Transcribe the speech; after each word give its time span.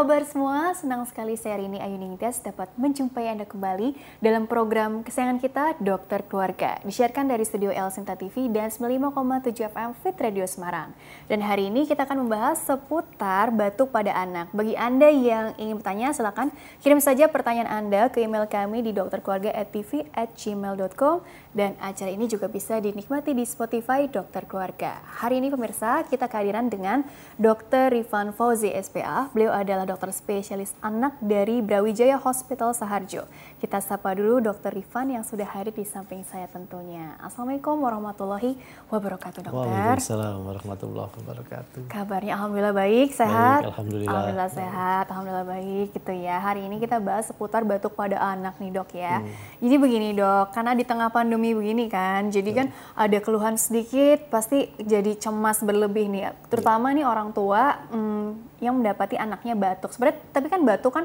kabar 0.00 0.24
semua? 0.24 0.59
Senang 0.80 1.04
sekali 1.04 1.36
saya 1.36 1.60
hari 1.60 1.68
ini 1.68 1.76
Ayu 1.76 2.00
Ningtyas 2.00 2.40
dapat 2.40 2.72
menjumpai 2.80 3.28
Anda 3.28 3.44
kembali 3.44 3.92
dalam 4.24 4.48
program 4.48 5.04
kesayangan 5.04 5.36
kita 5.36 5.76
Dokter 5.76 6.24
Keluarga. 6.24 6.80
Disiarkan 6.80 7.28
dari 7.28 7.44
studio 7.44 7.68
El 7.68 7.92
Sinta 7.92 8.16
TV 8.16 8.48
dan 8.48 8.72
95,7 8.72 9.60
FM 9.60 9.92
Fit 10.00 10.16
Radio 10.16 10.48
Semarang. 10.48 10.96
Dan 11.28 11.44
hari 11.44 11.68
ini 11.68 11.84
kita 11.84 12.08
akan 12.08 12.24
membahas 12.24 12.64
seputar 12.64 13.52
batuk 13.52 13.92
pada 13.92 14.24
anak. 14.24 14.48
Bagi 14.56 14.72
Anda 14.72 15.12
yang 15.12 15.52
ingin 15.60 15.76
bertanya 15.76 16.16
silakan 16.16 16.48
kirim 16.80 16.96
saja 16.96 17.28
pertanyaan 17.28 17.68
Anda 17.68 18.08
ke 18.08 18.24
email 18.24 18.48
kami 18.48 18.80
di 18.80 18.96
dokterkeluarga@tv@gmail.com 18.96 21.20
dan 21.52 21.76
acara 21.76 22.08
ini 22.08 22.24
juga 22.24 22.48
bisa 22.48 22.80
dinikmati 22.80 23.36
di 23.36 23.44
Spotify 23.44 24.08
Dokter 24.08 24.48
Keluarga. 24.48 24.96
Hari 25.20 25.44
ini 25.44 25.52
pemirsa 25.52 26.08
kita 26.08 26.24
kehadiran 26.24 26.72
dengan 26.72 27.04
Dr. 27.36 27.92
Rifan 27.92 28.32
Fauzi 28.32 28.72
SPA. 28.72 29.28
Beliau 29.36 29.52
adalah 29.52 29.84
dokter 29.84 30.08
spesialis 30.08 30.69
anak 30.78 31.18
dari 31.18 31.58
Brawijaya 31.58 32.14
Hospital 32.22 32.70
Saharjo. 32.70 33.26
Kita 33.60 33.76
sapa 33.84 34.16
dulu 34.16 34.40
Dr. 34.40 34.72
Rifan 34.72 35.12
yang 35.12 35.20
sudah 35.20 35.44
hadir 35.44 35.76
di 35.76 35.84
samping 35.84 36.24
saya 36.24 36.48
tentunya. 36.48 37.12
Assalamualaikum 37.20 37.76
warahmatullahi 37.76 38.56
wabarakatuh 38.88 39.44
dokter. 39.44 39.52
Waalaikumsalam 39.52 40.48
warahmatullahi 40.48 41.12
wabarakatuh. 41.20 41.82
Kabarnya 41.92 42.40
alhamdulillah 42.40 42.72
baik, 42.72 43.12
sehat. 43.12 43.60
Baik, 43.60 43.68
alhamdulillah. 43.76 44.08
Alhamdulillah 44.16 44.50
sehat, 44.56 45.04
alhamdulillah 45.12 45.48
baik 45.52 45.88
gitu 45.92 46.12
ya. 46.16 46.40
Hari 46.40 46.72
ini 46.72 46.80
kita 46.80 47.04
bahas 47.04 47.28
seputar 47.28 47.68
batuk 47.68 47.92
pada 47.92 48.16
anak 48.32 48.56
nih 48.56 48.72
dok 48.72 48.96
ya. 48.96 49.20
Hmm. 49.20 49.28
Jadi 49.60 49.76
begini 49.76 50.08
dok, 50.16 50.56
karena 50.56 50.72
di 50.72 50.84
tengah 50.88 51.12
pandemi 51.12 51.52
begini 51.52 51.84
kan, 51.92 52.32
jadi 52.32 52.64
kan 52.64 52.66
ada 52.96 53.18
keluhan 53.20 53.60
sedikit, 53.60 54.32
pasti 54.32 54.72
jadi 54.80 55.20
cemas 55.20 55.60
berlebih 55.60 56.08
nih, 56.08 56.32
terutama 56.48 56.96
nih 56.96 57.04
orang 57.04 57.36
tua 57.36 57.76
hmm, 57.92 58.56
yang 58.64 58.80
mendapati 58.80 59.20
anaknya 59.20 59.52
batuk. 59.52 59.92
Sebenarnya, 59.92 60.16
tapi 60.32 60.48
kan 60.48 60.64
batuk 60.64 60.96
kan 60.96 61.04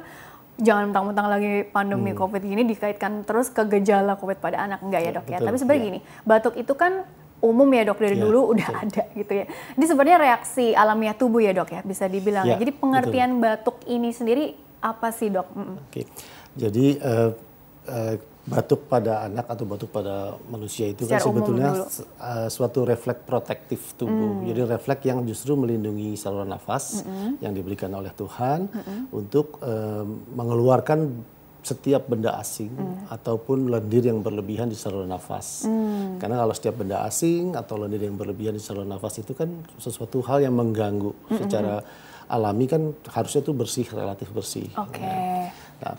jangan 0.55 0.91
mentang-mentang 0.91 1.27
lagi 1.27 1.67
pandemi 1.67 2.15
hmm. 2.15 2.19
COVID 2.19 2.41
gini 2.43 2.63
dikaitkan 2.63 3.27
terus 3.27 3.51
ke 3.51 3.67
gejala 3.67 4.15
COVID 4.15 4.39
pada 4.39 4.63
anak 4.63 4.79
enggak 4.81 5.01
ya 5.03 5.11
dok 5.11 5.27
ya. 5.27 5.37
Tapi 5.43 5.57
sebenarnya 5.59 5.81
ya. 5.83 5.87
gini, 5.91 5.99
batuk 6.23 6.55
itu 6.55 6.73
kan 6.75 7.03
umum 7.43 7.67
ya 7.69 7.83
dok 7.85 7.99
dari 7.99 8.15
ya, 8.17 8.23
dulu 8.23 8.41
udah 8.55 8.67
betul. 8.71 8.83
ada 8.87 9.03
gitu 9.13 9.33
ya. 9.35 9.45
Ini 9.75 9.85
sebenarnya 9.85 10.17
reaksi 10.17 10.65
alamiah 10.71 11.15
tubuh 11.15 11.43
ya 11.43 11.51
dok 11.51 11.69
ya 11.75 11.81
bisa 11.83 12.07
dibilang. 12.07 12.47
Ya, 12.47 12.55
Jadi 12.57 12.71
pengertian 12.71 13.37
betul. 13.37 13.43
batuk 13.43 13.77
ini 13.85 14.09
sendiri 14.15 14.55
apa 14.79 15.11
sih 15.11 15.33
dok? 15.33 15.47
Oke, 15.51 15.67
okay. 15.91 16.05
jadi 16.55 16.85
uh, 17.01 17.29
uh, 17.89 18.15
batuk 18.45 18.85
pada 18.85 19.25
anak 19.25 19.49
atau 19.49 19.65
batuk 19.65 19.89
pada 19.89 20.37
manusia 20.53 20.85
itu 20.85 21.09
kan 21.09 21.17
Secara 21.17 21.25
kan 21.25 21.27
sebetulnya 21.33 21.69
uh, 22.21 22.47
suatu 22.47 22.85
refleks 22.85 23.25
protektif 23.25 23.97
tubuh. 23.97 24.41
Mm. 24.41 24.53
Jadi 24.53 24.59
refleks 24.69 25.03
yang 25.09 25.19
justru 25.25 25.57
melindungi 25.57 26.13
saluran 26.13 26.53
nafas 26.53 27.01
mm 27.01 27.09
-hmm. 27.09 27.31
yang 27.41 27.53
diberikan 27.57 27.89
oleh 27.97 28.13
Tuhan 28.13 28.69
mm 28.69 28.81
-hmm. 28.85 29.01
untuk 29.17 29.57
uh, 29.65 30.05
mengeluarkan 30.37 31.25
setiap 31.65 32.05
benda 32.05 32.37
asing 32.37 32.69
mm. 32.69 33.09
ataupun 33.09 33.73
lendir 33.73 34.05
yang 34.05 34.21
berlebihan 34.21 34.69
di 34.69 34.77
saluran 34.77 35.09
nafas. 35.09 35.65
Mm. 35.65 36.21
Karena 36.21 36.45
kalau 36.45 36.53
setiap 36.53 36.77
benda 36.77 37.01
asing 37.01 37.57
atau 37.57 37.81
lendir 37.81 38.05
yang 38.05 38.13
berlebihan 38.13 38.53
di 38.53 38.61
saluran 38.61 38.93
nafas 38.93 39.25
itu 39.25 39.33
kan 39.33 39.49
sesuatu 39.81 40.21
hal 40.21 40.45
yang 40.45 40.53
mengganggu 40.53 41.09
mm 41.09 41.17
-hmm. 41.25 41.37
secara 41.41 41.81
alami 42.29 42.65
kan 42.69 42.93
harusnya 43.09 43.41
itu 43.41 43.53
bersih 43.57 43.85
relatif 43.89 44.29
bersih. 44.29 44.69
Okay. 44.69 45.49
Nah, 45.81 45.97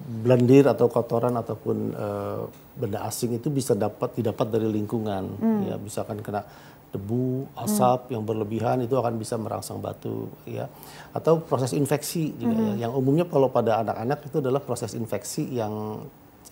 blendir 0.00 0.64
atau 0.64 0.88
kotoran 0.88 1.36
ataupun 1.36 1.76
uh, 1.92 2.42
benda 2.76 3.04
asing 3.04 3.36
itu 3.36 3.52
bisa 3.52 3.76
dapat 3.76 4.16
didapat 4.16 4.46
dari 4.48 4.68
lingkungan 4.68 5.24
hmm. 5.36 5.60
ya 5.68 5.76
misalkan 5.76 6.24
kena 6.24 6.42
debu 6.90 7.46
asap 7.54 8.10
hmm. 8.10 8.12
yang 8.18 8.22
berlebihan 8.26 8.76
itu 8.82 8.98
akan 8.98 9.14
bisa 9.14 9.38
merangsang 9.38 9.78
batu 9.78 10.26
ya 10.42 10.66
atau 11.14 11.38
proses 11.38 11.70
infeksi 11.76 12.34
juga 12.34 12.58
ya. 12.58 12.58
hmm. 12.58 12.70
ya 12.74 12.74
yang 12.88 12.92
umumnya 12.96 13.28
kalau 13.30 13.52
pada 13.52 13.78
anak-anak 13.84 14.26
itu 14.26 14.36
adalah 14.42 14.58
proses 14.58 14.98
infeksi 14.98 15.46
yang 15.54 16.02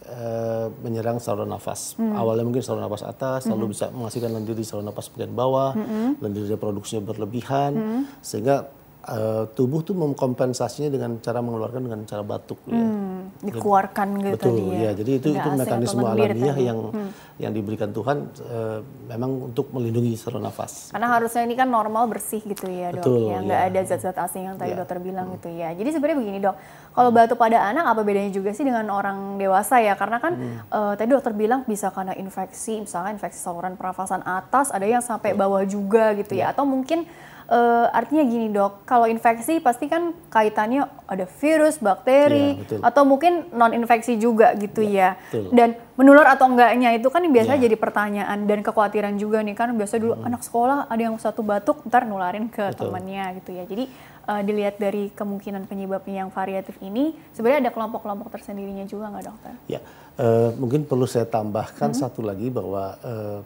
uh, 0.07 0.67
menyerang 0.85 1.19
saluran 1.19 1.51
nafas 1.51 1.99
hmm. 1.99 2.15
awalnya 2.15 2.47
mungkin 2.47 2.63
saluran 2.63 2.87
nafas 2.87 3.03
atas 3.03 3.49
hmm. 3.49 3.51
lalu 3.57 3.75
bisa 3.75 3.91
menghasilkan 3.91 4.31
lendir 4.31 4.55
di 4.55 4.63
saluran 4.63 4.95
nafas 4.95 5.11
bagian 5.11 5.35
bawah 5.35 5.75
hmm. 5.75 6.23
lendir 6.23 6.47
produksinya 6.55 7.03
berlebihan 7.03 7.73
hmm. 7.75 8.03
sehingga 8.23 8.78
uh, 9.09 9.45
tubuh 9.57 9.81
tuh 9.81 9.97
mengkompensasinya 9.97 10.93
dengan 10.93 11.17
cara 11.19 11.41
mengeluarkan 11.41 11.81
dengan 11.89 12.01
cara 12.05 12.23
batuk 12.23 12.61
ya. 12.69 12.77
hmm, 12.77 13.43
ya. 13.43 13.53
dikeluarkan 13.53 14.09
gitu 14.21 14.35
betul 14.37 14.53
tadi 14.53 14.65
ya. 14.69 14.79
ya 14.79 14.91
jadi 15.01 15.11
itu 15.17 15.29
itu 15.33 15.49
mekanisme 15.57 16.05
alamiah 16.05 16.57
yang 16.61 16.79
hmm. 16.93 17.11
yang 17.41 17.53
diberikan 17.57 17.91
Tuhan 17.91 18.17
uh, 18.45 18.79
memang 19.09 19.51
untuk 19.53 19.73
melindungi 19.73 20.15
saluran 20.21 20.45
nafas 20.45 20.93
karena 20.93 21.09
harusnya 21.09 21.43
ini 21.49 21.55
kan 21.57 21.69
normal 21.69 22.05
bersih 22.13 22.45
gitu 22.45 22.69
ya 22.69 22.93
dok 22.93 23.05
betul, 23.05 23.33
ya 23.33 23.37
nggak 23.41 23.61
ya. 23.65 23.69
ada 23.73 23.81
zat-zat 23.89 24.17
asing 24.21 24.45
yang 24.45 24.57
tadi 24.61 24.73
ya. 24.77 24.79
dokter 24.85 24.99
bilang 25.01 25.33
hmm. 25.33 25.35
gitu 25.41 25.49
ya 25.57 25.69
jadi 25.73 25.89
sebenarnya 25.97 26.19
begini 26.21 26.39
dok 26.45 26.57
kalau 26.93 27.11
batuk 27.15 27.39
pada 27.41 27.59
anak 27.71 27.85
apa 27.89 28.01
bedanya 28.05 28.33
juga 28.35 28.51
sih 28.53 28.67
dengan 28.67 28.87
orang 28.93 29.41
dewasa 29.41 29.81
ya 29.81 29.97
karena 29.97 30.19
kan 30.21 30.33
hmm. 30.37 30.59
uh, 30.69 30.93
tadi 30.99 31.09
dokter 31.09 31.33
bilang 31.33 31.65
bisa 31.65 31.89
karena 31.95 32.13
infeksi 32.19 32.85
misalnya 32.85 33.17
infeksi 33.17 33.41
saluran 33.41 33.75
pernafasan 33.79 34.21
atas 34.27 34.69
ada 34.75 34.85
yang 34.85 35.01
sampai 35.01 35.33
bawah 35.33 35.65
juga 35.65 36.13
gitu 36.19 36.37
ya, 36.37 36.51
ya. 36.51 36.53
atau 36.53 36.69
mungkin 36.69 37.09
uh, 37.49 37.87
artinya 37.91 38.25
gini 38.29 38.53
dok, 38.53 38.85
kalau 38.85 39.09
infeksi 39.09 39.59
pasti 39.59 39.89
kan 39.89 40.13
kaitannya 40.29 40.87
ada 41.09 41.25
virus, 41.25 41.81
bakteri, 41.81 42.61
ya, 42.61 42.85
atau 42.85 43.03
mungkin 43.09 43.49
non 43.57 43.73
infeksi 43.73 44.21
juga 44.21 44.53
gitu 44.57 44.85
ya. 44.85 45.17
ya. 45.33 45.49
Dan 45.51 45.75
menular 45.97 46.29
atau 46.31 46.47
enggaknya 46.47 46.95
itu 46.95 47.09
kan 47.09 47.25
biasa 47.25 47.59
ya. 47.59 47.67
jadi 47.67 47.77
pertanyaan 47.81 48.39
dan 48.47 48.61
kekhawatiran 48.63 49.19
juga 49.19 49.43
nih 49.43 49.57
kan 49.57 49.75
biasa 49.75 49.99
dulu 49.99 50.15
hmm. 50.15 50.29
anak 50.29 50.43
sekolah 50.47 50.87
ada 50.87 51.03
yang 51.03 51.17
satu 51.19 51.43
batuk 51.43 51.83
ntar 51.91 52.07
nularin 52.07 52.47
ke 52.47 52.71
betul. 52.71 52.93
temannya 52.93 53.25
gitu 53.43 53.51
ya. 53.57 53.65
Jadi 53.67 53.85
uh, 54.29 54.43
dilihat 54.45 54.77
dari 54.77 55.11
kemungkinan 55.11 55.65
penyebabnya 55.67 56.29
yang 56.29 56.31
variatif 56.31 56.77
ini, 56.85 57.17
sebenarnya 57.33 57.69
ada 57.69 57.73
kelompok-kelompok 57.75 58.29
tersendirinya 58.31 58.85
juga 58.85 59.11
nggak 59.11 59.25
dokter? 59.25 59.53
Ya, 59.67 59.81
uh, 60.21 60.53
mungkin 60.61 60.85
perlu 60.85 61.09
saya 61.09 61.25
tambahkan 61.25 61.97
hmm. 61.97 61.99
satu 61.99 62.21
lagi 62.21 62.53
bahwa 62.53 62.95
uh, 63.01 63.41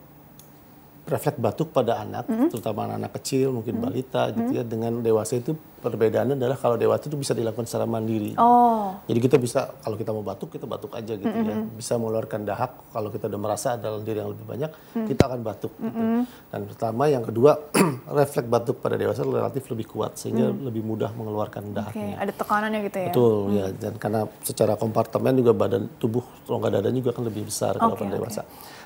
refleks 1.13 1.37
batuk 1.37 1.69
pada 1.77 2.01
anak, 2.01 2.25
mm 2.25 2.33
-hmm. 2.33 2.49
terutama 2.49 2.89
anak-anak 2.89 3.13
kecil, 3.21 3.53
mungkin 3.53 3.77
mm 3.77 3.81
-hmm. 3.81 3.93
balita 3.93 4.23
gitu 4.33 4.51
ya, 4.57 4.65
dengan 4.65 4.93
dewasa 5.05 5.37
itu 5.37 5.53
perbedaannya 5.83 6.39
adalah 6.39 6.55
kalau 6.55 6.79
dewasa 6.79 7.11
itu 7.11 7.19
bisa 7.19 7.35
dilakukan 7.35 7.67
secara 7.67 7.85
mandiri. 7.91 8.39
Oh. 8.39 8.95
Jadi 9.11 9.19
kita 9.19 9.37
bisa 9.37 9.67
kalau 9.83 9.99
kita 9.99 10.15
mau 10.15 10.23
batuk 10.23 10.55
kita 10.55 10.65
batuk 10.65 10.95
aja 10.95 11.19
gitu 11.19 11.27
mm 11.29 11.43
-hmm. 11.43 11.51
ya, 11.51 11.57
bisa 11.75 11.93
mengeluarkan 11.99 12.41
dahak. 12.47 12.71
Kalau 12.95 13.09
kita 13.11 13.27
udah 13.27 13.41
merasa 13.43 13.75
ada 13.75 13.93
lendir 13.93 14.17
yang 14.23 14.31
lebih 14.31 14.47
banyak, 14.47 14.71
mm 14.71 14.79
-hmm. 14.95 15.07
kita 15.11 15.23
akan 15.27 15.41
batuk. 15.43 15.73
Gitu. 15.77 15.91
Mm 15.91 15.93
-hmm. 15.93 16.21
Dan 16.55 16.61
pertama 16.71 17.03
yang 17.11 17.25
kedua 17.27 17.53
refleks 18.19 18.49
batuk 18.49 18.77
pada 18.79 18.95
dewasa 18.95 19.21
relatif 19.27 19.63
lebih 19.69 19.87
kuat 19.91 20.17
sehingga 20.17 20.55
mm. 20.55 20.63
lebih 20.71 20.83
mudah 20.87 21.11
mengeluarkan 21.13 21.75
dahaknya. 21.75 22.15
Okay. 22.15 22.23
Ada 22.23 22.33
tekanannya 22.39 22.81
gitu 22.87 22.99
ya. 23.03 23.11
Betul 23.11 23.37
mm. 23.43 23.59
ya, 23.59 23.67
dan 23.75 23.93
karena 23.99 24.21
secara 24.47 24.73
kompartemen 24.79 25.35
juga 25.35 25.53
badan 25.53 25.83
tubuh 25.99 26.23
rongga 26.47 26.79
dada 26.79 26.89
juga 26.95 27.11
kan 27.11 27.27
lebih 27.27 27.51
besar 27.51 27.75
okay, 27.75 27.83
kalau 27.83 27.95
pada 27.99 28.09
okay. 28.09 28.19
dewasa. 28.23 28.43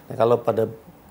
Nah 0.06 0.14
kalau 0.16 0.36
pada 0.40 0.64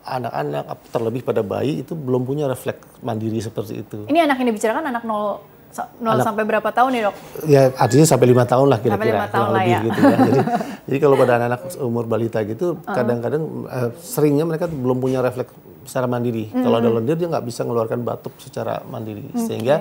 anak-anak 0.05 0.63
terlebih 0.93 1.21
pada 1.25 1.41
bayi 1.41 1.81
itu 1.81 1.97
belum 1.97 2.23
punya 2.23 2.45
refleks 2.45 2.85
mandiri 3.01 3.41
seperti 3.41 3.81
itu. 3.81 3.97
Ini 4.05 4.29
anak 4.29 4.37
yang 4.39 4.53
dibicarakan 4.53 4.85
anak 4.93 5.03
0 5.03 5.55
0 5.75 6.23
sampai 6.23 6.43
berapa 6.47 6.69
tahun 6.71 6.89
nih 6.95 7.01
dok? 7.03 7.15
Ya 7.51 7.61
artinya 7.75 8.05
sampai 8.07 8.27
lima 8.31 8.47
tahun 8.47 8.67
lah 8.71 8.79
kira-kira. 8.79 9.27
Sampai 9.27 9.33
tahun 9.35 9.49
lah 9.51 9.63
ya. 9.67 9.79
Gitu 9.83 9.99
ya. 9.99 10.17
jadi, 10.23 10.39
jadi 10.87 10.97
kalau 11.03 11.15
pada 11.19 11.31
anak-anak 11.35 11.61
umur 11.83 12.05
balita 12.07 12.39
gitu, 12.47 12.79
kadang-kadang 12.97 13.43
uh, 13.67 13.89
seringnya 13.99 14.47
mereka 14.47 14.71
belum 14.71 15.03
punya 15.03 15.19
refleks 15.19 15.51
secara 15.83 16.07
mandiri. 16.07 16.47
Mm 16.53 16.63
Kalau 16.63 16.77
ada 16.79 16.89
lendir 16.89 17.15
dia 17.19 17.27
nggak 17.27 17.45
bisa 17.45 17.67
mengeluarkan 17.67 17.99
batuk 18.07 18.33
secara 18.39 18.79
mandiri, 18.87 19.27
okay. 19.35 19.43
sehingga 19.43 19.75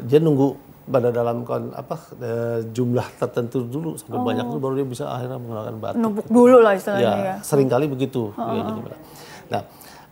dia 0.00 0.18
nunggu 0.22 0.70
pada 0.90 1.14
dalam 1.14 1.46
kon 1.46 1.70
apa 1.70 1.96
uh, 2.18 2.58
jumlah 2.66 3.06
tertentu 3.20 3.62
dulu 3.62 3.94
sampai 3.94 4.18
oh. 4.18 4.26
banyak 4.26 4.44
itu 4.48 4.58
baru 4.58 4.74
dia 4.80 4.88
bisa 4.88 5.04
akhirnya 5.06 5.38
mengeluarkan 5.38 5.76
batuk. 5.78 6.00
Numpuk 6.00 6.26
gitu. 6.26 6.34
dulu 6.34 6.58
lah 6.64 6.72
istilahnya 6.74 7.04
ya. 7.04 7.16
ya. 7.22 7.36
Sering 7.44 7.68
kali 7.68 7.86
begitu. 7.86 8.32
Oh. 8.34 8.50
Ya, 8.50 8.62
jadi, 8.66 8.80
Nah, 9.50 9.62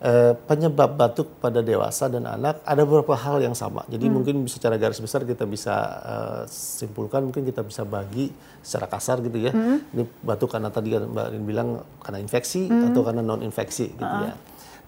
eh, 0.02 0.32
penyebab 0.34 0.94
batuk 0.98 1.38
pada 1.38 1.62
dewasa 1.62 2.10
dan 2.10 2.26
anak 2.26 2.62
ada 2.62 2.82
beberapa 2.82 3.14
hal 3.14 3.42
yang 3.42 3.54
sama. 3.54 3.86
Jadi 3.86 4.06
hmm. 4.06 4.14
mungkin 4.14 4.36
secara 4.50 4.78
garis 4.78 4.98
besar 4.98 5.22
kita 5.22 5.46
bisa 5.46 5.74
uh, 6.02 6.42
simpulkan, 6.50 7.26
mungkin 7.26 7.46
kita 7.46 7.62
bisa 7.62 7.82
bagi 7.86 8.30
secara 8.62 8.86
kasar 8.90 9.22
gitu 9.22 9.38
ya. 9.38 9.54
Hmm. 9.54 9.82
Ini 9.94 10.04
batuk 10.22 10.54
karena 10.54 10.70
tadi 10.70 10.94
Mbak 10.94 11.26
Rin 11.34 11.44
bilang 11.46 11.68
karena 12.02 12.18
infeksi 12.22 12.66
hmm. 12.66 12.92
atau 12.92 13.00
karena 13.06 13.22
non 13.22 13.42
infeksi 13.42 13.94
gitu 13.94 14.04
uh 14.04 14.26
ya. 14.28 14.34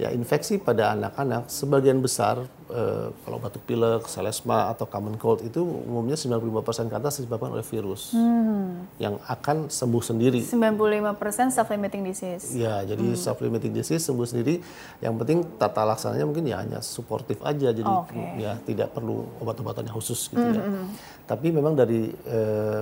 Ya 0.00 0.08
infeksi 0.16 0.56
pada 0.56 0.96
anak-anak 0.96 1.52
sebagian 1.52 2.00
besar 2.00 2.40
eh, 2.72 3.12
kalau 3.12 3.36
batuk 3.36 3.60
pilek, 3.68 4.08
selesma 4.08 4.72
atau 4.72 4.88
common 4.88 5.20
cold 5.20 5.44
itu 5.44 5.60
umumnya 5.60 6.16
95% 6.16 6.88
ke 6.88 6.96
atas 6.96 7.20
disebabkan 7.20 7.52
oleh 7.52 7.60
virus 7.60 8.16
hmm. 8.16 8.96
yang 8.96 9.20
akan 9.28 9.68
sembuh 9.68 10.00
sendiri. 10.00 10.40
95% 10.40 11.52
self-limiting 11.52 12.02
disease. 12.08 12.56
Ya, 12.56 12.80
jadi 12.80 13.12
hmm. 13.12 13.20
self-limiting 13.20 13.76
disease 13.76 14.00
sembuh 14.00 14.24
sendiri. 14.24 14.64
Yang 15.04 15.14
penting 15.20 15.38
tata 15.60 15.84
laksananya 15.84 16.24
mungkin 16.24 16.48
ya 16.48 16.64
hanya 16.64 16.80
suportif 16.80 17.36
aja, 17.44 17.68
jadi 17.68 17.84
okay. 17.84 18.40
ya 18.40 18.56
tidak 18.64 18.96
perlu 18.96 19.28
obat-obatan 19.44 19.84
yang 19.84 19.96
khusus 20.00 20.32
gitu 20.32 20.40
ya. 20.40 20.64
hmm. 20.64 20.64
ya. 20.64 20.82
Tapi 21.28 21.52
memang 21.52 21.76
dari 21.76 22.08
eh, 22.08 22.80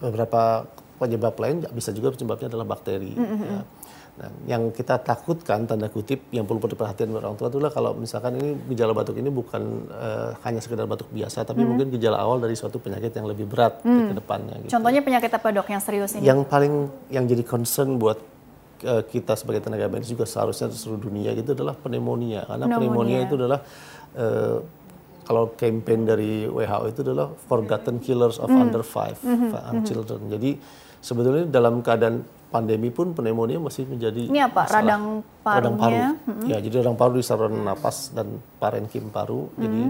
beberapa 0.00 0.64
penyebab 0.96 1.36
lain 1.36 1.68
bisa 1.76 1.92
juga 1.92 2.16
penyebabnya 2.16 2.48
adalah 2.48 2.64
bakteri. 2.64 3.12
Hmm. 3.12 3.36
Ya 3.44 3.60
Nah, 4.18 4.30
yang 4.50 4.74
kita 4.74 4.98
takutkan 4.98 5.62
tanda 5.62 5.86
kutip 5.86 6.26
yang 6.34 6.42
perlu 6.42 6.66
diperhatikan 6.66 7.14
orang 7.14 7.38
tua 7.38 7.46
adalah 7.46 7.70
kalau 7.70 7.94
misalkan 7.94 8.34
ini 8.34 8.58
gejala 8.74 8.90
batuk 8.90 9.14
ini 9.14 9.30
bukan 9.30 9.86
uh, 9.94 10.34
hanya 10.42 10.58
sekedar 10.58 10.90
batuk 10.90 11.06
biasa, 11.14 11.46
tapi 11.46 11.62
hmm. 11.62 11.68
mungkin 11.70 11.86
gejala 11.94 12.18
awal 12.18 12.42
dari 12.42 12.58
suatu 12.58 12.82
penyakit 12.82 13.14
yang 13.14 13.30
lebih 13.30 13.46
berat 13.46 13.78
hmm. 13.86 14.10
ke 14.10 14.14
depannya. 14.18 14.54
Gitu. 14.66 14.74
Contohnya 14.74 15.06
penyakit 15.06 15.30
apa 15.30 15.48
dok 15.54 15.70
yang 15.70 15.78
serius 15.78 16.18
ini? 16.18 16.26
Yang 16.26 16.50
paling 16.50 16.90
yang 17.14 17.30
jadi 17.30 17.46
concern 17.46 17.94
buat 17.94 18.18
uh, 18.82 19.06
kita 19.06 19.38
sebagai 19.38 19.62
tenaga 19.62 19.86
medis 19.86 20.10
juga 20.10 20.26
seharusnya 20.26 20.74
seluruh 20.74 20.98
dunia 20.98 21.30
itu 21.30 21.54
adalah 21.54 21.78
pneumonia, 21.78 22.42
karena 22.42 22.66
pneumonia, 22.66 22.82
pneumonia 22.90 23.18
itu 23.22 23.34
adalah 23.38 23.60
uh, 24.18 24.56
kalau 25.22 25.54
campaign 25.54 26.00
dari 26.02 26.32
WHO 26.50 26.84
itu 26.90 27.00
adalah 27.06 27.30
forgotten 27.46 28.02
killers 28.02 28.42
of 28.42 28.50
mm. 28.50 28.62
under 28.66 28.82
five 28.82 29.14
mm 29.22 29.54
-hmm. 29.54 29.86
children. 29.86 30.26
Jadi 30.26 30.58
sebetulnya 30.98 31.46
dalam 31.46 31.84
keadaan 31.86 32.26
pandemi 32.48 32.88
pun 32.88 33.12
pneumonia 33.12 33.60
masih 33.60 33.84
menjadi 33.84 34.28
Ini 34.28 34.48
apa? 34.48 34.64
Masalah. 34.64 34.80
Radang 34.80 35.04
parunya? 35.44 35.60
Radang 35.60 35.76
paru. 35.76 35.96
-hmm. 35.96 36.46
Ya, 36.48 36.56
jadi 36.64 36.74
radang 36.80 36.96
paru 36.96 37.12
di 37.20 37.24
saluran 37.24 37.54
napas 37.60 38.10
dan 38.16 38.40
parenkim 38.56 39.12
paru. 39.12 39.52
-hmm. 39.52 39.60
Jadi 39.60 39.82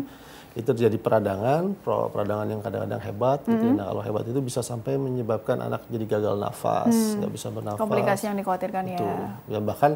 itu 0.58 0.66
terjadi 0.74 0.98
peradangan, 0.98 1.78
peradangan 1.86 2.46
yang 2.50 2.60
kadang-kadang 2.60 3.02
hebat. 3.02 3.38
-hmm. 3.46 3.52
gitu. 3.54 3.66
Nah 3.78 3.84
kalau 3.94 4.02
hebat 4.02 4.24
itu 4.26 4.40
bisa 4.42 4.60
sampai 4.60 4.98
menyebabkan 4.98 5.62
anak 5.62 5.86
jadi 5.86 6.18
gagal 6.18 6.34
nafas, 6.34 6.94
mm. 6.94 7.22
nggak 7.22 7.30
mm. 7.30 7.36
bisa 7.38 7.46
bernafas. 7.54 7.80
Komplikasi 7.80 8.22
yang 8.26 8.36
dikhawatirkan 8.42 8.82
Betul. 8.90 9.06
ya. 9.06 9.28
Ya 9.46 9.58
bahkan 9.62 9.90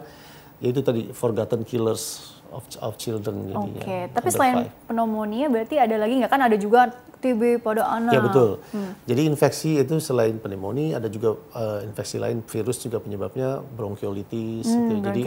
ya 0.63 0.69
itu 0.71 0.81
tadi 0.87 1.11
forgotten 1.11 1.67
killers 1.67 2.39
of, 2.53 2.65
of 2.85 2.93
children 3.01 3.51
Oke, 3.57 3.81
okay. 3.81 4.01
ya, 4.07 4.13
tapi 4.13 4.29
selain 4.29 4.69
five. 4.69 4.93
pneumonia 4.93 5.47
berarti 5.49 5.81
ada 5.81 5.97
lagi 5.97 6.15
nggak 6.21 6.33
kan 6.33 6.43
ada 6.45 6.57
juga 6.61 6.93
TB 7.23 7.63
pada 7.63 7.87
anak. 7.87 8.13
Ya 8.13 8.21
betul. 8.21 8.59
Hmm. 8.75 8.93
Jadi 9.07 9.23
infeksi 9.31 9.79
itu 9.79 9.95
selain 10.03 10.35
pneumonia 10.43 10.99
ada 10.99 11.07
juga 11.07 11.39
uh, 11.55 11.79
infeksi 11.87 12.19
lain 12.19 12.43
virus 12.43 12.83
juga 12.83 12.99
penyebabnya 12.99 13.63
bronkiolitis. 13.63 14.67
Hmm, 14.67 14.99
gitu. 14.99 15.07
Jadi 15.07 15.23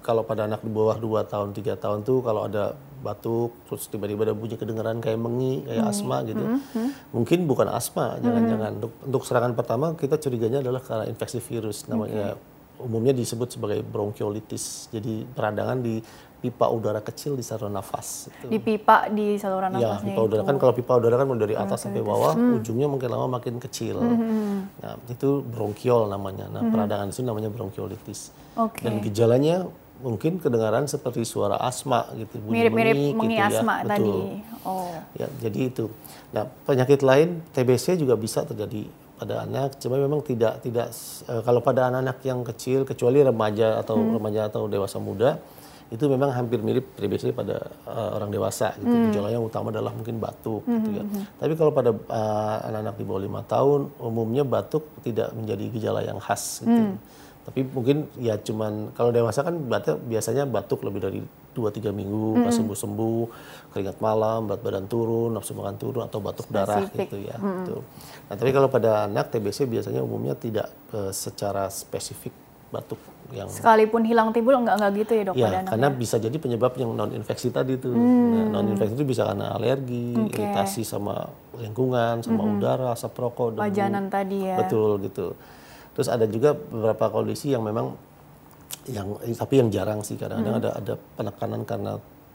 kalau 0.00 0.24
pada 0.24 0.48
anak 0.48 0.64
di 0.64 0.72
bawah 0.72 0.96
2 0.96 1.28
tahun 1.28 1.52
3 1.52 1.76
tahun 1.76 1.98
tuh 2.08 2.24
kalau 2.24 2.48
ada 2.48 2.72
batuk 3.04 3.52
terus 3.68 3.84
tiba-tiba 3.92 4.24
ada 4.24 4.32
bunyi 4.32 4.56
kedengaran 4.56 4.96
kayak 5.04 5.20
mengi 5.20 5.68
kayak 5.68 5.84
hmm. 5.84 5.92
asma 5.92 6.16
gitu. 6.24 6.44
Hmm. 6.48 6.60
Hmm. 6.72 6.90
Mungkin 7.12 7.38
bukan 7.44 7.68
asma, 7.68 8.16
jangan-jangan 8.24 8.70
hmm. 8.72 8.78
untuk, 8.80 8.92
untuk 9.04 9.22
serangan 9.28 9.52
pertama 9.52 9.92
kita 9.92 10.16
curiganya 10.16 10.64
adalah 10.64 10.80
karena 10.80 11.04
infeksi 11.12 11.44
virus 11.44 11.84
namanya 11.84 12.32
okay 12.32 12.52
umumnya 12.80 13.14
disebut 13.14 13.54
sebagai 13.54 13.80
bronkiolitis. 13.86 14.90
Jadi 14.90 15.22
peradangan 15.32 15.78
di 15.78 16.02
pipa 16.44 16.68
udara 16.68 17.00
kecil 17.00 17.40
di 17.40 17.40
saluran 17.40 17.72
nafas. 17.72 18.28
Itu. 18.28 18.52
Di 18.52 18.60
pipa 18.60 19.08
di 19.08 19.40
saluran 19.40 19.80
ya, 19.80 19.96
nafasnya 19.96 20.12
pipa 20.12 20.20
udara 20.28 20.42
kan 20.44 20.56
kalau 20.60 20.72
pipa 20.76 20.92
udara 21.00 21.16
kan 21.16 21.26
dari 21.40 21.56
atas 21.56 21.80
hmm. 21.80 21.84
sampai 21.88 22.02
bawah, 22.04 22.32
hmm. 22.36 22.56
ujungnya 22.60 22.84
mungkin 22.92 23.08
lama 23.08 23.40
makin 23.40 23.56
kecil. 23.56 23.96
Hmm. 23.96 24.12
hmm, 24.12 24.28
hmm. 24.28 24.58
Nah, 24.84 24.94
itu 25.08 25.40
bronkiol 25.40 26.12
namanya. 26.12 26.52
Nah, 26.52 26.60
hmm. 26.60 26.72
peradangan 26.76 27.08
itu 27.08 27.24
namanya 27.24 27.48
bronkiolitis. 27.48 28.36
Okay. 28.52 28.84
Dan 28.84 29.00
gejalanya 29.00 29.64
mungkin 30.04 30.36
kedengaran 30.36 30.84
seperti 30.84 31.24
suara 31.24 31.56
asma 31.56 32.12
gitu, 32.12 32.36
mirip-mirip 32.44 33.16
mengi 33.16 33.40
gitu 33.40 33.40
ya. 33.40 33.48
asma 33.48 33.74
ya. 33.80 33.96
tadi. 33.96 34.16
Oh. 34.68 34.92
Ya, 35.16 35.28
jadi 35.40 35.58
itu. 35.72 35.88
Nah, 36.36 36.44
penyakit 36.68 37.00
lain 37.00 37.40
TBC 37.56 37.96
juga 37.96 38.20
bisa 38.20 38.44
terjadi 38.44 38.84
pada 39.16 39.48
anak, 39.48 39.80
cuma 39.80 39.96
memang 39.96 40.20
tidak 40.20 40.60
tidak 40.60 40.92
uh, 41.30 41.40
kalau 41.40 41.64
pada 41.64 41.88
anak-anak 41.88 42.18
yang 42.20 42.44
kecil 42.44 42.84
kecuali 42.84 43.24
remaja 43.24 43.80
atau 43.80 43.96
hmm. 43.96 44.12
remaja 44.20 44.40
atau 44.52 44.68
dewasa 44.68 45.00
muda 45.00 45.40
itu 45.94 46.10
memang 46.10 46.34
hampir 46.34 46.58
mirip 46.58 46.98
TBC 46.98 47.30
pada 47.30 47.70
uh, 47.86 48.18
orang 48.18 48.34
dewasa 48.34 48.74
gitu. 48.82 48.90
Hmm. 48.90 49.14
Gejala 49.14 49.30
yang 49.30 49.46
utama 49.46 49.70
adalah 49.70 49.94
mungkin 49.94 50.18
batuk 50.18 50.66
hmm. 50.66 50.74
gitu 50.74 50.90
ya. 50.90 51.04
Hmm. 51.06 51.22
Tapi 51.38 51.52
kalau 51.54 51.70
pada 51.70 51.94
uh, 51.94 52.56
anak-anak 52.66 52.94
di 52.98 53.04
bawah 53.06 53.22
lima 53.22 53.40
tahun 53.46 53.94
umumnya 54.02 54.42
batuk 54.42 54.90
tidak 55.06 55.30
menjadi 55.38 55.64
gejala 55.70 56.02
yang 56.02 56.18
khas 56.18 56.66
gitu. 56.66 56.74
Hmm. 56.74 56.98
Tapi 57.44 57.60
mungkin 57.70 58.10
ya 58.18 58.34
cuman 58.40 58.90
kalau 58.98 59.14
dewasa 59.14 59.46
kan 59.46 59.54
batuk, 59.70 60.02
biasanya 60.08 60.50
batuk 60.50 60.82
lebih 60.82 61.00
dari 61.04 61.20
2-3 61.54 61.94
minggu, 61.94 62.40
hmm. 62.40 62.44
pas 62.48 62.54
sembuh-sembuh, 62.56 63.24
keringat 63.70 64.02
malam, 64.02 64.50
berat 64.50 64.60
badan 64.66 64.90
turun, 64.90 65.30
nafsu 65.30 65.54
makan 65.54 65.76
turun, 65.78 66.02
atau 66.02 66.18
batuk 66.18 66.50
Spesifik. 66.50 66.58
darah 66.58 66.82
gitu 66.90 67.16
ya. 67.22 67.36
Hmm. 67.38 67.62
Gitu. 67.62 67.76
Nah 68.26 68.34
tapi 68.34 68.50
kalau 68.50 68.66
pada 68.66 69.06
anak 69.06 69.30
TBC 69.30 69.70
biasanya 69.70 70.02
umumnya 70.02 70.34
tidak 70.34 70.72
uh, 70.90 71.14
secara 71.14 71.70
spesifik 71.70 72.34
batuk 72.74 72.98
yang 73.30 73.48
sekalipun 73.48 74.02
hilang 74.02 74.34
timbul 74.34 74.58
enggak 74.58 74.76
enggak 74.78 74.92
gitu 75.06 75.12
ya 75.14 75.22
dok 75.30 75.34
ya, 75.38 75.48
karena 75.64 75.88
bisa 75.94 76.16
jadi 76.18 76.36
penyebab 76.36 76.72
yang 76.76 76.90
non 76.92 77.10
infeksi 77.14 77.48
tadi 77.54 77.78
tuh 77.78 77.94
hmm. 77.94 78.30
nah, 78.34 78.60
non 78.60 78.66
infeksi 78.74 78.94
itu 78.98 79.06
bisa 79.06 79.22
karena 79.30 79.54
alergi 79.54 80.14
okay. 80.18 80.42
iritasi 80.42 80.82
sama 80.82 81.30
lingkungan 81.56 82.20
sama 82.20 82.42
hmm. 82.42 82.52
udara 82.58 82.88
asap 82.92 83.14
rokok 83.16 83.56
pajanan 83.56 84.10
tadi 84.10 84.50
ya 84.50 84.58
betul 84.58 84.98
gitu 85.02 85.38
terus 85.94 86.10
ada 86.10 86.26
juga 86.26 86.52
beberapa 86.58 87.10
kondisi 87.10 87.54
yang 87.54 87.62
memang 87.62 87.94
yang 88.90 89.16
tapi 89.38 89.54
yang 89.62 89.68
jarang 89.72 90.04
sih 90.04 90.18
kadang-kadang 90.18 90.58
hmm. 90.58 90.62
ada 90.62 90.70
ada 90.76 90.94
penekanan 91.16 91.62
karena 91.64 91.92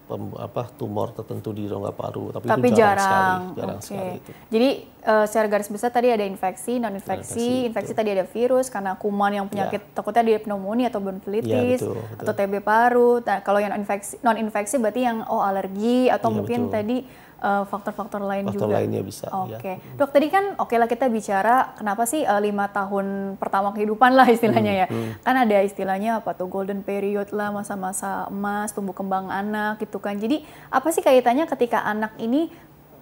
pem, 0.09 0.33
apa 0.41 0.65
tumor 0.73 1.13
tertentu 1.13 1.53
di 1.53 1.69
rongga 1.69 1.93
paru 1.93 2.33
tapi, 2.33 2.49
tapi 2.49 2.67
itu 2.73 2.81
jarang, 2.81 2.97
jarang 2.97 2.99
sekali 3.05 3.57
jarang 3.61 3.77
okay. 3.77 3.85
sekali 3.85 4.11
itu. 4.17 4.31
jadi 4.49 4.69
uh, 5.05 5.25
secara 5.29 5.47
garis 5.53 5.69
besar 5.69 5.89
tadi 5.93 6.07
ada 6.09 6.25
infeksi 6.25 6.81
non 6.81 6.97
infeksi 6.97 7.69
infeksi, 7.69 7.93
tadi 7.93 8.09
ada 8.17 8.25
virus 8.25 8.73
karena 8.73 8.97
kuman 8.97 9.31
yang 9.37 9.45
penyakit 9.45 9.81
ya. 9.85 9.93
takutnya 9.93 10.25
ada 10.25 10.41
pneumonia 10.41 10.89
atau 10.89 10.99
bronkiolitis 11.05 11.85
ya, 11.85 12.01
atau 12.17 12.33
TB 12.33 12.53
paru 12.65 13.21
nah, 13.21 13.45
kalau 13.45 13.61
yang 13.61 13.77
infeksi 13.77 14.17
non 14.25 14.41
infeksi 14.41 14.81
berarti 14.81 15.05
yang 15.05 15.21
oh 15.29 15.45
alergi 15.45 16.09
atau 16.09 16.33
ya, 16.33 16.35
mungkin 16.41 16.59
betul. 16.67 16.73
tadi 16.73 16.97
faktor-faktor 17.41 18.21
uh, 18.21 18.27
lain 18.27 18.45
faktor 18.51 18.67
juga. 18.67 18.75
lainnya 18.79 19.01
bisa. 19.01 19.27
Oke, 19.31 19.55
okay. 19.55 19.75
ya. 19.79 19.95
dok 19.95 20.11
tadi 20.11 20.27
kan 20.27 20.59
oke 20.59 20.67
okay 20.67 20.77
lah 20.77 20.87
kita 20.91 21.07
bicara 21.07 21.73
kenapa 21.79 22.03
sih 22.03 22.27
uh, 22.27 22.41
lima 22.43 22.67
tahun 22.67 23.39
pertama 23.39 23.71
kehidupan 23.71 24.11
lah 24.13 24.27
istilahnya 24.35 24.73
hmm, 24.75 24.81
ya. 24.83 24.87
Hmm. 24.87 25.11
Kan 25.23 25.35
ada 25.39 25.57
istilahnya 25.63 26.11
apa 26.19 26.35
tuh 26.35 26.51
golden 26.51 26.83
period 26.83 27.31
lah 27.31 27.51
masa-masa 27.51 28.27
emas 28.27 28.75
tumbuh 28.75 28.93
kembang 28.93 29.31
anak 29.31 29.79
gitu 29.79 29.97
kan. 30.03 30.19
Jadi 30.19 30.43
apa 30.67 30.87
sih 30.91 30.99
kaitannya 30.99 31.47
ketika 31.47 31.83
anak 31.87 32.15
ini 32.19 32.51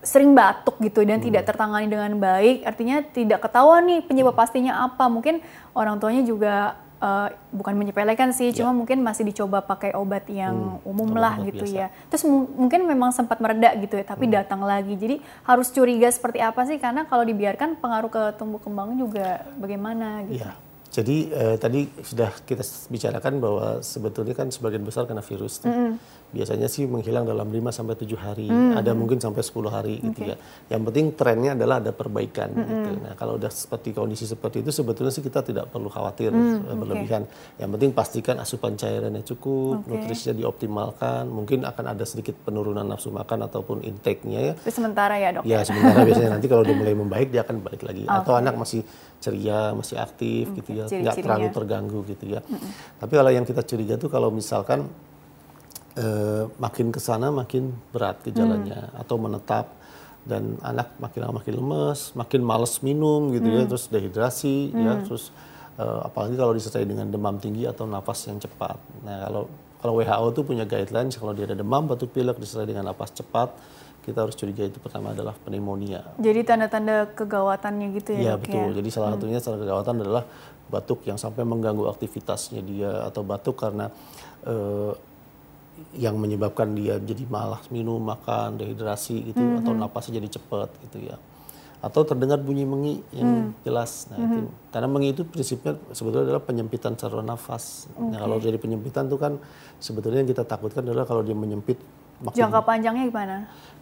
sering 0.06 0.38
batuk 0.38 0.78
gitu 0.80 1.02
dan 1.04 1.20
hmm. 1.20 1.28
tidak 1.28 1.44
tertangani 1.50 1.90
dengan 1.90 2.14
baik, 2.22 2.64
artinya 2.64 3.02
tidak 3.02 3.42
ketahuan 3.44 3.84
nih 3.90 4.00
penyebab 4.06 4.38
pastinya 4.38 4.86
apa. 4.86 5.10
Mungkin 5.10 5.42
orang 5.74 5.98
tuanya 5.98 6.22
juga 6.24 6.87
uh, 7.02 7.28
bukan 7.54 7.74
menyepelekan 7.78 8.34
sih, 8.34 8.52
yeah. 8.52 8.58
cuma 8.62 8.76
mungkin 8.76 9.02
masih 9.02 9.24
dicoba 9.26 9.64
pakai 9.64 9.94
obat 9.98 10.26
yang 10.30 10.82
hmm, 10.82 10.90
umum 10.90 11.16
lah 11.16 11.40
gitu 11.46 11.66
biasa. 11.66 11.80
ya. 11.80 11.88
Terus 12.12 12.24
mungkin 12.30 12.86
memang 12.86 13.14
sempat 13.14 13.40
meredak 13.40 13.78
gitu 13.82 13.98
ya, 13.98 14.06
tapi 14.06 14.30
hmm. 14.30 14.34
datang 14.34 14.62
lagi. 14.66 14.94
Jadi 14.94 15.16
harus 15.46 15.68
curiga 15.72 16.10
seperti 16.12 16.44
apa 16.44 16.62
sih? 16.66 16.78
Karena 16.78 17.08
kalau 17.08 17.24
dibiarkan 17.26 17.80
pengaruh 17.80 18.12
ke 18.12 18.24
tumbuh 18.38 18.62
kembang 18.62 18.98
juga 18.98 19.46
bagaimana 19.58 20.26
gitu. 20.28 20.46
Yeah. 20.46 20.67
Jadi 20.98 21.30
uh, 21.30 21.54
tadi 21.62 21.86
sudah 22.02 22.34
kita 22.42 22.66
bicarakan 22.90 23.38
bahwa 23.38 23.86
sebetulnya 23.86 24.34
kan 24.34 24.50
sebagian 24.50 24.82
besar 24.82 25.06
karena 25.06 25.22
virus. 25.22 25.62
Mm 25.62 25.70
-hmm. 25.70 25.92
Biasanya 26.34 26.66
sih 26.66 26.90
menghilang 26.90 27.22
dalam 27.22 27.46
5 27.54 27.70
sampai 27.70 27.96
7 28.02 28.18
hari, 28.18 28.50
mm 28.50 28.58
-hmm. 28.58 28.80
ada 28.82 28.92
mungkin 28.98 29.22
sampai 29.22 29.46
10 29.46 29.70
hari 29.70 30.02
okay. 30.02 30.08
gitu 30.10 30.22
ya. 30.34 30.36
Yang 30.74 30.82
penting 30.90 31.06
trennya 31.14 31.54
adalah 31.54 31.86
ada 31.86 31.94
perbaikan 31.94 32.50
mm 32.50 32.58
-hmm. 32.58 32.70
gitu. 32.74 32.90
Nah, 33.06 33.14
kalau 33.14 33.38
udah 33.38 33.52
seperti 33.54 33.94
kondisi 33.94 34.26
seperti 34.26 34.66
itu 34.66 34.74
sebetulnya 34.74 35.14
sih 35.14 35.22
kita 35.22 35.46
tidak 35.46 35.70
perlu 35.70 35.86
khawatir 35.86 36.34
mm, 36.34 36.66
-hmm. 36.66 36.78
berlebihan. 36.82 37.24
Okay. 37.30 37.62
Yang 37.62 37.70
penting 37.78 37.92
pastikan 37.94 38.36
asupan 38.42 38.74
cairannya 38.74 39.22
cukup, 39.22 39.86
okay. 39.86 40.02
nutrisinya 40.02 40.34
dioptimalkan, 40.34 41.30
mungkin 41.30 41.62
akan 41.62 41.94
ada 41.94 42.10
sedikit 42.10 42.34
penurunan 42.42 42.90
nafsu 42.90 43.14
makan 43.14 43.46
ataupun 43.46 43.86
intake-nya 43.86 44.40
ya. 44.50 44.54
Sementara 44.66 45.22
ya, 45.22 45.30
Dok. 45.30 45.46
Ya, 45.46 45.62
sementara 45.62 46.02
biasanya 46.02 46.34
nanti 46.42 46.50
kalau 46.50 46.66
udah 46.66 46.74
mulai 46.74 46.98
membaik 46.98 47.30
dia 47.30 47.46
akan 47.46 47.62
balik 47.62 47.86
lagi. 47.86 48.10
Okay. 48.10 48.18
Atau 48.18 48.34
anak 48.34 48.58
masih 48.58 48.82
ceria, 49.18 49.74
masih 49.74 49.98
aktif 49.98 50.54
okay. 50.54 50.58
gitu 50.62 50.70
ya 50.78 50.86
nggak 50.86 51.16
terlalu 51.26 51.48
terganggu 51.50 52.00
gitu 52.06 52.38
ya. 52.38 52.42
Mm 52.46 52.58
-hmm. 52.58 52.72
Tapi 53.02 53.14
kalau 53.18 53.32
yang 53.34 53.46
kita 53.46 53.62
curiga 53.66 53.96
tuh 53.98 54.10
kalau 54.14 54.30
misalkan 54.30 54.86
uh, 55.98 56.44
makin 56.62 56.94
ke 56.94 57.00
sana 57.02 57.34
makin 57.34 57.74
berat 57.92 58.22
gejalanya 58.22 58.94
mm. 58.94 59.02
atau 59.02 59.16
menetap 59.18 59.66
dan 60.28 60.60
anak 60.60 60.92
makin 61.00 61.20
lama 61.24 61.40
makin 61.40 61.54
lemes, 61.56 62.12
makin 62.14 62.42
males 62.44 62.84
minum 62.84 63.32
gitu 63.32 63.48
mm. 63.48 63.56
ya, 63.56 63.62
terus 63.66 63.86
dehidrasi 63.88 64.76
mm. 64.76 64.84
ya, 64.86 64.94
terus 65.08 65.34
uh, 65.80 66.06
apalagi 66.06 66.36
kalau 66.36 66.54
disertai 66.54 66.86
dengan 66.86 67.08
demam 67.08 67.40
tinggi 67.40 67.66
atau 67.66 67.88
nafas 67.88 68.28
yang 68.30 68.38
cepat. 68.38 68.78
Nah 69.08 69.28
kalau 69.28 69.44
kalau 69.78 69.94
WHO 70.02 70.28
tuh 70.34 70.44
punya 70.44 70.66
guidelines 70.66 71.16
kalau 71.16 71.32
dia 71.38 71.46
ada 71.46 71.58
demam, 71.58 71.86
batuk 71.86 72.12
pilek 72.12 72.38
disertai 72.38 72.70
dengan 72.70 72.92
nafas 72.92 73.14
cepat 73.14 73.50
kita 74.08 74.24
harus 74.24 74.40
curiga 74.40 74.64
itu 74.64 74.80
pertama 74.80 75.12
adalah 75.12 75.36
pneumonia. 75.44 76.16
Jadi 76.16 76.48
tanda-tanda 76.48 77.12
kegawatannya 77.12 77.88
gitu 78.00 78.16
ya? 78.16 78.20
Iya 78.24 78.34
betul. 78.40 78.72
Ya? 78.72 78.80
Jadi 78.80 78.90
salah 78.96 79.12
hmm. 79.12 79.20
satunya 79.20 79.40
tanda 79.44 79.60
kegawatan 79.60 79.96
adalah 80.00 80.24
batuk 80.72 81.04
yang 81.04 81.20
sampai 81.20 81.44
mengganggu 81.44 81.84
aktivitasnya 81.92 82.64
dia 82.64 83.04
atau 83.04 83.28
batuk 83.28 83.60
karena 83.60 83.92
uh, 84.48 84.96
yang 86.00 86.16
menyebabkan 86.16 86.72
dia 86.72 87.04
jadi 87.04 87.28
malas 87.28 87.68
minum, 87.68 88.00
makan, 88.00 88.56
dehidrasi 88.56 89.36
gitu 89.36 89.44
hmm. 89.44 89.60
atau 89.60 89.76
napasnya 89.76 90.24
jadi 90.24 90.40
cepat 90.40 90.72
gitu 90.88 91.12
ya. 91.12 91.20
Atau 91.84 92.08
terdengar 92.08 92.40
bunyi 92.40 92.64
mengi 92.64 93.04
yang 93.12 93.52
hmm. 93.52 93.68
jelas. 93.68 94.08
Nah, 94.08 94.24
hmm. 94.24 94.28
itu 94.32 94.40
karena 94.72 94.88
mengi 94.88 95.08
itu 95.12 95.22
prinsipnya 95.28 95.76
sebetulnya 95.92 96.32
adalah 96.32 96.44
penyempitan 96.48 96.96
saluran 96.96 97.28
nafas. 97.28 97.92
Okay. 97.92 98.08
Nah, 98.08 98.24
kalau 98.24 98.40
jadi 98.40 98.56
penyempitan 98.56 99.12
itu 99.12 99.20
kan 99.20 99.36
sebetulnya 99.84 100.24
yang 100.24 100.32
kita 100.32 100.48
takutkan 100.48 100.88
adalah 100.88 101.04
kalau 101.04 101.22
dia 101.28 101.36
menyempit 101.36 101.78
makin 102.22 102.38
jangka 102.38 102.62
panjangnya 102.66 103.06
gimana? 103.10 103.36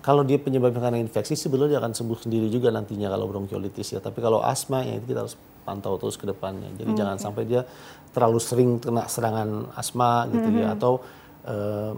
Kalau 0.06 0.22
dia 0.22 0.38
penyebabnya 0.38 0.78
karena 0.78 1.02
infeksi 1.02 1.34
sebetulnya 1.34 1.78
dia 1.78 1.82
akan 1.82 1.98
sembuh 1.98 2.20
sendiri 2.22 2.48
juga 2.54 2.70
nantinya 2.70 3.10
kalau 3.10 3.26
bronkiolitis 3.26 3.98
ya. 3.98 4.00
Tapi 4.04 4.22
kalau 4.22 4.44
asma 4.46 4.86
ya 4.86 5.02
itu 5.02 5.10
kita 5.10 5.26
harus 5.26 5.36
pantau 5.66 5.98
terus 5.98 6.14
ke 6.14 6.30
depannya. 6.30 6.70
Jadi 6.78 6.94
hmm, 6.94 7.00
jangan 7.00 7.18
sampai 7.18 7.44
dia 7.50 7.66
terlalu 8.14 8.38
sering 8.38 8.78
kena 8.78 9.10
serangan 9.10 9.74
asma 9.74 10.30
gitu 10.30 10.46
hmm. 10.46 10.62
ya 10.62 10.68
atau 10.78 11.02
uh, 11.50 11.94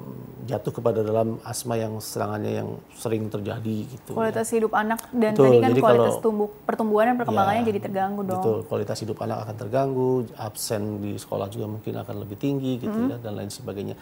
jatuh 0.48 0.72
kepada 0.72 1.04
dalam 1.04 1.36
asma 1.44 1.76
yang 1.76 2.00
serangannya 2.00 2.64
yang 2.64 2.70
sering 2.96 3.28
terjadi 3.28 3.78
gitu. 3.92 4.16
Ya. 4.16 4.18
Kualitas 4.24 4.48
ya. 4.48 4.54
hidup 4.56 4.72
anak 4.72 5.00
dan 5.12 5.32
betul, 5.36 5.44
tadi 5.44 5.58
kan 5.60 5.72
kualitas 5.76 6.16
kalau, 6.16 6.24
tumbuh 6.24 6.50
pertumbuhan 6.64 7.06
dan 7.12 7.18
perkembangannya 7.20 7.64
ya, 7.64 7.68
jadi 7.76 7.80
terganggu 7.84 8.22
dong. 8.24 8.40
Betul, 8.40 8.58
kualitas 8.72 8.98
hidup 9.04 9.18
anak 9.20 9.38
akan 9.44 9.56
terganggu, 9.60 10.12
absen 10.40 10.82
di 11.04 11.12
sekolah 11.20 11.48
juga 11.52 11.66
mungkin 11.68 11.94
akan 12.00 12.16
lebih 12.24 12.38
tinggi 12.40 12.80
gitu 12.80 12.96
hmm. 12.96 13.12
ya 13.12 13.18
dan 13.20 13.34
lain 13.36 13.52
sebagainya. 13.52 13.96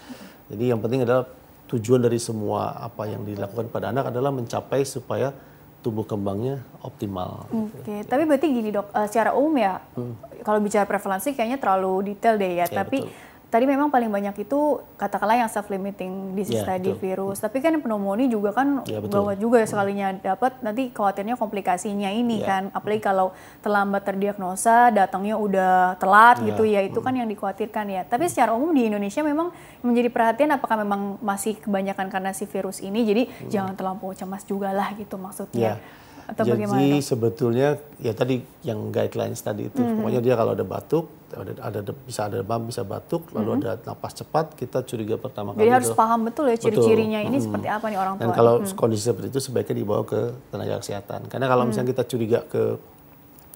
Jadi 0.54 0.64
yang 0.70 0.78
penting 0.78 1.02
adalah 1.06 1.26
tujuan 1.66 2.02
dari 2.02 2.22
semua 2.22 2.78
apa 2.78 3.10
yang 3.10 3.26
dilakukan 3.26 3.74
pada 3.74 3.90
anak 3.90 4.14
adalah 4.14 4.30
mencapai 4.30 4.86
supaya 4.86 5.34
tumbuh 5.82 6.06
kembangnya 6.06 6.66
optimal. 6.82 7.46
Oke, 7.54 7.78
okay. 7.82 7.98
gitu. 8.02 8.10
tapi 8.10 8.24
berarti 8.26 8.48
gini 8.50 8.70
dok, 8.74 8.90
uh, 8.90 9.06
secara 9.06 9.38
umum 9.38 9.54
ya, 9.62 9.78
hmm. 9.94 10.42
kalau 10.42 10.58
bicara 10.58 10.86
prevalensi 10.90 11.38
kayaknya 11.38 11.62
terlalu 11.62 12.14
detail 12.14 12.42
deh 12.42 12.58
ya. 12.58 12.66
ya 12.66 12.82
tapi 12.86 13.06
betul 13.06 13.34
tadi 13.56 13.72
memang 13.72 13.88
paling 13.88 14.12
banyak 14.12 14.44
itu 14.44 14.84
katakanlah 15.00 15.40
yang 15.40 15.48
self 15.48 15.72
limiting 15.72 16.36
disease 16.36 16.60
yeah, 16.60 16.76
tadi 16.76 16.92
betul. 16.92 17.00
virus. 17.00 17.40
Tapi 17.40 17.64
kan 17.64 17.80
pneumonia 17.80 18.28
juga 18.28 18.52
kan 18.52 18.84
yeah, 18.84 19.00
gawat 19.00 19.40
juga 19.40 19.64
ya 19.64 19.68
sekalinya 19.72 20.12
dapat 20.20 20.60
nanti 20.60 20.92
khawatirnya 20.92 21.40
komplikasinya 21.40 22.12
ini 22.12 22.44
yeah. 22.44 22.48
kan. 22.52 22.64
Apalagi 22.76 23.00
kalau 23.00 23.32
terlambat 23.64 24.04
terdiagnosa 24.04 24.92
datangnya 24.92 25.40
udah 25.40 25.96
telat 25.96 26.44
yeah. 26.44 26.48
gitu 26.52 26.64
ya 26.68 26.84
itu 26.84 27.00
kan 27.00 27.16
yang 27.16 27.32
dikhawatirkan 27.32 27.86
ya. 27.88 28.04
Tapi 28.04 28.28
secara 28.28 28.52
umum 28.52 28.76
di 28.76 28.92
Indonesia 28.92 29.24
memang 29.24 29.56
menjadi 29.80 30.12
perhatian 30.12 30.52
apakah 30.52 30.76
memang 30.84 31.16
masih 31.24 31.56
kebanyakan 31.56 32.12
karena 32.12 32.36
si 32.36 32.44
virus 32.44 32.84
ini. 32.84 33.08
Jadi 33.08 33.24
hmm. 33.32 33.48
jangan 33.48 33.74
terlampau 33.80 34.12
cemas 34.12 34.44
juga 34.44 34.76
lah 34.76 34.92
gitu 35.00 35.16
maksudnya. 35.16 35.80
Yeah 35.80 36.04
atau 36.26 36.42
Jadi 36.42 36.66
bagaimana? 36.66 37.06
sebetulnya 37.06 37.68
ya 38.02 38.14
tadi 38.18 38.42
yang 38.66 38.90
guidelines 38.90 39.46
tadi 39.46 39.70
itu 39.70 39.78
mm-hmm. 39.78 40.02
pokoknya 40.02 40.22
dia 40.26 40.34
kalau 40.34 40.52
ada 40.58 40.66
batuk, 40.66 41.06
ada, 41.30 41.54
ada 41.62 41.80
bisa 41.94 42.22
ada 42.26 42.42
demam, 42.42 42.66
bisa 42.66 42.82
batuk, 42.82 43.30
lalu 43.30 43.62
mm-hmm. 43.62 43.64
ada 43.70 43.72
napas 43.86 44.14
cepat, 44.18 44.58
kita 44.58 44.82
curiga 44.90 45.22
pertama 45.22 45.54
Jadi 45.54 45.58
kali. 45.58 45.66
Jadi 45.70 45.76
harus 45.78 45.92
itu, 45.94 46.00
paham 46.02 46.20
betul 46.26 46.46
ya 46.50 46.58
ciri-cirinya 46.58 47.20
ini 47.22 47.30
mm-hmm. 47.30 47.46
seperti 47.46 47.68
apa 47.70 47.86
nih 47.94 48.00
orang 48.02 48.16
tua. 48.18 48.24
Dan 48.26 48.30
kalau 48.34 48.54
mm-hmm. 48.58 48.74
kondisi 48.74 49.04
seperti 49.06 49.28
itu 49.30 49.40
sebaiknya 49.40 49.76
dibawa 49.78 50.02
ke 50.02 50.22
tenaga 50.50 50.76
kesehatan. 50.82 51.22
Karena 51.30 51.46
kalau 51.46 51.62
mm-hmm. 51.62 51.70
misalnya 51.70 51.90
kita 51.94 52.04
curiga 52.10 52.40
ke 52.50 52.64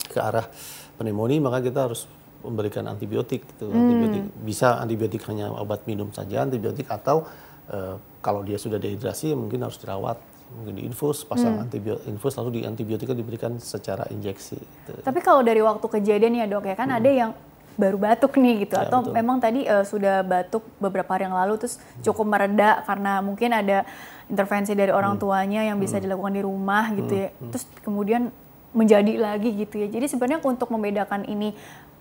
ke 0.10 0.20
arah 0.22 0.46
pneumonia 0.98 1.38
maka 1.40 1.62
kita 1.62 1.90
harus 1.90 2.10
memberikan 2.44 2.88
antibiotik 2.88 3.44
gitu. 3.56 3.70
Hmm. 3.70 3.78
Antibiotik 3.78 4.24
bisa 4.44 4.80
antibiotik 4.80 5.22
hanya 5.28 5.52
obat 5.54 5.84
minum 5.86 6.10
saja 6.16 6.44
antibiotik 6.44 6.88
atau 6.88 7.28
uh, 7.72 7.96
kalau 8.24 8.44
dia 8.44 8.56
sudah 8.56 8.80
dehidrasi 8.80 9.36
mungkin 9.36 9.64
harus 9.64 9.80
dirawat 9.80 10.20
mungkin 10.50 10.74
di 10.82 10.84
infus 10.90 11.22
pasang 11.24 11.62
hmm. 11.62 11.64
antibiotik 11.70 12.04
infus 12.10 12.34
lalu 12.42 12.50
di 12.58 12.62
antibiotika 12.66 13.14
diberikan 13.14 13.62
secara 13.62 14.10
injeksi. 14.10 14.58
Gitu. 14.58 14.92
Tapi 15.06 15.20
kalau 15.22 15.46
dari 15.46 15.62
waktu 15.62 15.86
kejadian 15.86 16.42
ya 16.42 16.46
dok 16.50 16.66
ya 16.66 16.76
kan 16.76 16.90
hmm. 16.90 17.00
ada 17.00 17.10
yang 17.10 17.32
baru 17.80 17.96
batuk 17.96 18.36
nih 18.36 18.68
gitu 18.68 18.76
ya, 18.76 18.92
atau 18.92 19.00
betul. 19.08 19.16
memang 19.16 19.38
tadi 19.40 19.64
uh, 19.64 19.88
sudah 19.88 20.20
batuk 20.28 20.68
beberapa 20.84 21.16
hari 21.16 21.32
yang 21.32 21.38
lalu 21.40 21.56
terus 21.64 21.80
cukup 22.04 22.28
mereda 22.28 22.84
karena 22.84 23.24
mungkin 23.24 23.56
ada 23.56 23.88
intervensi 24.28 24.76
dari 24.76 24.92
orang 24.92 25.16
hmm. 25.16 25.22
tuanya 25.24 25.62
yang 25.64 25.80
bisa 25.80 25.96
hmm. 25.96 26.04
dilakukan 26.04 26.34
di 26.36 26.44
rumah 26.44 26.92
gitu 26.92 27.14
hmm. 27.16 27.24
ya 27.24 27.28
hmm. 27.32 27.50
terus 27.56 27.66
kemudian 27.80 28.22
menjadi 28.70 29.18
lagi 29.18 29.50
gitu 29.56 29.80
ya 29.80 29.88
jadi 29.88 30.06
sebenarnya 30.12 30.44
untuk 30.44 30.70
membedakan 30.70 31.26
ini 31.26 31.56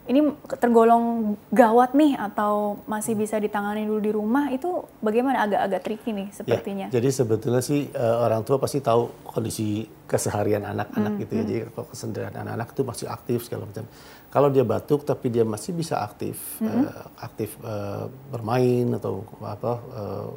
ini 0.09 0.25
tergolong 0.57 1.37
gawat 1.53 1.93
nih 1.93 2.17
atau 2.17 2.81
masih 2.89 3.13
bisa 3.13 3.37
ditangani 3.37 3.85
dulu 3.85 4.01
di 4.01 4.13
rumah 4.13 4.49
itu 4.49 4.89
bagaimana 5.05 5.45
agak-agak 5.45 5.81
tricky 5.85 6.11
nih 6.17 6.29
sepertinya. 6.33 6.87
Ya, 6.89 6.97
jadi 6.97 7.09
sebetulnya 7.13 7.61
sih 7.61 7.93
uh, 7.93 8.25
orang 8.25 8.41
tua 8.41 8.57
pasti 8.57 8.81
tahu 8.81 9.13
kondisi 9.29 9.85
keseharian 10.09 10.65
anak-anak 10.65 11.13
hmm, 11.13 11.21
gitu 11.21 11.33
ya. 11.37 11.43
Hmm. 11.45 11.49
Jadi 11.53 11.61
kalau 11.77 11.87
keseharian 11.93 12.35
anak-anak 12.41 12.69
itu 12.73 12.83
masih 12.89 13.07
aktif 13.13 13.39
segala 13.45 13.69
macam. 13.69 13.85
Kalau 14.29 14.49
dia 14.49 14.65
batuk 14.65 15.05
tapi 15.05 15.27
dia 15.29 15.45
masih 15.45 15.77
bisa 15.77 16.01
aktif 16.01 16.41
hmm. 16.65 16.67
uh, 16.67 17.05
aktif 17.21 17.61
uh, 17.61 18.09
bermain 18.33 18.89
atau 18.97 19.29
apa 19.45 19.73
uh, 19.93 20.29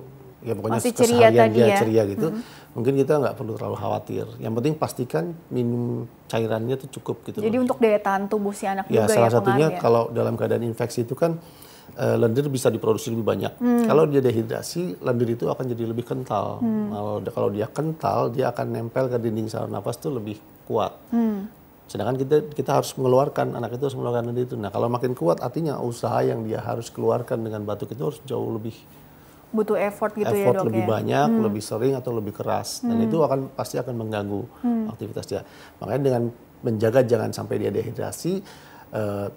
ya 0.41 0.53
pokoknya 0.57 0.81
Masih 0.81 0.93
ceria 0.93 1.27
tadi 1.29 1.57
dia 1.57 1.67
ya. 1.69 1.77
ceria 1.77 2.03
gitu, 2.09 2.27
hmm. 2.33 2.41
mungkin 2.73 2.93
kita 2.97 3.13
nggak 3.21 3.35
perlu 3.37 3.51
terlalu 3.55 3.77
khawatir. 3.77 4.25
Yang 4.41 4.53
penting 4.57 4.73
pastikan 4.75 5.25
minum 5.53 6.09
cairannya 6.25 6.75
itu 6.81 6.87
cukup 6.99 7.21
gitu. 7.29 7.39
Jadi 7.45 7.57
loh. 7.57 7.63
untuk 7.69 7.77
daya 7.77 7.99
tahan 8.01 8.25
tubuh 8.25 8.53
si 8.53 8.65
anak 8.65 8.89
ya, 8.89 9.05
juga 9.05 9.13
salah 9.13 9.29
ya 9.29 9.35
satunya 9.37 9.67
ya? 9.69 9.79
kalau 9.79 10.09
dalam 10.09 10.33
keadaan 10.33 10.65
infeksi 10.65 11.05
itu 11.05 11.13
kan 11.13 11.37
uh, 11.97 12.17
lendir 12.17 12.47
bisa 12.49 12.73
diproduksi 12.73 13.13
lebih 13.13 13.25
banyak. 13.25 13.53
Hmm. 13.61 13.85
Kalau 13.85 14.03
dia 14.09 14.21
dehidrasi, 14.23 15.01
lendir 15.03 15.35
itu 15.35 15.45
akan 15.47 15.65
jadi 15.69 15.83
lebih 15.85 16.05
kental. 16.07 16.61
Hmm. 16.61 16.89
Kalau 16.89 17.13
kalau 17.31 17.49
dia 17.53 17.67
kental, 17.69 18.19
dia 18.31 18.49
akan 18.49 18.65
nempel 18.71 19.05
ke 19.11 19.17
dinding 19.21 19.47
saluran 19.51 19.77
nafas 19.77 19.99
itu 19.99 20.09
lebih 20.09 20.37
kuat. 20.65 20.95
Hmm. 21.11 21.51
Sedangkan 21.91 22.15
kita 22.15 22.35
kita 22.55 22.71
harus 22.79 22.95
mengeluarkan 22.95 23.51
anak 23.51 23.75
itu 23.75 23.83
harus 23.83 23.97
mengeluarkan 23.99 24.31
lendir 24.31 24.47
itu. 24.47 24.55
Nah 24.55 24.71
kalau 24.71 24.87
makin 24.87 25.11
kuat, 25.11 25.43
artinya 25.43 25.75
usaha 25.83 26.23
yang 26.23 26.47
dia 26.47 26.63
harus 26.63 26.87
keluarkan 26.87 27.43
dengan 27.43 27.67
batuk 27.67 27.91
itu 27.91 27.99
harus 27.99 28.19
jauh 28.23 28.47
lebih 28.55 28.75
butuh 29.51 29.75
effort 29.75 30.15
gitu 30.15 30.31
effort 30.31 30.55
ya 30.55 30.59
dok 30.63 30.67
lebih 30.71 30.83
ya? 30.83 30.87
banyak, 30.87 31.27
hmm. 31.27 31.41
lebih 31.43 31.63
sering 31.63 31.93
atau 31.99 32.11
lebih 32.15 32.33
keras 32.33 32.81
dan 32.81 32.97
hmm. 32.97 33.07
itu 33.11 33.17
akan 33.19 33.39
pasti 33.51 33.75
akan 33.75 33.93
mengganggu 33.99 34.41
hmm. 34.63 34.85
aktivitas 34.95 35.25
dia. 35.27 35.41
Makanya 35.83 36.01
dengan 36.01 36.23
menjaga 36.63 36.99
jangan 37.03 37.29
sampai 37.35 37.55
dia 37.59 37.71
dehidrasi, 37.73 38.39
uh, 38.95 39.27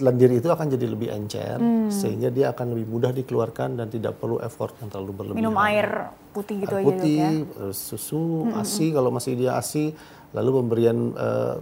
lendir 0.00 0.32
itu 0.32 0.48
akan 0.48 0.66
jadi 0.72 0.86
lebih 0.88 1.08
encer 1.12 1.56
hmm. 1.60 1.88
sehingga 1.92 2.28
dia 2.32 2.52
akan 2.52 2.76
lebih 2.76 2.86
mudah 2.88 3.12
dikeluarkan 3.12 3.80
dan 3.80 3.92
tidak 3.92 4.16
perlu 4.20 4.40
effort 4.40 4.76
yang 4.80 4.88
terlalu 4.92 5.12
berlebihan. 5.12 5.40
Minum 5.40 5.56
air 5.60 6.12
putih 6.32 6.64
gitu 6.64 6.74
air 6.76 6.84
aja 6.84 6.88
putih, 6.88 7.16
dok 7.16 7.28
ya? 7.28 7.72
susu, 7.72 8.24
hmm. 8.48 8.60
ASI 8.60 8.86
kalau 8.92 9.10
masih 9.12 9.32
dia 9.36 9.56
ASI, 9.56 9.92
lalu 10.36 10.50
pemberian 10.60 10.98
uh, 11.16 11.56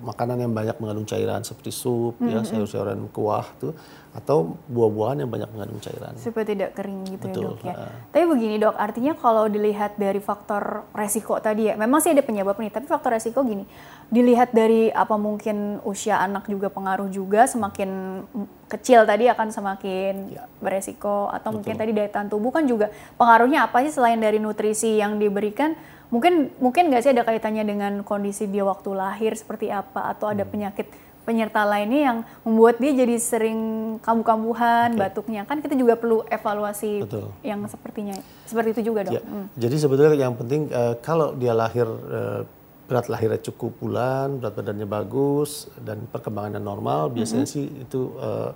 makanan 0.00 0.40
yang 0.40 0.52
banyak 0.56 0.76
mengandung 0.80 1.04
cairan 1.04 1.44
seperti 1.44 1.68
sup, 1.68 2.16
mm 2.16 2.24
-hmm. 2.24 2.32
ya 2.32 2.40
sayur-sayuran 2.48 3.12
kuah 3.12 3.44
tuh 3.60 3.76
atau 4.12 4.60
buah-buahan 4.68 5.24
yang 5.24 5.30
banyak 5.32 5.48
mengandung 5.56 5.80
cairan. 5.80 6.12
Supaya 6.20 6.44
tidak 6.44 6.76
kering 6.76 7.16
gitu 7.16 7.28
ya, 7.28 7.32
Betul. 7.32 7.40
ya 7.40 7.48
dok 7.48 7.60
ya. 7.64 7.74
Uh. 7.76 7.92
Tapi 8.12 8.24
begini 8.28 8.56
dok, 8.60 8.76
artinya 8.76 9.12
kalau 9.16 9.44
dilihat 9.48 9.96
dari 9.96 10.20
faktor 10.20 10.84
resiko 10.92 11.40
tadi 11.40 11.72
ya, 11.72 11.80
memang 11.80 12.04
sih 12.04 12.12
ada 12.12 12.20
penyebab 12.20 12.60
nih, 12.60 12.68
tapi 12.68 12.84
faktor 12.88 13.16
resiko 13.16 13.40
gini, 13.40 13.64
dilihat 14.12 14.52
dari 14.52 14.92
apa 14.92 15.16
mungkin 15.16 15.80
usia 15.88 16.20
anak 16.20 16.44
juga 16.44 16.68
pengaruh 16.68 17.08
juga, 17.08 17.48
semakin 17.48 18.20
kecil 18.68 19.08
tadi 19.08 19.32
akan 19.32 19.48
semakin 19.48 20.12
ya. 20.28 20.44
beresiko, 20.60 21.32
atau 21.32 21.48
Betul. 21.48 21.56
mungkin 21.64 21.74
tadi 21.80 21.90
daya 21.96 22.10
tahan 22.12 22.28
tubuh 22.28 22.52
kan 22.52 22.68
juga 22.68 22.92
pengaruhnya 23.16 23.64
apa 23.64 23.80
sih 23.84 23.96
selain 23.96 24.20
dari 24.20 24.36
nutrisi 24.36 25.00
yang 25.00 25.16
diberikan, 25.16 25.72
mungkin 26.12 26.52
mungkin 26.60 26.92
nggak 26.92 27.02
sih 27.02 27.12
ada 27.16 27.24
kaitannya 27.24 27.64
dengan 27.64 27.92
kondisi 28.04 28.44
dia 28.46 28.62
waktu 28.62 28.92
lahir 28.92 29.32
seperti 29.32 29.72
apa, 29.72 30.12
atau 30.12 30.28
ada 30.28 30.44
hmm. 30.44 30.52
penyakit 30.52 30.86
penyerta 31.22 31.62
lainnya 31.62 32.00
yang 32.02 32.18
membuat 32.42 32.82
dia 32.82 32.92
jadi 32.98 33.14
sering 33.16 33.60
kambuh-kambuhan, 34.02 34.92
okay. 34.92 35.00
batuknya. 35.00 35.40
Kan 35.46 35.62
kita 35.62 35.78
juga 35.78 35.94
perlu 35.94 36.26
evaluasi 36.26 37.06
Betul. 37.06 37.30
yang 37.46 37.62
sepertinya 37.70 38.18
seperti 38.44 38.68
itu 38.76 38.92
juga 38.92 39.06
dong. 39.06 39.14
Ya. 39.16 39.22
Hmm. 39.22 39.46
Jadi 39.56 39.76
sebetulnya 39.78 40.18
yang 40.18 40.34
penting 40.34 40.68
uh, 40.74 40.98
kalau 40.98 41.32
dia 41.38 41.54
lahir 41.54 41.86
uh, 41.86 42.42
berat 42.90 43.06
lahirnya 43.08 43.40
cukup 43.40 43.72
bulan, 43.80 44.42
berat 44.42 44.52
badannya 44.58 44.84
bagus 44.84 45.70
dan 45.80 46.04
perkembangannya 46.10 46.60
normal, 46.60 47.08
biasanya 47.14 47.46
-hmm. 47.48 47.54
sih 47.54 47.64
itu 47.70 48.18
uh, 48.18 48.50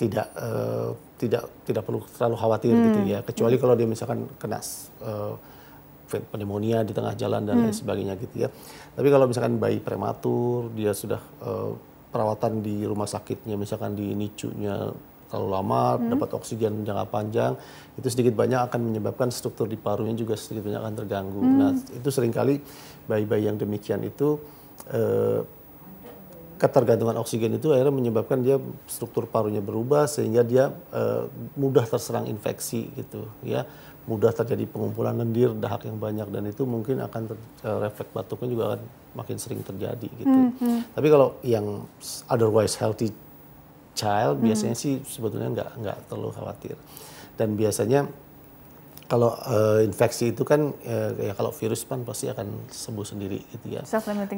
tidak 0.00 0.32
uh, 0.34 0.96
tidak 1.20 1.46
tidak 1.62 1.82
perlu 1.86 2.02
terlalu 2.16 2.36
khawatir 2.40 2.72
hmm. 2.72 2.84
gitu 2.90 3.00
ya. 3.06 3.18
Kecuali 3.22 3.54
hmm. 3.54 3.62
kalau 3.62 3.74
dia 3.76 3.86
misalkan 3.86 4.18
kena 4.40 4.58
uh, 5.04 5.36
pneumonia 6.06 6.86
di 6.86 6.94
tengah 6.94 7.14
jalan 7.18 7.42
dan 7.42 7.58
hmm. 7.58 7.64
lain 7.68 7.74
sebagainya 7.74 8.14
gitu 8.18 8.46
ya. 8.46 8.48
Tapi 8.94 9.08
kalau 9.10 9.26
misalkan 9.28 9.58
bayi 9.58 9.82
prematur, 9.82 10.70
dia 10.72 10.94
sudah 10.94 11.20
uh, 11.42 11.74
perawatan 12.14 12.62
di 12.62 12.86
rumah 12.86 13.10
sakitnya, 13.10 13.58
misalkan 13.58 13.98
di 13.98 14.14
nicunya 14.14 14.90
terlalu 15.26 15.48
lama, 15.50 15.82
hmm. 15.98 16.10
dapat 16.14 16.28
oksigen 16.38 16.86
jangka 16.86 17.06
panjang, 17.10 17.52
itu 17.98 18.06
sedikit 18.08 18.38
banyak 18.38 18.70
akan 18.70 18.80
menyebabkan 18.80 19.28
struktur 19.34 19.66
di 19.66 19.74
parunya 19.74 20.14
juga 20.14 20.38
sedikit 20.38 20.70
banyak 20.70 20.80
akan 20.86 20.94
terganggu. 20.94 21.40
Hmm. 21.42 21.58
Nah, 21.58 21.70
itu 21.74 22.08
sering 22.14 22.30
kali 22.30 22.62
bayi-bayi 23.10 23.50
yang 23.50 23.58
demikian 23.58 24.06
itu 24.06 24.38
uh, 24.94 25.42
ketergantungan 26.56 27.20
oksigen 27.20 27.60
itu 27.60 27.68
akhirnya 27.68 27.92
menyebabkan 27.92 28.40
dia 28.40 28.56
struktur 28.88 29.28
parunya 29.28 29.60
berubah 29.60 30.08
sehingga 30.08 30.40
dia 30.40 30.72
uh, 30.72 31.28
mudah 31.52 31.84
terserang 31.84 32.24
infeksi 32.32 32.88
gitu 32.96 33.28
ya 33.44 33.68
mudah 34.06 34.30
terjadi 34.30 34.70
pengumpulan 34.70 35.18
lendir, 35.18 35.50
dahak 35.58 35.82
yang 35.86 35.98
banyak 35.98 36.30
dan 36.30 36.46
itu 36.46 36.62
mungkin 36.62 37.02
akan 37.02 37.22
ter, 37.26 37.36
uh, 37.66 37.78
refleks 37.82 38.14
batuknya 38.14 38.48
juga 38.54 38.64
akan 38.72 38.80
makin 39.18 39.36
sering 39.36 39.60
terjadi 39.66 40.08
gitu. 40.22 40.38
Mm 40.46 40.50
-hmm. 40.54 40.78
Tapi 40.94 41.06
kalau 41.10 41.28
yang 41.42 41.82
otherwise 42.30 42.78
healthy 42.78 43.10
child 43.98 44.38
mm. 44.38 44.46
biasanya 44.46 44.76
sih 44.78 45.02
sebetulnya 45.02 45.50
nggak 45.50 45.70
nggak 45.82 45.98
terlalu 46.06 46.30
khawatir. 46.38 46.76
Dan 47.34 47.58
biasanya 47.58 48.06
kalau 49.06 49.38
uh, 49.46 49.78
infeksi 49.86 50.34
itu 50.34 50.42
kan 50.42 50.74
uh, 50.74 51.10
ya 51.14 51.32
kalau 51.38 51.54
virus 51.54 51.86
kan 51.86 52.02
pasti 52.02 52.26
akan 52.26 52.66
sembuh 52.66 53.06
sendiri 53.06 53.38
gitu 53.54 53.78
ya. 53.78 53.82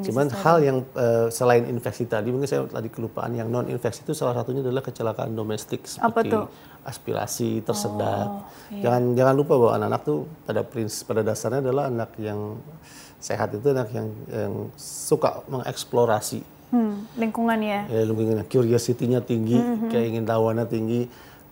Cuman 0.04 0.28
hal 0.28 0.56
yang 0.60 0.78
uh, 0.92 1.32
selain 1.32 1.64
infeksi 1.72 2.04
tadi 2.04 2.28
mungkin 2.28 2.48
saya 2.48 2.68
tadi 2.68 2.92
kelupaan 2.92 3.32
yang 3.32 3.48
non 3.48 3.64
infeksi 3.72 4.04
itu 4.04 4.12
salah 4.12 4.36
satunya 4.36 4.60
adalah 4.60 4.84
kecelakaan 4.84 5.32
domestik 5.32 5.88
seperti 5.88 6.36
aspirasi 6.84 7.64
tersedak. 7.64 8.28
Oh, 8.28 8.44
iya. 8.72 8.88
Jangan 8.88 9.02
jangan 9.16 9.34
lupa 9.36 9.54
bahwa 9.56 9.72
anak-anak 9.80 10.02
tuh 10.04 10.18
pada 10.44 10.60
prinsip 10.64 11.04
pada 11.08 11.20
dasarnya 11.24 11.60
adalah 11.64 11.88
anak 11.88 12.10
yang 12.20 12.60
sehat 13.18 13.56
itu 13.56 13.66
anak 13.72 13.88
yang 13.90 14.08
yang 14.30 14.54
suka 14.78 15.42
mengeksplorasi 15.48 16.40
hmm, 16.70 17.16
lingkungan 17.16 17.58
ya. 17.64 17.80
Ya 17.88 18.02
lingkungan 18.04 18.44
curiosity-nya 18.46 19.24
tinggi, 19.24 19.58
hmm, 19.58 19.88
hmm. 19.88 19.90
keingin 19.90 20.24
tahuannya 20.28 20.66
tinggi 20.68 21.00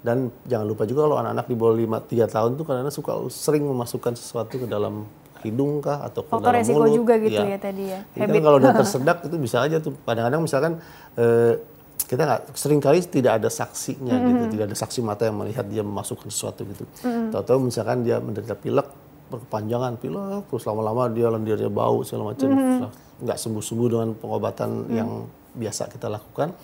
dan 0.07 0.31
jangan 0.47 0.67
lupa 0.71 0.87
juga 0.87 1.11
kalau 1.11 1.19
anak-anak 1.19 1.47
di 1.51 1.57
bawah 1.59 1.75
5 1.75 2.15
3 2.15 2.31
tahun 2.31 2.51
tuh 2.55 2.65
karena 2.71 2.91
suka 2.95 3.13
sering 3.27 3.67
memasukkan 3.67 4.15
sesuatu 4.15 4.55
ke 4.63 4.67
dalam 4.71 5.03
hidung 5.43 5.83
kah 5.83 6.07
atau 6.07 6.23
ke 6.23 6.31
Faktor 6.31 6.55
dalam 6.55 6.63
resiko 6.63 6.87
juga 6.87 7.15
gitu 7.19 7.43
ya, 7.43 7.51
ya 7.51 7.59
tadi 7.59 7.85
ya. 7.91 8.01
Jadi 8.15 8.39
kan 8.39 8.43
kalau 8.47 8.57
udah 8.63 8.73
tersedak 8.79 9.19
itu 9.27 9.37
bisa 9.43 9.67
aja 9.67 9.83
tuh 9.83 9.99
kadang-kadang 10.07 10.47
misalkan 10.47 10.73
eh, 11.19 11.59
kita 12.07 12.23
nggak 12.23 12.43
sering 12.55 12.79
kali 12.79 13.03
tidak 13.03 13.43
ada 13.43 13.51
saksinya 13.51 14.15
mm 14.15 14.23
-hmm. 14.23 14.31
gitu, 14.31 14.45
tidak 14.55 14.65
ada 14.71 14.77
saksi 14.79 15.01
mata 15.03 15.23
yang 15.27 15.37
melihat 15.43 15.67
dia 15.67 15.83
memasukkan 15.83 16.31
sesuatu 16.31 16.63
gitu. 16.63 16.87
Mm 17.03 17.11
-hmm. 17.11 17.27
Tahu-tahu 17.35 17.59
misalkan 17.67 18.07
dia 18.07 18.23
menderita 18.23 18.55
pilek 18.55 18.89
berkepanjangan 19.27 19.99
pilek 19.99 20.47
terus 20.47 20.63
lama-lama 20.71 21.11
dia 21.11 21.27
lendirnya 21.35 21.67
bau 21.67 22.07
segala 22.07 22.31
macam 22.31 22.47
mm 22.47 22.59
-hmm. 22.63 22.91
nggak 23.27 23.39
sembuh-sembuh 23.43 23.89
dengan 23.91 24.09
pengobatan 24.15 24.71
mm 24.71 24.83
-hmm. 24.87 24.95
yang 24.95 25.11
biasa 25.57 25.91
kita 25.91 26.07
lakukan 26.07 26.55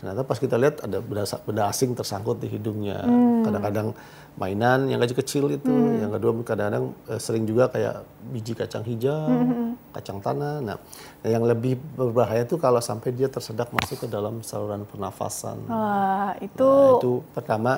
ternyata 0.00 0.24
pas 0.24 0.40
kita 0.40 0.56
lihat 0.56 0.80
ada 0.80 1.04
benda, 1.04 1.28
benda 1.44 1.62
asing 1.68 1.92
tersangkut 1.92 2.40
di 2.40 2.48
hidungnya 2.48 3.04
hmm. 3.04 3.44
kadang-kadang 3.44 3.88
mainan 4.40 4.88
yang 4.88 4.96
kecil-kecil 4.96 5.60
itu 5.60 5.68
hmm. 5.68 6.00
yang 6.00 6.10
kedua 6.16 6.32
kadang-kadang 6.40 6.96
eh, 7.12 7.20
sering 7.20 7.44
juga 7.44 7.68
kayak 7.68 8.00
biji 8.32 8.56
kacang 8.56 8.80
hijau 8.80 9.28
hmm. 9.28 9.92
kacang 9.92 10.24
tanah 10.24 10.64
nah 10.64 10.76
yang 11.20 11.44
lebih 11.44 11.76
berbahaya 12.00 12.48
itu 12.48 12.56
kalau 12.56 12.80
sampai 12.80 13.12
dia 13.12 13.28
tersedak 13.28 13.68
masuk 13.76 14.02
ke 14.02 14.06
dalam 14.08 14.40
saluran 14.40 14.88
pernafasan 14.88 15.60
Wah, 15.68 16.32
itu 16.40 16.64
nah, 16.64 16.96
itu 16.96 17.12
pertama 17.36 17.72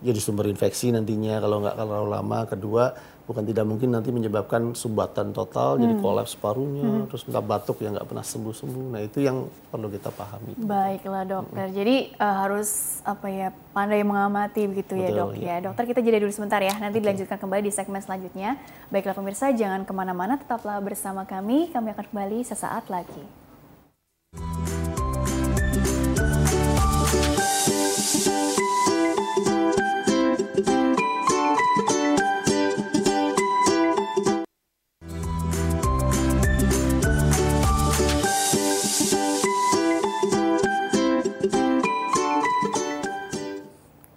jadi 0.00 0.20
sumber 0.24 0.48
infeksi 0.48 0.88
nantinya 0.88 1.36
kalau 1.42 1.60
nggak 1.60 1.76
kalau 1.76 2.08
lama 2.08 2.38
kedua 2.48 2.84
bukan 3.28 3.44
tidak 3.44 3.68
mungkin 3.68 3.92
nanti 3.92 4.08
menyebabkan 4.08 4.72
sumbatan 4.72 5.36
total 5.36 5.76
hmm. 5.76 5.84
jadi 5.84 5.94
kolaps 6.00 6.32
parunya 6.40 6.80
hmm. 6.80 7.12
terus 7.12 7.28
nggak 7.28 7.44
batuk 7.44 7.76
yang 7.84 7.92
nggak 7.92 8.08
pernah 8.08 8.24
sembuh 8.24 8.54
sembuh 8.56 8.86
nah 8.96 9.00
itu 9.04 9.20
yang 9.20 9.44
perlu 9.68 9.92
kita 9.92 10.08
pahami 10.08 10.56
baiklah 10.56 11.28
dokter 11.28 11.68
hmm. 11.68 11.76
jadi 11.76 11.96
uh, 12.16 12.34
harus 12.40 12.68
apa 13.04 13.28
ya 13.28 13.48
pandai 13.76 14.00
mengamati 14.00 14.64
begitu 14.64 14.96
ya 14.96 15.12
dok 15.12 15.36
ya. 15.36 15.60
ya 15.60 15.68
dokter 15.68 15.84
kita 15.84 16.00
jeda 16.00 16.24
dulu 16.24 16.32
sebentar 16.32 16.64
ya 16.64 16.72
nanti 16.80 16.96
okay. 16.96 17.04
dilanjutkan 17.04 17.36
kembali 17.36 17.62
di 17.68 17.72
segmen 17.76 18.00
selanjutnya 18.00 18.56
baiklah 18.88 19.12
pemirsa 19.12 19.52
jangan 19.52 19.84
ke 19.84 19.92
mana-mana 19.92 20.40
tetaplah 20.40 20.80
bersama 20.80 21.28
kami 21.28 21.68
kami 21.68 21.92
akan 21.92 22.08
kembali 22.08 22.38
sesaat 22.48 22.88
lagi 22.88 23.20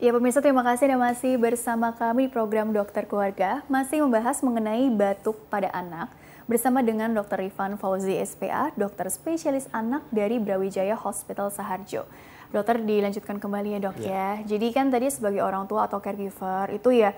Ya 0.01 0.09
pemirsa 0.17 0.41
terima 0.41 0.65
kasih 0.65 0.89
dan 0.89 0.97
masih 0.97 1.37
bersama 1.37 1.93
kami 1.93 2.25
di 2.25 2.33
program 2.33 2.73
Dokter 2.73 3.05
Keluarga 3.05 3.61
masih 3.69 4.01
membahas 4.01 4.41
mengenai 4.41 4.89
batuk 4.89 5.37
pada 5.45 5.69
anak 5.69 6.09
bersama 6.49 6.81
dengan 6.81 7.13
Dr. 7.13 7.45
Rifan 7.45 7.77
Fauzi 7.77 8.17
SPA, 8.25 8.73
dokter 8.73 9.13
spesialis 9.13 9.69
anak 9.69 10.01
dari 10.09 10.41
Brawijaya 10.41 10.97
Hospital 10.97 11.53
Saharjo. 11.53 12.09
Dokter 12.49 12.81
dilanjutkan 12.81 13.37
kembali 13.37 13.77
ya 13.77 13.79
dok 13.79 13.97
ya. 14.01 14.09
ya. 14.09 14.29
Jadi 14.41 14.73
kan 14.73 14.89
tadi 14.89 15.13
sebagai 15.13 15.45
orang 15.45 15.69
tua 15.69 15.85
atau 15.85 16.01
caregiver 16.01 16.73
itu 16.73 16.89
ya 16.97 17.13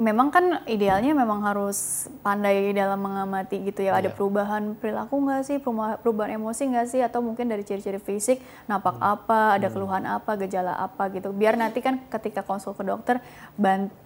memang 0.00 0.32
kan 0.32 0.64
idealnya 0.64 1.12
memang 1.12 1.44
harus 1.44 2.08
pandai 2.24 2.72
dalam 2.72 2.96
mengamati 2.96 3.60
gitu 3.68 3.84
ya. 3.84 4.00
Ada 4.00 4.08
iya. 4.08 4.16
perubahan 4.16 4.72
perilaku 4.80 5.20
nggak 5.20 5.42
sih, 5.44 5.56
perubahan 6.00 6.40
emosi 6.40 6.62
nggak 6.72 6.86
sih, 6.88 7.00
atau 7.04 7.20
mungkin 7.20 7.52
dari 7.52 7.60
ciri-ciri 7.60 8.00
fisik, 8.00 8.40
napak 8.64 8.96
hmm. 8.96 9.12
apa, 9.14 9.60
ada 9.60 9.68
hmm. 9.68 9.74
keluhan 9.76 10.04
apa, 10.08 10.40
gejala 10.40 10.72
apa 10.80 11.12
gitu. 11.12 11.36
Biar 11.36 11.60
nanti 11.60 11.84
kan 11.84 12.00
ketika 12.08 12.40
konsul 12.40 12.72
ke 12.72 12.80
dokter, 12.80 13.20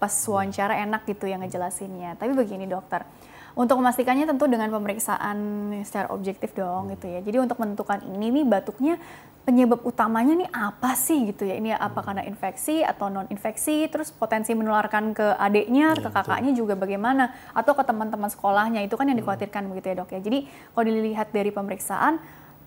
pas 0.03 0.15
wawancara 0.27 0.83
enak 0.83 1.07
gitu 1.07 1.31
yang 1.31 1.47
ngejelasinnya. 1.47 2.19
Tapi 2.19 2.35
begini 2.35 2.67
dokter, 2.67 3.07
untuk 3.55 3.79
memastikannya 3.79 4.27
tentu 4.27 4.51
dengan 4.51 4.67
pemeriksaan 4.75 5.39
secara 5.87 6.11
objektif 6.11 6.59
dong 6.59 6.91
gitu 6.91 7.07
ya. 7.07 7.23
Jadi 7.23 7.39
untuk 7.39 7.63
menentukan 7.63 8.03
ini 8.03 8.43
nih 8.43 8.45
batuknya 8.45 8.99
penyebab 9.45 9.85
utamanya 9.85 10.33
nih 10.41 10.51
apa 10.51 10.97
sih 10.97 11.29
gitu 11.29 11.45
ya? 11.45 11.61
Ini 11.61 11.77
apa 11.77 12.01
karena 12.01 12.25
infeksi 12.25 12.81
atau 12.81 13.13
non 13.13 13.29
infeksi? 13.29 13.85
Terus 13.93 14.09
potensi 14.11 14.57
menularkan 14.57 15.13
ke 15.13 15.37
adiknya, 15.37 15.93
ya, 15.93 16.01
ke 16.01 16.09
kakaknya 16.09 16.53
betul. 16.57 16.61
juga 16.65 16.75
bagaimana? 16.81 17.25
Atau 17.53 17.77
ke 17.77 17.85
teman-teman 17.85 18.33
sekolahnya 18.33 18.81
itu 18.83 18.97
kan 18.97 19.05
yang 19.05 19.21
dikhawatirkan 19.21 19.69
begitu 19.69 19.93
ya 19.93 19.97
dok 20.01 20.11
ya. 20.17 20.21
Jadi 20.25 20.39
kalau 20.49 20.85
dilihat 20.89 21.29
dari 21.31 21.53
pemeriksaan 21.53 22.17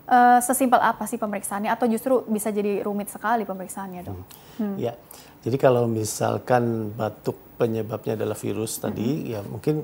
uh, 0.06 0.40
sesimpel 0.40 0.78
apa 0.78 1.10
sih 1.10 1.18
pemeriksaannya 1.18 1.74
atau 1.74 1.90
justru 1.90 2.22
bisa 2.30 2.54
jadi 2.54 2.86
rumit 2.86 3.10
sekali 3.10 3.44
pemeriksaannya 3.44 4.02
dok? 4.06 4.16
Hmm. 4.16 4.26
Hmm. 4.62 4.76
Ya, 4.78 4.94
jadi 5.42 5.58
kalau 5.58 5.90
misalkan 5.90 6.94
batuk 6.94 7.38
penyebabnya 7.58 8.14
adalah 8.14 8.38
virus 8.38 8.78
tadi, 8.78 9.26
hmm. 9.26 9.26
ya 9.34 9.40
mungkin 9.42 9.76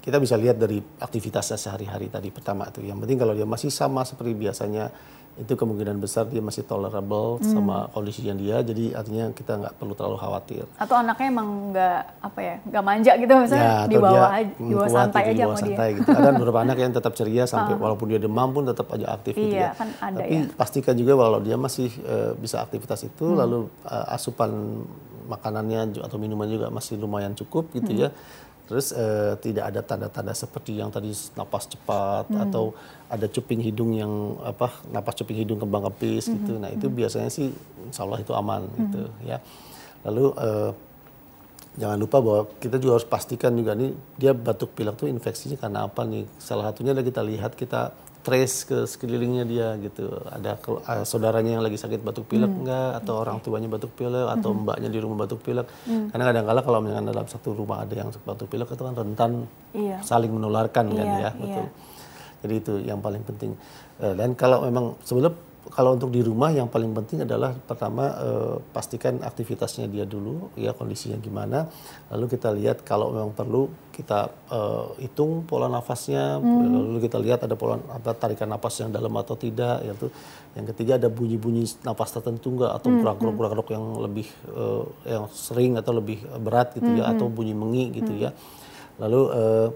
kita 0.00 0.16
bisa 0.16 0.40
lihat 0.40 0.56
dari 0.56 0.80
aktivitasnya 0.80 1.60
sehari-hari 1.60 2.08
tadi 2.08 2.32
pertama 2.32 2.64
itu. 2.72 2.80
Yang 2.80 3.04
penting 3.04 3.18
kalau 3.20 3.36
dia 3.36 3.44
masih 3.44 3.68
sama 3.68 4.08
seperti 4.08 4.32
biasanya 4.32 4.88
itu 5.38 5.52
kemungkinan 5.54 6.02
besar 6.02 6.26
dia 6.26 6.42
masih 6.42 6.66
tolerable 6.66 7.38
hmm. 7.38 7.46
sama 7.46 7.86
kondisi 7.94 8.26
yang 8.26 8.38
dia 8.38 8.58
jadi 8.60 8.98
artinya 8.98 9.30
kita 9.30 9.52
nggak 9.54 9.74
perlu 9.78 9.94
terlalu 9.94 10.18
khawatir 10.18 10.64
atau 10.76 10.94
anaknya 10.98 11.26
emang 11.30 11.48
nggak 11.70 12.00
apa 12.18 12.38
ya 12.42 12.54
nggak 12.66 12.84
manja 12.84 13.12
gitu 13.14 13.32
misalnya 13.38 13.70
ya, 13.70 13.78
di 13.86 13.96
bawah 13.96 14.30
aja 14.34 14.52
di 14.58 14.74
bawah 14.74 14.90
santai 14.90 15.22
aja 15.30 15.44
di 15.46 15.56
santai 15.62 15.88
dia. 15.94 15.98
gitu 16.02 16.10
ada 16.10 16.28
beberapa 16.34 16.60
anak 16.66 16.76
yang 16.82 16.92
tetap 16.92 17.12
ceria 17.14 17.44
sampai 17.52 17.74
uh. 17.74 17.78
walaupun 17.78 18.06
dia 18.10 18.20
demam 18.20 18.48
pun 18.50 18.66
tetap 18.66 18.86
aja 18.90 19.06
aktif 19.14 19.38
gitu 19.38 19.46
iya, 19.46 19.48
gitu 19.48 19.62
ya 19.62 19.70
kan 19.78 19.88
ada 20.02 20.18
tapi 20.18 20.34
ya. 20.34 20.42
pastikan 20.58 20.94
juga 20.98 21.12
kalau 21.14 21.38
dia 21.38 21.56
masih 21.56 21.88
uh, 22.02 22.32
bisa 22.34 22.56
aktivitas 22.58 23.00
itu 23.06 23.26
hmm. 23.30 23.38
lalu 23.38 23.58
uh, 23.86 24.14
asupan 24.14 24.50
makanannya 25.28 26.00
atau 26.00 26.16
minuman 26.16 26.48
juga 26.48 26.72
masih 26.72 26.96
lumayan 26.96 27.36
cukup 27.36 27.68
gitu 27.76 27.92
hmm. 27.92 28.02
ya 28.02 28.10
Terus 28.68 28.92
uh, 28.92 29.32
tidak 29.40 29.72
ada 29.72 29.80
tanda-tanda 29.80 30.36
seperti 30.36 30.76
yang 30.76 30.92
tadi 30.92 31.08
napas 31.32 31.64
cepat 31.72 32.28
hmm. 32.28 32.44
atau 32.44 32.76
ada 33.08 33.24
cuping 33.24 33.64
hidung 33.64 33.96
yang 33.96 34.36
apa 34.44 34.68
napas 34.92 35.16
cuping 35.16 35.40
hidung 35.40 35.56
kembang 35.56 35.88
kepis 35.88 36.28
hmm. 36.28 36.34
gitu. 36.36 36.52
Nah 36.60 36.68
itu 36.68 36.86
hmm. 36.92 36.96
biasanya 37.00 37.32
sih 37.32 37.48
insya 37.88 38.04
Allah 38.04 38.20
itu 38.20 38.36
aman 38.36 38.68
hmm. 38.68 38.76
gitu 38.76 39.02
ya. 39.24 39.40
Lalu 40.04 40.24
uh, 40.36 40.70
jangan 41.80 41.96
lupa 41.96 42.16
bahwa 42.20 42.42
kita 42.60 42.76
juga 42.76 43.00
harus 43.00 43.08
pastikan 43.08 43.56
juga 43.56 43.72
nih 43.72 43.96
dia 44.20 44.36
batuk 44.36 44.76
pilek 44.76 45.00
tuh 45.00 45.08
infeksinya 45.08 45.56
karena 45.56 45.88
apa 45.88 46.04
nih. 46.04 46.28
Salah 46.36 46.68
satunya 46.68 46.92
kita 46.92 47.24
lihat 47.24 47.56
kita 47.56 47.96
trace 48.22 48.66
ke 48.68 48.78
sekelilingnya 48.84 49.44
dia 49.48 49.68
gitu. 49.80 50.10
Ada 50.28 50.58
uh, 50.58 51.04
saudaranya 51.06 51.58
yang 51.58 51.64
lagi 51.64 51.78
sakit 51.80 52.02
batuk 52.04 52.28
pilek 52.28 52.50
hmm. 52.50 52.60
enggak 52.64 52.90
atau 53.02 53.14
okay. 53.16 53.22
orang 53.26 53.36
tuanya 53.40 53.68
batuk 53.70 53.92
pilek 53.94 54.26
atau 54.28 54.50
hmm. 54.52 54.60
mbaknya 54.66 54.88
di 54.92 54.98
rumah 55.00 55.18
batuk 55.24 55.40
pilek. 55.40 55.66
Hmm. 55.88 56.12
Karena 56.12 56.24
kadang-kala 56.28 56.60
kalau 56.62 56.78
misalkan 56.84 57.06
dalam 57.08 57.26
satu 57.26 57.48
rumah 57.54 57.82
ada 57.82 57.94
yang 57.94 58.08
batuk 58.12 58.48
pilek 58.50 58.68
itu 58.68 58.82
kan 58.82 58.94
rentan 58.94 59.32
iya. 59.72 59.98
saling 60.04 60.30
menularkan 60.30 60.92
kan 60.92 60.94
iya, 60.94 61.04
kan 61.04 61.18
ya, 61.18 61.30
betul. 61.34 61.64
Iya. 61.64 61.72
Jadi 62.38 62.54
itu 62.54 62.72
yang 62.86 62.98
paling 63.02 63.22
penting. 63.26 63.50
Uh, 63.98 64.14
dan 64.14 64.34
kalau 64.38 64.62
memang 64.62 64.94
sebelum 65.02 65.47
kalau 65.72 65.94
untuk 65.96 66.10
di 66.10 66.24
rumah 66.24 66.50
yang 66.50 66.68
paling 66.68 66.90
penting 66.96 67.24
adalah 67.24 67.52
pertama 67.54 68.04
eh, 68.18 68.56
pastikan 68.72 69.20
aktivitasnya 69.20 69.86
dia 69.88 70.04
dulu 70.08 70.52
ya 70.56 70.72
kondisinya 70.72 71.20
gimana 71.20 71.68
lalu 72.12 72.24
kita 72.34 72.48
lihat 72.52 72.82
kalau 72.82 73.12
memang 73.12 73.32
perlu 73.36 73.68
kita 73.92 74.30
eh, 74.50 74.86
hitung 75.06 75.44
pola 75.44 75.66
nafasnya 75.66 76.38
hmm. 76.38 76.94
lalu 76.94 76.98
kita 77.04 77.18
lihat 77.20 77.44
ada 77.44 77.54
pola 77.54 77.78
apa 77.90 78.14
tarikan 78.16 78.48
nafas 78.48 78.80
yang 78.80 78.90
dalam 78.90 79.12
atau 79.16 79.36
tidak 79.36 79.84
yaitu 79.84 80.08
yang 80.56 80.66
ketiga 80.74 80.92
ada 80.96 81.08
bunyi-bunyi 81.12 81.66
nafas 81.84 82.10
tertentu 82.16 82.58
enggak 82.58 82.72
atau 82.78 82.88
hmm. 82.88 83.04
gerak-gerak 83.20 83.68
yang 83.70 83.84
lebih 83.98 84.28
eh, 84.54 84.84
yang 85.10 85.24
sering 85.30 85.76
atau 85.76 85.92
lebih 85.94 86.24
berat 86.40 86.74
gitu 86.74 86.90
ya, 86.96 87.04
hmm. 87.04 87.12
ya 87.12 87.12
atau 87.14 87.26
bunyi 87.28 87.54
mengi 87.54 87.84
gitu 87.92 88.12
hmm. 88.14 88.22
ya 88.24 88.30
lalu 88.98 89.20
eh, 89.30 89.68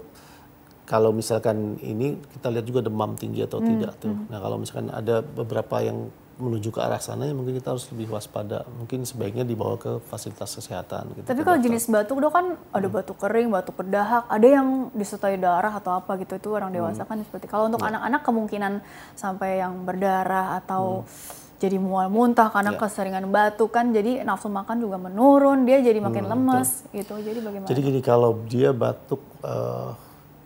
kalau 0.83 1.15
misalkan 1.15 1.79
ini 1.79 2.19
kita 2.35 2.51
lihat 2.51 2.65
juga 2.67 2.83
demam 2.83 3.15
tinggi 3.15 3.43
atau 3.43 3.63
hmm, 3.63 3.67
tidak 3.67 3.93
tuh. 4.03 4.11
Hmm. 4.11 4.27
Nah 4.27 4.39
kalau 4.43 4.57
misalkan 4.59 4.91
ada 4.91 5.23
beberapa 5.23 5.79
yang 5.79 6.11
menuju 6.33 6.73
ke 6.73 6.81
arah 6.81 6.97
sana 6.97 7.29
ya 7.29 7.33
mungkin 7.37 7.55
kita 7.55 7.71
harus 7.71 7.87
lebih 7.93 8.11
waspada. 8.11 8.67
Mungkin 8.67 9.07
sebaiknya 9.07 9.47
dibawa 9.47 9.79
ke 9.79 10.03
fasilitas 10.09 10.51
kesehatan. 10.59 11.13
Gitu, 11.15 11.25
Tapi 11.29 11.41
kalau 11.45 11.59
jenis 11.61 11.87
batuk 11.87 12.19
dok 12.19 12.33
kan 12.35 12.45
ada 12.73 12.87
hmm. 12.89 12.97
batuk 12.99 13.17
kering, 13.21 13.47
batuk 13.53 13.75
berdahak, 13.79 14.27
ada 14.27 14.47
yang 14.47 14.91
disertai 14.91 15.39
darah 15.39 15.71
atau 15.71 15.95
apa 15.95 16.19
gitu 16.19 16.35
itu 16.35 16.49
orang 16.51 16.73
dewasa 16.73 17.05
hmm. 17.05 17.09
kan 17.09 17.17
seperti. 17.23 17.45
Kalau 17.47 17.71
untuk 17.71 17.79
ya. 17.79 17.95
anak-anak 17.95 18.21
ya. 18.21 18.25
kemungkinan 18.27 18.73
sampai 19.15 19.63
yang 19.63 19.87
berdarah 19.87 20.59
atau 20.59 21.07
hmm 21.07 21.41
jadi 21.63 21.79
mual 21.79 22.11
muntah 22.11 22.51
karena 22.51 22.75
yeah. 22.75 22.81
keseringan 22.83 23.25
batuk 23.31 23.71
kan 23.71 23.95
jadi 23.95 24.27
nafsu 24.27 24.51
makan 24.51 24.83
juga 24.83 24.99
menurun 24.99 25.63
dia 25.63 25.79
jadi 25.79 26.03
makin 26.03 26.27
hmm, 26.27 26.31
lemes 26.35 26.69
betul. 26.91 26.99
gitu 26.99 27.13
jadi 27.23 27.39
bagaimana 27.39 27.69
jadi 27.71 27.79
gini 27.79 27.99
kalau 28.03 28.31
dia 28.51 28.75
batuk 28.75 29.23
uh, 29.47 29.95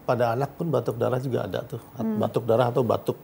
pada 0.08 0.32
anak 0.32 0.56
pun 0.56 0.72
batuk 0.72 0.96
darah 0.96 1.20
juga 1.20 1.44
ada 1.44 1.60
tuh 1.68 1.84
hmm. 2.00 2.18
batuk 2.24 2.48
darah 2.48 2.72
atau 2.72 2.82
batuk 2.88 3.20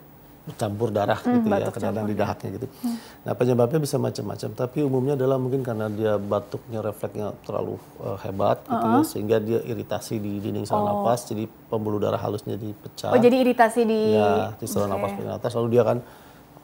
campur 0.59 0.91
darah 0.91 1.15
hmm, 1.15 1.39
gitu 1.39 1.47
ya 1.55 1.71
kadang 1.71 2.03
di 2.03 2.15
dahaknya 2.19 2.49
gitu. 2.59 2.67
Hmm. 2.83 2.99
Nah 3.23 3.31
penyebabnya 3.31 3.79
bisa 3.79 3.95
macam-macam 3.95 4.49
tapi 4.51 4.83
umumnya 4.83 5.15
adalah 5.15 5.39
mungkin 5.39 5.63
karena 5.63 5.87
dia 5.87 6.19
batuknya 6.19 6.83
refleksnya 6.83 7.31
terlalu 7.47 7.79
uh, 8.03 8.19
hebat 8.19 8.59
uh 8.67 8.75
-uh. 8.75 8.75
gitu 8.75 8.87
ya 8.91 9.01
sehingga 9.07 9.37
dia 9.39 9.59
iritasi 9.63 10.19
di 10.19 10.43
dinding 10.43 10.67
saluran 10.67 10.99
oh. 10.99 11.07
nafas 11.07 11.31
jadi 11.31 11.47
pembuluh 11.47 12.03
darah 12.03 12.19
halusnya 12.19 12.59
dipecah. 12.59 13.15
Oh 13.15 13.19
jadi 13.23 13.39
iritasi 13.39 13.87
di 13.87 14.19
ya 14.19 14.51
di 14.59 14.67
saluran 14.67 14.91
okay. 14.91 14.99
nafas 14.99 15.11
paling 15.15 15.31
atas 15.31 15.51
lalu 15.55 15.67
dia 15.71 15.81
akan 15.87 15.97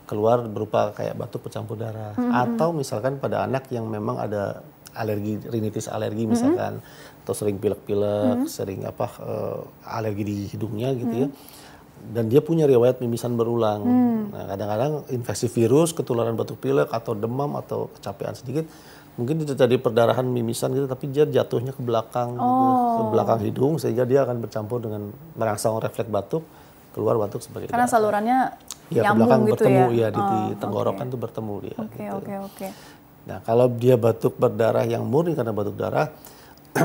keluar 0.09 0.37
berupa 0.43 0.91
kayak 0.91 1.15
batuk 1.15 1.47
bercampur 1.47 1.79
darah 1.79 2.19
hmm, 2.19 2.25
hmm. 2.27 2.33
atau 2.35 2.75
misalkan 2.75 3.15
pada 3.15 3.47
anak 3.47 3.71
yang 3.71 3.87
memang 3.87 4.19
ada 4.19 4.59
alergi 4.91 5.39
rinitis 5.47 5.87
alergi 5.87 6.25
hmm. 6.27 6.31
misalkan 6.35 6.73
hmm. 6.83 7.18
Atau 7.23 7.33
sering 7.35 7.61
pilek-pilek, 7.61 8.45
hmm. 8.45 8.49
sering 8.49 8.83
apa 8.87 9.07
uh, 9.21 9.61
alergi 9.85 10.23
di 10.25 10.37
hidungnya 10.49 10.95
gitu 10.97 11.15
ya. 11.25 11.27
hmm. 11.29 11.35
ya 11.35 11.67
dan 11.99 12.31
dia 12.31 12.39
punya 12.39 12.63
riwayat 12.63 13.03
mimisan 13.03 13.35
berulang. 13.35 13.81
Hmm. 13.83 14.21
Nah, 14.31 14.43
kadang-kadang 14.55 14.93
infeksi 15.11 15.51
virus, 15.51 15.91
ketularan 15.91 16.33
batuk 16.39 16.57
pilek 16.63 16.87
atau 16.89 17.11
demam 17.11 17.59
atau 17.59 17.91
kecapean 17.91 18.33
sedikit, 18.33 18.65
mungkin 19.19 19.43
itu 19.43 19.53
tadi 19.53 19.75
perdarahan 19.75 20.23
mimisan 20.23 20.71
gitu, 20.71 20.87
tapi 20.87 21.11
dia 21.11 21.27
jatuhnya 21.27 21.75
ke 21.75 21.81
belakang, 21.83 22.39
oh. 22.39 22.47
gitu, 22.47 22.65
ke 22.71 23.03
oh. 23.03 23.09
belakang 23.11 23.39
hidung 23.43 23.73
sehingga 23.77 24.07
dia 24.07 24.23
akan 24.23 24.39
bercampur 24.39 24.79
dengan 24.79 25.11
merangsang 25.35 25.75
refleks 25.77 26.07
batuk, 26.07 26.43
keluar 26.95 27.19
batuk 27.19 27.43
sebagai 27.43 27.67
Karena 27.67 27.85
darah. 27.85 27.91
salurannya 27.91 28.37
ya, 28.89 29.01
ke 29.03 29.13
belakang 29.13 29.41
gitu 29.45 29.53
bertemu 29.59 29.85
ya, 29.93 29.99
ya 29.99 30.07
di, 30.09 30.21
oh, 30.23 30.49
tenggorokan 30.57 31.05
okay. 31.05 31.13
tuh 31.13 31.19
bertemu 31.19 31.53
dia. 31.61 31.75
Oke 31.75 31.83
okay, 31.83 32.05
gitu. 32.07 32.15
oke 32.15 32.23
okay, 32.23 32.37
oke. 32.39 32.55
Okay. 32.55 32.71
Nah 33.27 33.37
kalau 33.45 33.67
dia 33.69 33.95
batuk 33.99 34.33
berdarah 34.39 34.85
yang 34.89 35.05
murni 35.05 35.37
karena 35.37 35.53
batuk 35.53 35.77
darah 35.77 36.09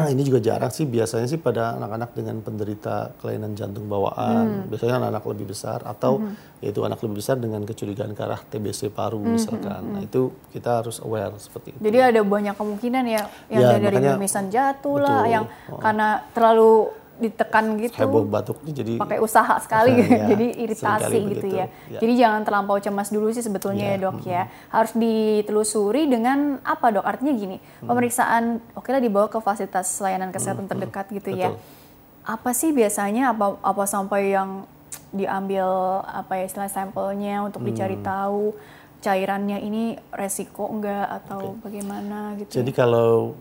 ini 0.15 0.23
juga 0.27 0.41
jarang 0.43 0.73
sih 0.73 0.85
biasanya 0.89 1.27
sih 1.31 1.41
pada 1.41 1.79
anak-anak 1.79 2.11
dengan 2.17 2.37
penderita 2.41 3.15
kelainan 3.19 3.55
jantung 3.55 3.87
bawaan 3.87 4.65
hmm. 4.65 4.71
biasanya 4.73 5.01
anak-anak 5.03 5.25
lebih 5.35 5.47
besar 5.55 5.83
atau 5.87 6.21
hmm. 6.21 6.63
yaitu 6.65 6.81
anak 6.83 6.99
lebih 7.03 7.23
besar 7.23 7.37
dengan 7.39 7.63
kecurigaan 7.63 8.13
ke 8.13 8.23
arah 8.23 8.41
TBC 8.43 8.91
paru 8.91 9.23
hmm. 9.23 9.31
misalkan 9.35 9.83
hmm. 9.83 9.93
nah 9.95 10.01
itu 10.03 10.35
kita 10.51 10.83
harus 10.83 10.99
aware 11.03 11.35
seperti 11.39 11.75
itu 11.75 11.81
jadi 11.83 12.15
ada 12.15 12.21
banyak 12.25 12.55
kemungkinan 12.55 13.05
ya 13.07 13.23
yang 13.49 13.63
ya, 13.63 13.79
dari 13.79 13.99
mimisan 14.03 14.51
jatuh 14.51 14.99
betul. 14.99 15.07
lah 15.07 15.23
yang 15.29 15.45
oh. 15.71 15.79
karena 15.79 16.23
terlalu 16.35 17.04
ditekan 17.15 17.79
gitu 17.79 17.95
heboh 17.95 18.27
batuknya 18.27 18.73
jadi 18.75 18.93
pakai 18.99 19.23
usaha 19.23 19.55
sekali 19.63 19.95
ya, 19.95 20.27
jadi 20.35 20.47
iritasi 20.67 21.19
gitu 21.31 21.47
ya. 21.47 21.71
ya 21.87 22.01
jadi 22.03 22.13
jangan 22.27 22.41
terlampau 22.43 22.79
cemas 22.83 23.15
dulu 23.15 23.31
sih 23.31 23.43
sebetulnya 23.43 23.95
ya, 23.95 23.97
ya 23.97 24.03
dok 24.03 24.17
hmm. 24.19 24.27
ya 24.27 24.43
harus 24.75 24.93
ditelusuri 24.99 26.11
dengan 26.11 26.59
apa 26.67 26.91
dok 26.91 27.07
artinya 27.07 27.33
gini 27.39 27.57
hmm. 27.63 27.87
pemeriksaan 27.87 28.59
oke 28.75 28.91
lah 28.91 28.99
dibawa 28.99 29.31
ke 29.31 29.39
fasilitas 29.39 29.95
layanan 30.03 30.35
kesehatan 30.35 30.67
hmm. 30.67 30.73
terdekat 30.75 31.07
gitu 31.15 31.31
ya. 31.35 31.55
Betul. 31.55 31.63
ya 31.63 31.83
apa 32.25 32.51
sih 32.57 32.73
biasanya 32.73 33.37
apa 33.37 33.61
apa 33.61 33.85
sampai 33.85 34.33
yang 34.33 34.65
diambil 35.13 36.01
apa 36.09 36.41
ya 36.41 36.45
istilah 36.49 36.73
sampelnya 36.73 37.45
untuk 37.45 37.63
hmm. 37.63 37.69
dicari 37.71 37.97
tahu 38.01 38.57
cairannya 39.05 39.61
ini 39.61 40.01
resiko 40.17 40.65
enggak 40.73 41.07
atau 41.23 41.55
okay. 41.55 41.61
bagaimana 41.61 42.35
gitu 42.41 42.65
jadi 42.65 42.71
ya? 42.73 42.77
kalau 42.81 43.37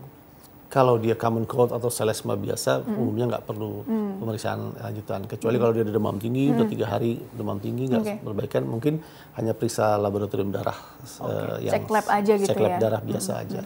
kalau 0.74 0.98
dia 0.98 1.14
common 1.14 1.46
cold 1.46 1.70
atau 1.70 1.86
selesma 1.86 2.34
biasa 2.34 2.82
mm. 2.82 2.98
umumnya 2.98 3.24
nggak 3.30 3.44
perlu 3.46 3.86
mm. 3.86 4.10
pemeriksaan 4.18 4.60
lanjutan 4.74 5.22
kecuali 5.30 5.54
mm. 5.54 5.62
kalau 5.62 5.72
dia 5.78 5.82
ada 5.86 5.92
demam 5.94 6.16
tinggi 6.18 6.44
mm. 6.50 6.54
udah 6.58 6.66
tiga 6.66 6.86
hari 6.90 7.12
demam 7.30 7.58
tinggi 7.62 7.84
nggak 7.86 8.02
okay. 8.02 8.16
berbaikan 8.26 8.62
mungkin 8.66 8.98
hanya 9.38 9.54
periksa 9.54 9.94
laboratorium 10.02 10.50
darah 10.50 10.74
okay. 10.74 11.30
uh, 11.30 11.56
yang 11.62 11.74
cek 11.78 11.86
lab 11.94 12.06
aja 12.10 12.32
gitu 12.34 12.50
cek 12.50 12.58
lab 12.58 12.74
ya? 12.74 12.78
darah 12.82 13.02
biasa 13.06 13.30
mm. 13.30 13.42
aja 13.46 13.60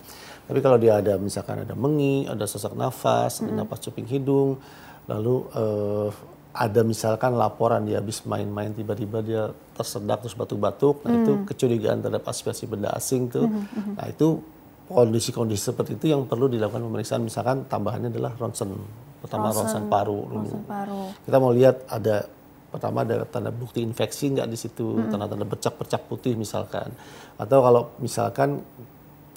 tapi 0.53 0.59
kalau 0.61 0.77
dia 0.77 0.93
ada 1.01 1.15
misalkan 1.17 1.65
ada 1.65 1.73
mengi 1.73 2.29
ada 2.29 2.45
sesak 2.45 2.77
nafas 2.77 3.41
mm. 3.41 3.43
ada 3.49 3.53
nafas 3.65 3.79
cuping 3.89 4.05
hidung 4.05 4.61
lalu 5.09 5.49
uh, 5.57 6.13
ada 6.53 6.85
misalkan 6.85 7.41
laporan 7.41 7.89
dia 7.89 8.05
habis 8.05 8.21
main-main 8.29 8.77
tiba-tiba 8.77 9.25
dia 9.25 9.43
tersedak 9.79 10.27
terus 10.27 10.35
batuk-batuk, 10.35 11.07
nah 11.07 11.15
mm. 11.15 11.21
itu 11.23 11.33
kecurigaan 11.47 12.03
terhadap 12.03 12.27
aspirasi 12.27 12.67
benda 12.67 12.91
asing 12.99 13.31
tuh, 13.31 13.47
mm 13.47 13.63
-hmm. 13.63 13.95
nah 13.95 14.07
itu 14.11 14.43
kondisi-kondisi 14.89 15.73
seperti 15.73 16.01
itu 16.01 16.11
yang 16.11 16.25
perlu 16.25 16.49
dilakukan 16.49 16.81
pemeriksaan 16.81 17.23
misalkan 17.23 17.69
tambahannya 17.69 18.09
adalah 18.09 18.33
ronsen 18.41 18.73
pertama 19.21 19.53
ronsen, 19.53 19.63
ronsen 19.65 19.83
paru 19.93 20.21
dulu 20.27 20.49
paru. 20.65 21.03
kita 21.29 21.37
mau 21.37 21.53
lihat 21.53 21.77
ada 21.93 22.25
pertama 22.69 23.05
ada 23.05 23.25
tanda 23.29 23.53
bukti 23.53 23.81
infeksi 23.85 24.33
nggak 24.33 24.49
di 24.49 24.59
situ 24.59 24.85
hmm. 24.85 25.09
tanda-tanda 25.13 25.45
bercak-bercak 25.49 26.05
putih 26.09 26.37
misalkan 26.37 26.93
atau 27.41 27.59
kalau 27.65 27.83
misalkan 28.01 28.61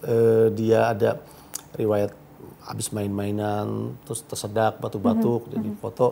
eh, 0.03 0.51
dia 0.51 0.91
ada 0.91 1.19
riwayat 1.75 2.11
habis 2.67 2.91
main-mainan 2.95 3.95
terus 4.07 4.23
tersedak 4.27 4.79
batuk-batuk 4.79 5.47
hmm. 5.47 5.51
jadi 5.55 5.69
hmm. 5.71 5.79
foto 5.79 6.07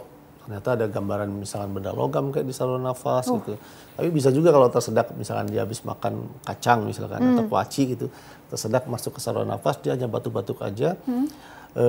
ternyata 0.50 0.82
ada 0.82 0.86
gambaran 0.90 1.30
misalkan 1.30 1.78
benda 1.78 1.94
logam 1.94 2.34
kayak 2.34 2.50
di 2.50 2.58
saluran 2.58 2.82
nafas 2.82 3.30
uh. 3.30 3.38
gitu. 3.38 3.54
Tapi 3.94 4.10
bisa 4.10 4.34
juga 4.34 4.50
kalau 4.50 4.66
tersedak 4.74 5.14
misalkan 5.14 5.46
dia 5.54 5.62
habis 5.62 5.86
makan 5.86 6.26
kacang 6.42 6.90
misalkan 6.90 7.22
hmm. 7.22 7.38
atau 7.38 7.46
kuaci 7.46 7.94
gitu, 7.94 8.10
tersedak 8.50 8.90
masuk 8.90 9.16
ke 9.18 9.20
saluran 9.22 9.48
nafas 9.48 9.78
dia 9.80 9.94
hanya 9.94 10.10
batuk-batuk 10.10 10.60
aja. 10.66 10.98
Hmm. 11.06 11.30
E, 11.78 11.86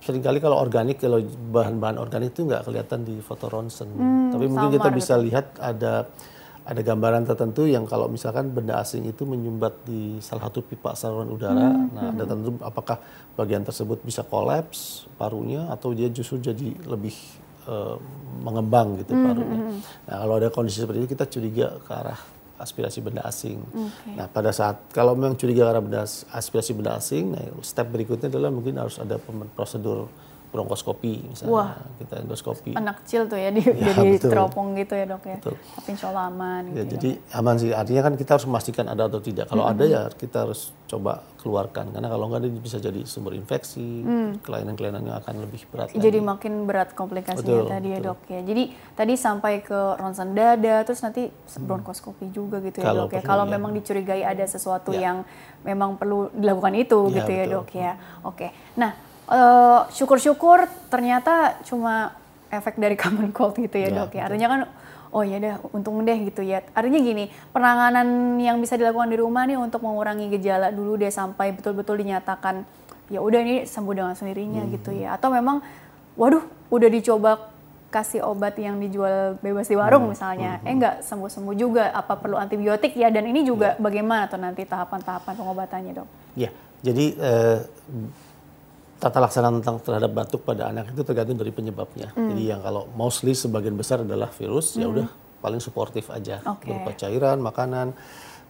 sering 0.00 0.24
kali 0.24 0.40
kalau 0.40 0.56
organik 0.56 0.96
kalau 0.96 1.20
bahan-bahan 1.52 2.00
organik 2.00 2.32
itu 2.32 2.48
nggak 2.48 2.64
kelihatan 2.64 3.04
di 3.04 3.20
foto 3.20 3.52
ronsen. 3.52 3.88
Hmm, 3.92 4.32
Tapi 4.32 4.44
mungkin 4.48 4.72
kita 4.80 4.88
bisa 4.88 5.20
gitu. 5.20 5.28
lihat 5.28 5.60
ada 5.60 6.08
ada 6.60 6.80
gambaran 6.80 7.24
tertentu 7.24 7.64
yang 7.68 7.84
kalau 7.88 8.06
misalkan 8.08 8.52
benda 8.52 8.80
asing 8.80 9.04
itu 9.08 9.24
menyumbat 9.24 9.84
di 9.84 10.20
salah 10.24 10.48
satu 10.48 10.60
pipa 10.64 10.92
saluran 10.92 11.32
udara, 11.32 11.72
hmm, 11.72 11.86
nah 11.92 12.02
hmm. 12.08 12.14
ada 12.16 12.24
tentu 12.28 12.50
apakah 12.60 12.96
bagian 13.34 13.64
tersebut 13.64 14.00
bisa 14.04 14.22
kolaps 14.24 15.08
parunya 15.16 15.68
atau 15.72 15.92
dia 15.96 16.08
justru 16.12 16.38
jadi 16.38 16.68
lebih 16.84 17.16
uh, 17.66 17.96
mengembang 18.40 19.00
gitu 19.00 19.12
mm-hmm. 19.12 19.26
parunya. 19.26 19.58
Hmm, 19.58 19.72
hmm. 19.72 19.80
Nah 20.08 20.16
kalau 20.24 20.34
ada 20.38 20.48
kondisi 20.52 20.78
seperti 20.80 20.98
itu 21.04 21.08
kita 21.12 21.24
curiga 21.28 21.66
ke 21.80 21.92
arah 21.92 22.20
aspirasi 22.60 23.00
benda 23.00 23.24
asing. 23.24 23.58
Okay. 23.72 24.14
Nah 24.14 24.28
pada 24.28 24.52
saat 24.52 24.76
kalau 24.92 25.16
memang 25.16 25.34
curiga 25.34 25.66
arah 25.66 25.80
benda 25.80 26.04
aspirasi 26.30 26.76
benda 26.76 26.94
asing, 27.00 27.32
nah 27.32 27.42
step 27.64 27.88
berikutnya 27.88 28.28
adalah 28.28 28.52
mungkin 28.52 28.76
harus 28.76 29.00
ada 29.00 29.16
prosedur 29.56 30.06
bronkoskopi 30.50 31.30
misalnya 31.30 31.54
Wah, 31.54 31.70
kita 32.02 32.26
endoskopi. 32.26 32.74
Anak 32.74 33.06
kecil 33.06 33.30
tuh 33.30 33.38
ya 33.38 33.54
di, 33.54 33.62
ya, 33.70 33.94
jadi 33.94 34.18
betul. 34.18 34.30
teropong 34.34 34.74
gitu 34.74 34.98
ya 34.98 35.06
dok 35.06 35.22
ya. 35.22 35.38
Betul. 35.38 35.54
Tapi 35.62 35.88
insya 35.94 36.06
Allah 36.10 36.24
aman. 36.26 36.62
Ya, 36.74 36.82
gitu 36.82 36.92
jadi 36.98 37.10
ya. 37.14 37.38
aman 37.38 37.54
sih. 37.62 37.70
Artinya 37.70 38.02
kan 38.10 38.14
kita 38.18 38.30
harus 38.34 38.46
memastikan 38.50 38.86
ada 38.90 39.06
atau 39.06 39.22
tidak. 39.22 39.46
Kalau 39.46 39.62
mm 39.62 39.70
-hmm. 39.70 39.82
ada 39.82 39.84
ya 39.86 40.02
kita 40.10 40.36
harus 40.42 40.74
coba 40.90 41.22
keluarkan 41.38 41.94
karena 41.94 42.10
kalau 42.10 42.26
enggak 42.26 42.50
dia 42.50 42.52
bisa 42.58 42.76
jadi 42.82 43.00
sumber 43.06 43.38
infeksi, 43.38 44.02
mm. 44.02 44.42
kelainan-kelainan 44.42 45.02
yang 45.06 45.16
akan 45.22 45.34
lebih 45.46 45.62
berat. 45.70 45.94
Jadi 45.94 46.18
lagi. 46.18 46.30
makin 46.34 46.52
berat 46.66 46.90
komplikasinya 46.98 47.62
betul, 47.62 47.70
tadi 47.70 47.88
ya, 47.94 47.98
betul. 48.02 48.02
ya 48.02 48.08
dok 48.10 48.20
ya. 48.26 48.40
Jadi 48.42 48.62
tadi 48.98 49.14
sampai 49.14 49.52
ke 49.62 49.80
ronsen 50.02 50.34
dada, 50.34 50.76
terus 50.82 50.98
nanti 51.06 51.30
hmm. 51.30 51.62
bronkoskopi 51.62 52.26
juga 52.34 52.58
gitu 52.58 52.82
ya 52.82 52.90
kalau 52.90 53.06
dok 53.06 53.14
ya. 53.14 53.22
Kalau 53.22 53.44
ya. 53.46 53.50
memang 53.54 53.70
dicurigai 53.70 54.22
ada 54.26 54.42
sesuatu 54.50 54.90
ya. 54.90 55.14
yang 55.14 55.16
memang 55.62 55.94
perlu 55.94 56.34
dilakukan 56.34 56.74
itu 56.74 56.98
ya, 57.06 57.14
gitu 57.22 57.30
ya 57.30 57.44
dok 57.46 57.68
ya. 57.70 57.92
Oke. 58.26 58.50
Nah 58.74 59.09
uh, 59.30 59.86
syukur-syukur 59.94 60.66
ternyata 60.90 61.62
cuma 61.64 62.18
efek 62.50 62.76
dari 62.76 62.98
common 63.00 63.30
cold 63.30 63.56
gitu 63.56 63.78
ya, 63.78 63.88
ya 63.88 63.96
dok 64.02 64.12
ya. 64.12 64.22
Artinya 64.26 64.48
kan 64.50 64.60
oh 65.10 65.22
ya 65.26 65.38
deh 65.38 65.54
untung 65.70 66.02
deh 66.02 66.18
gitu 66.26 66.42
ya. 66.42 66.62
Artinya 66.74 67.00
gini, 67.00 67.30
penanganan 67.54 68.38
yang 68.42 68.58
bisa 68.58 68.74
dilakukan 68.74 69.10
di 69.10 69.18
rumah 69.18 69.46
nih 69.46 69.56
untuk 69.58 69.82
mengurangi 69.86 70.30
gejala 70.34 70.74
dulu 70.74 70.98
deh 70.98 71.10
sampai 71.10 71.54
betul-betul 71.54 72.02
dinyatakan 72.02 72.66
ya 73.10 73.18
udah 73.18 73.40
ini 73.42 73.56
sembuh 73.66 73.94
dengan 73.94 74.14
sendirinya 74.14 74.66
hmm. 74.66 74.70
gitu 74.78 74.90
ya. 74.94 75.14
Atau 75.14 75.30
memang 75.34 75.62
waduh 76.18 76.42
udah 76.70 76.88
dicoba 76.90 77.50
kasih 77.90 78.22
obat 78.22 78.54
yang 78.54 78.78
dijual 78.78 79.34
bebas 79.42 79.66
di 79.66 79.74
warung 79.74 80.06
hmm. 80.06 80.12
misalnya, 80.14 80.52
hmm. 80.62 80.68
eh 80.70 80.74
nggak 80.78 80.94
sembuh-sembuh 81.02 81.54
juga, 81.58 81.90
apa 81.90 82.14
perlu 82.14 82.38
antibiotik 82.38 82.94
ya? 82.94 83.10
Dan 83.10 83.26
ini 83.26 83.42
juga 83.42 83.74
ya. 83.74 83.82
bagaimana 83.82 84.30
tuh 84.30 84.38
nanti 84.38 84.62
tahapan-tahapan 84.62 85.34
pengobatannya 85.34 85.92
dok? 85.98 86.08
Ya, 86.38 86.54
jadi 86.86 87.06
eh, 87.18 87.58
tata 89.00 89.18
laksana 89.18 89.48
tentang 89.58 89.80
terhadap 89.80 90.12
batuk 90.12 90.44
pada 90.44 90.68
anak 90.68 90.92
itu 90.92 91.00
tergantung 91.00 91.40
dari 91.40 91.48
penyebabnya. 91.48 92.12
Hmm. 92.12 92.36
Jadi 92.36 92.42
yang 92.52 92.60
kalau 92.60 92.84
mostly 92.92 93.32
sebagian 93.32 93.74
besar 93.74 94.04
adalah 94.04 94.28
virus, 94.28 94.76
ya 94.76 94.84
hmm. 94.84 94.84
ya 94.84 94.88
udah 94.92 95.06
paling 95.40 95.60
suportif 95.64 96.12
aja 96.12 96.44
okay. 96.44 96.68
berupa 96.68 96.92
cairan, 96.92 97.40
makanan. 97.40 97.96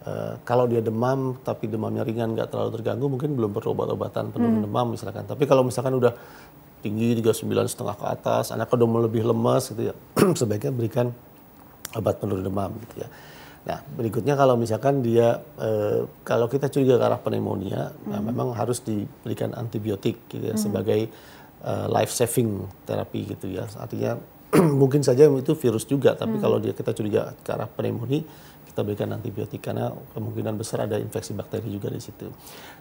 Uh, 0.01 0.35
kalau 0.49 0.65
dia 0.65 0.81
demam 0.81 1.37
tapi 1.45 1.69
demamnya 1.69 2.01
ringan 2.01 2.33
nggak 2.33 2.49
terlalu 2.49 2.81
terganggu 2.81 3.05
mungkin 3.05 3.37
belum 3.37 3.53
perlu 3.53 3.77
obat-obatan 3.77 4.33
penurun 4.35 4.59
hmm. 4.59 4.67
demam 4.67 4.87
misalkan. 4.91 5.23
Tapi 5.25 5.45
kalau 5.47 5.63
misalkan 5.63 5.95
udah 5.95 6.13
tinggi 6.83 7.15
39 7.21 7.47
setengah 7.71 7.95
ke 7.95 8.07
atas, 8.09 8.51
anak 8.51 8.73
udah 8.73 9.07
lebih 9.07 9.23
lemas 9.23 9.71
gitu 9.71 9.93
ya, 9.93 9.95
sebaiknya 10.41 10.73
berikan 10.75 11.07
obat 11.95 12.19
penurun 12.19 12.43
demam 12.43 12.75
gitu 12.89 13.07
ya. 13.07 13.09
Nah, 13.61 13.85
berikutnya 13.93 14.35
kalau 14.41 14.57
misalkan 14.57 15.05
dia 15.05 15.37
eh, 15.61 16.09
kalau 16.25 16.49
kita 16.49 16.73
curiga 16.73 16.97
ke 16.97 17.05
arah 17.05 17.21
pneumonia, 17.21 17.93
hmm. 17.93 18.09
nah, 18.09 18.21
memang 18.25 18.57
harus 18.57 18.81
diberikan 18.81 19.53
antibiotik 19.53 20.17
gitu 20.33 20.49
ya 20.49 20.57
hmm. 20.57 20.65
sebagai 20.65 21.01
uh, 21.65 21.87
life 21.93 22.13
saving 22.13 22.65
terapi 22.89 23.37
gitu 23.37 23.53
ya. 23.53 23.69
Artinya 23.77 24.17
mungkin 24.81 25.05
saja 25.05 25.29
itu 25.29 25.53
virus 25.55 25.85
juga, 25.85 26.17
tapi 26.17 26.41
hmm. 26.41 26.43
kalau 26.43 26.57
dia 26.59 26.73
kita 26.73 26.97
curiga 26.97 27.37
ke 27.45 27.51
arah 27.53 27.69
pneumonia, 27.69 28.25
kita 28.71 28.87
berikan 28.87 29.11
antibiotik 29.11 29.61
karena 29.67 29.91
kemungkinan 30.15 30.55
besar 30.55 30.87
ada 30.87 30.95
infeksi 30.97 31.35
bakteri 31.35 31.69
juga 31.75 31.91
di 31.91 31.99
situ. 31.99 32.31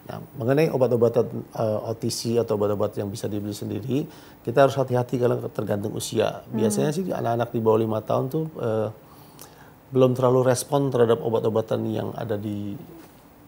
Nah, 0.06 0.22
mengenai 0.38 0.70
obat-obatan 0.70 1.26
uh, 1.58 1.82
eh, 1.82 1.90
OTC 1.92 2.38
atau 2.38 2.62
obat-obat 2.62 2.94
yang 3.02 3.10
bisa 3.10 3.26
dibeli 3.26 3.58
sendiri, 3.58 4.06
kita 4.46 4.70
harus 4.70 4.78
hati-hati 4.78 5.18
kalau 5.18 5.42
tergantung 5.50 5.98
usia. 5.98 6.46
Biasanya 6.54 6.94
hmm. 6.94 6.98
sih 6.98 7.04
anak-anak 7.10 7.50
di 7.50 7.60
bawah 7.60 7.80
lima 7.82 8.00
tahun 8.06 8.26
tuh 8.30 8.46
uh, 8.62 8.90
belum 9.90 10.14
terlalu 10.14 10.50
respon 10.50 10.94
terhadap 10.94 11.22
obat-obatan 11.22 11.82
yang 11.90 12.10
ada 12.14 12.38
di 12.38 12.78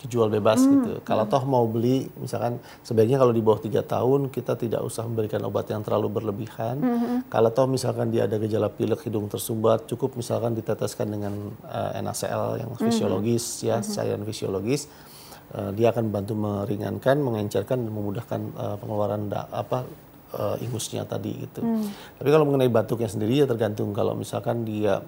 dijual 0.02 0.34
bebas 0.34 0.58
hmm. 0.66 0.72
gitu. 0.74 0.92
Kalau 1.06 1.30
toh 1.30 1.46
mau 1.46 1.62
beli, 1.70 2.10
misalkan 2.18 2.58
sebaiknya 2.82 3.22
kalau 3.22 3.30
di 3.30 3.42
bawah 3.42 3.62
tiga 3.62 3.86
tahun 3.86 4.34
kita 4.34 4.58
tidak 4.58 4.82
usah 4.82 5.06
memberikan 5.06 5.46
obat 5.46 5.70
yang 5.70 5.86
terlalu 5.86 6.10
berlebihan. 6.10 6.82
Hmm. 6.82 7.22
Kalau 7.30 7.54
toh 7.54 7.70
misalkan 7.70 8.10
dia 8.10 8.26
ada 8.26 8.42
gejala 8.42 8.74
pilek, 8.74 9.06
hidung 9.06 9.30
tersumbat, 9.30 9.86
cukup 9.86 10.18
misalkan 10.18 10.58
diteteskan 10.58 11.06
dengan 11.06 11.54
uh, 11.70 11.94
eh, 11.94 12.02
NaCl 12.02 12.66
yang 12.66 12.72
fisiologis 12.82 13.62
hmm. 13.62 13.68
ya, 13.70 13.78
hmm. 13.78 13.90
cairan 13.94 14.22
fisiologis. 14.26 14.90
Uh, 15.52 15.70
dia 15.76 15.94
akan 15.94 16.10
bantu 16.10 16.34
meringankan, 16.34 17.22
mengencerkan, 17.22 17.86
dan 17.86 17.92
memudahkan 17.92 18.42
uh, 18.58 18.76
pengeluaran 18.82 19.30
da, 19.30 19.52
apa 19.54 19.86
uh, 20.34 20.58
ingusnya 20.64 21.06
tadi 21.06 21.46
gitu. 21.46 21.62
Hmm. 21.62 21.86
Tapi 22.18 22.30
kalau 22.34 22.50
mengenai 22.50 22.72
batuknya 22.74 23.12
sendiri 23.12 23.44
ya 23.44 23.46
tergantung 23.46 23.94
kalau 23.94 24.18
misalkan 24.18 24.66
dia 24.66 25.04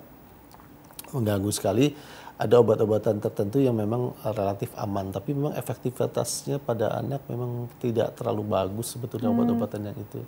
mengganggu 1.14 1.50
sekali 1.54 1.94
ada 2.34 2.60
obat-obatan 2.60 3.22
tertentu 3.22 3.62
yang 3.62 3.78
memang 3.78 4.18
relatif 4.26 4.74
aman, 4.76 5.14
tapi 5.14 5.38
memang 5.38 5.54
efektivitasnya 5.54 6.58
pada 6.58 6.98
anak 6.98 7.22
memang 7.30 7.70
tidak 7.78 8.18
terlalu 8.18 8.44
bagus 8.50 8.98
sebetulnya 8.98 9.30
hmm. 9.30 9.38
obat-obatan 9.38 9.82
yang 9.94 9.98
itu. 9.98 10.22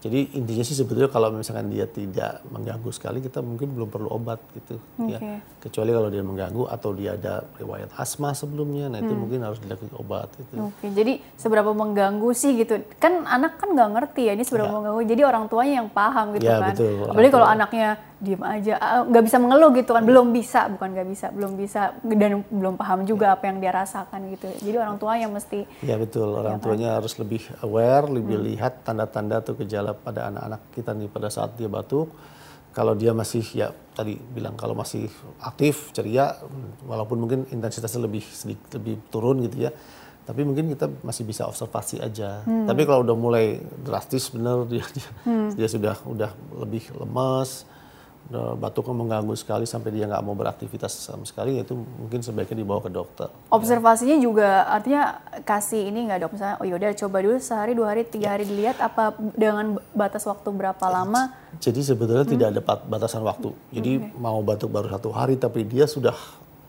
Jadi 0.00 0.32
intinya 0.32 0.64
sih 0.64 0.72
sebetulnya 0.72 1.12
kalau 1.12 1.28
misalkan 1.28 1.68
dia 1.68 1.84
tidak 1.84 2.40
mengganggu 2.48 2.88
sekali 2.88 3.20
kita 3.20 3.44
mungkin 3.44 3.76
belum 3.76 3.92
perlu 3.92 4.08
obat 4.08 4.40
gitu 4.56 4.80
okay. 4.96 5.12
ya. 5.12 5.44
Kecuali 5.60 5.92
kalau 5.92 6.08
dia 6.08 6.24
mengganggu 6.24 6.64
atau 6.72 6.96
dia 6.96 7.20
ada 7.20 7.44
riwayat 7.60 7.92
asma 8.00 8.32
sebelumnya, 8.32 8.88
nah 8.88 8.96
itu 8.96 9.12
hmm. 9.12 9.20
mungkin 9.20 9.44
harus 9.44 9.60
dilakukan 9.60 9.92
obat 10.00 10.32
itu. 10.40 10.56
Oke, 10.56 10.72
okay. 10.72 10.88
jadi 10.96 11.12
seberapa 11.36 11.76
mengganggu 11.76 12.32
sih 12.32 12.56
gitu? 12.56 12.80
Kan 12.96 13.28
anak 13.28 13.60
kan 13.60 13.76
nggak 13.76 13.90
ngerti 13.92 14.22
ya 14.24 14.32
ini 14.32 14.44
seberapa 14.48 14.72
ya. 14.72 14.76
mengganggu. 14.80 15.02
Jadi 15.04 15.22
orang 15.28 15.44
tuanya 15.52 15.74
yang 15.84 15.88
paham 15.92 16.26
gitu 16.32 16.48
ya, 16.48 16.56
kan. 16.56 16.72
Betul, 16.72 16.92
Apalagi 17.04 17.32
kalau 17.36 17.48
anaknya 17.52 17.88
diem 18.20 18.42
aja. 18.44 18.76
Ah, 18.76 19.02
nggak 19.08 19.24
bisa 19.24 19.36
mengeluh 19.40 19.72
gitu 19.72 19.90
kan. 19.96 20.04
Belum 20.04 20.28
bisa 20.30 20.68
bukan 20.68 20.92
nggak 20.92 21.08
bisa 21.08 21.26
belum 21.32 21.52
bisa. 21.56 21.96
Dan 22.04 22.44
belum 22.52 22.76
paham 22.76 23.08
juga 23.08 23.34
apa 23.34 23.48
yang 23.48 23.58
dia 23.58 23.72
rasakan 23.72 24.28
gitu. 24.36 24.46
Jadi 24.60 24.76
orang 24.76 25.00
tua 25.00 25.16
yang 25.16 25.32
mesti 25.32 25.64
ya 25.80 25.96
betul. 25.96 26.36
Orang 26.36 26.60
ya, 26.60 26.62
tuanya 26.62 26.88
kan? 26.94 26.96
harus 27.00 27.16
lebih 27.16 27.42
aware 27.64 28.06
lebih 28.12 28.36
hmm. 28.36 28.46
lihat 28.52 28.72
tanda-tanda 28.84 29.40
atau 29.40 29.56
gejala 29.56 29.96
pada 29.96 30.28
anak-anak 30.28 30.60
kita 30.76 30.92
nih 30.92 31.08
pada 31.08 31.28
saat 31.32 31.56
dia 31.56 31.66
batuk. 31.72 32.12
Kalau 32.70 32.94
dia 32.94 33.10
masih 33.10 33.42
ya 33.50 33.74
tadi 33.96 34.14
bilang 34.14 34.54
kalau 34.54 34.78
masih 34.78 35.10
aktif 35.42 35.90
ceria 35.90 36.38
walaupun 36.86 37.18
mungkin 37.18 37.40
intensitasnya 37.50 38.06
lebih 38.06 38.22
sedikit 38.22 38.78
lebih 38.78 39.00
turun 39.10 39.42
gitu 39.48 39.66
ya. 39.66 39.72
Tapi 40.20 40.46
mungkin 40.46 40.70
kita 40.70 40.86
masih 41.02 41.26
bisa 41.26 41.48
observasi 41.48 41.98
aja. 41.98 42.44
Hmm. 42.46 42.68
tapi 42.68 42.86
kalau 42.86 43.02
udah 43.02 43.16
mulai 43.16 43.58
drastis 43.82 44.30
bener 44.30 44.62
dia 44.68 44.84
dia, 44.94 45.08
hmm. 45.26 45.48
dia 45.58 45.66
sudah 45.66 45.96
udah 46.06 46.30
lebih 46.60 46.86
lemas 46.94 47.66
batuknya 48.30 48.94
mengganggu 48.94 49.34
sekali 49.34 49.66
sampai 49.66 49.90
dia 49.90 50.06
nggak 50.06 50.22
mau 50.22 50.38
beraktivitas 50.38 50.94
sama 50.94 51.26
sekali 51.26 51.58
itu 51.58 51.74
mungkin 51.74 52.22
sebaiknya 52.22 52.62
dibawa 52.62 52.78
ke 52.78 52.90
dokter. 52.90 53.26
Observasinya 53.50 54.14
ya. 54.14 54.22
juga 54.22 54.48
artinya 54.70 55.18
kasih 55.42 55.90
ini 55.90 56.06
nggak 56.06 56.18
dok 56.22 56.32
misalnya 56.38 56.56
oh 56.62 56.66
yaudah 56.66 56.94
coba 56.94 57.16
dulu 57.26 57.36
sehari 57.42 57.74
dua 57.74 57.90
hari 57.90 58.06
tiga 58.06 58.30
ya. 58.30 58.38
hari 58.38 58.46
dilihat 58.46 58.78
apa 58.78 59.18
dengan 59.34 59.82
batas 59.98 60.22
waktu 60.30 60.46
berapa 60.46 60.86
lama? 60.86 61.34
Jadi 61.58 61.82
sebetulnya 61.82 62.22
hmm. 62.22 62.32
tidak 62.38 62.46
ada 62.54 62.60
batasan 62.86 63.26
waktu. 63.26 63.50
Jadi 63.74 63.98
okay. 63.98 64.14
mau 64.14 64.38
batuk 64.46 64.70
baru 64.70 64.86
satu 64.94 65.10
hari 65.10 65.34
tapi 65.34 65.66
dia 65.66 65.90
sudah 65.90 66.14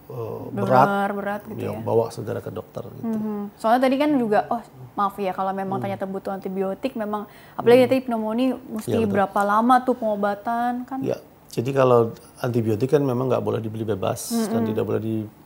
uh, 0.09 0.49
berat, 0.49 1.13
berat 1.13 1.41
gitu 1.45 1.61
ya, 1.61 1.77
ya. 1.77 1.85
bawa 1.85 2.09
segera 2.09 2.41
ke 2.41 2.49
dokter 2.49 2.89
gitu. 2.89 3.05
Hmm. 3.05 3.53
Soalnya 3.61 3.85
tadi 3.85 4.01
kan 4.01 4.09
juga 4.17 4.49
oh 4.49 4.65
maaf 4.97 5.13
ya 5.21 5.29
kalau 5.29 5.53
memang 5.53 5.77
hmm. 5.77 5.85
ternyata 5.85 6.09
butuh 6.09 6.33
antibiotik 6.33 6.97
memang 6.97 7.29
apalagi 7.53 7.85
hmm. 7.85 7.89
tadi 7.93 8.01
pneumonia 8.09 8.57
mesti 8.57 8.97
ya, 8.97 9.05
berapa 9.05 9.39
lama 9.45 9.77
tuh 9.85 9.93
pengobatan 9.93 10.89
kan? 10.89 11.05
Ya 11.05 11.21
jadi 11.51 11.69
kalau 11.75 12.15
antibiotik 12.39 12.95
kan 12.95 13.03
memang 13.03 13.27
nggak 13.27 13.43
boleh 13.43 13.59
dibeli 13.59 13.83
bebas 13.83 14.31
mm 14.31 14.35
-hmm. 14.39 14.51
dan 14.55 14.61
tidak 14.71 14.83
boleh 14.87 15.01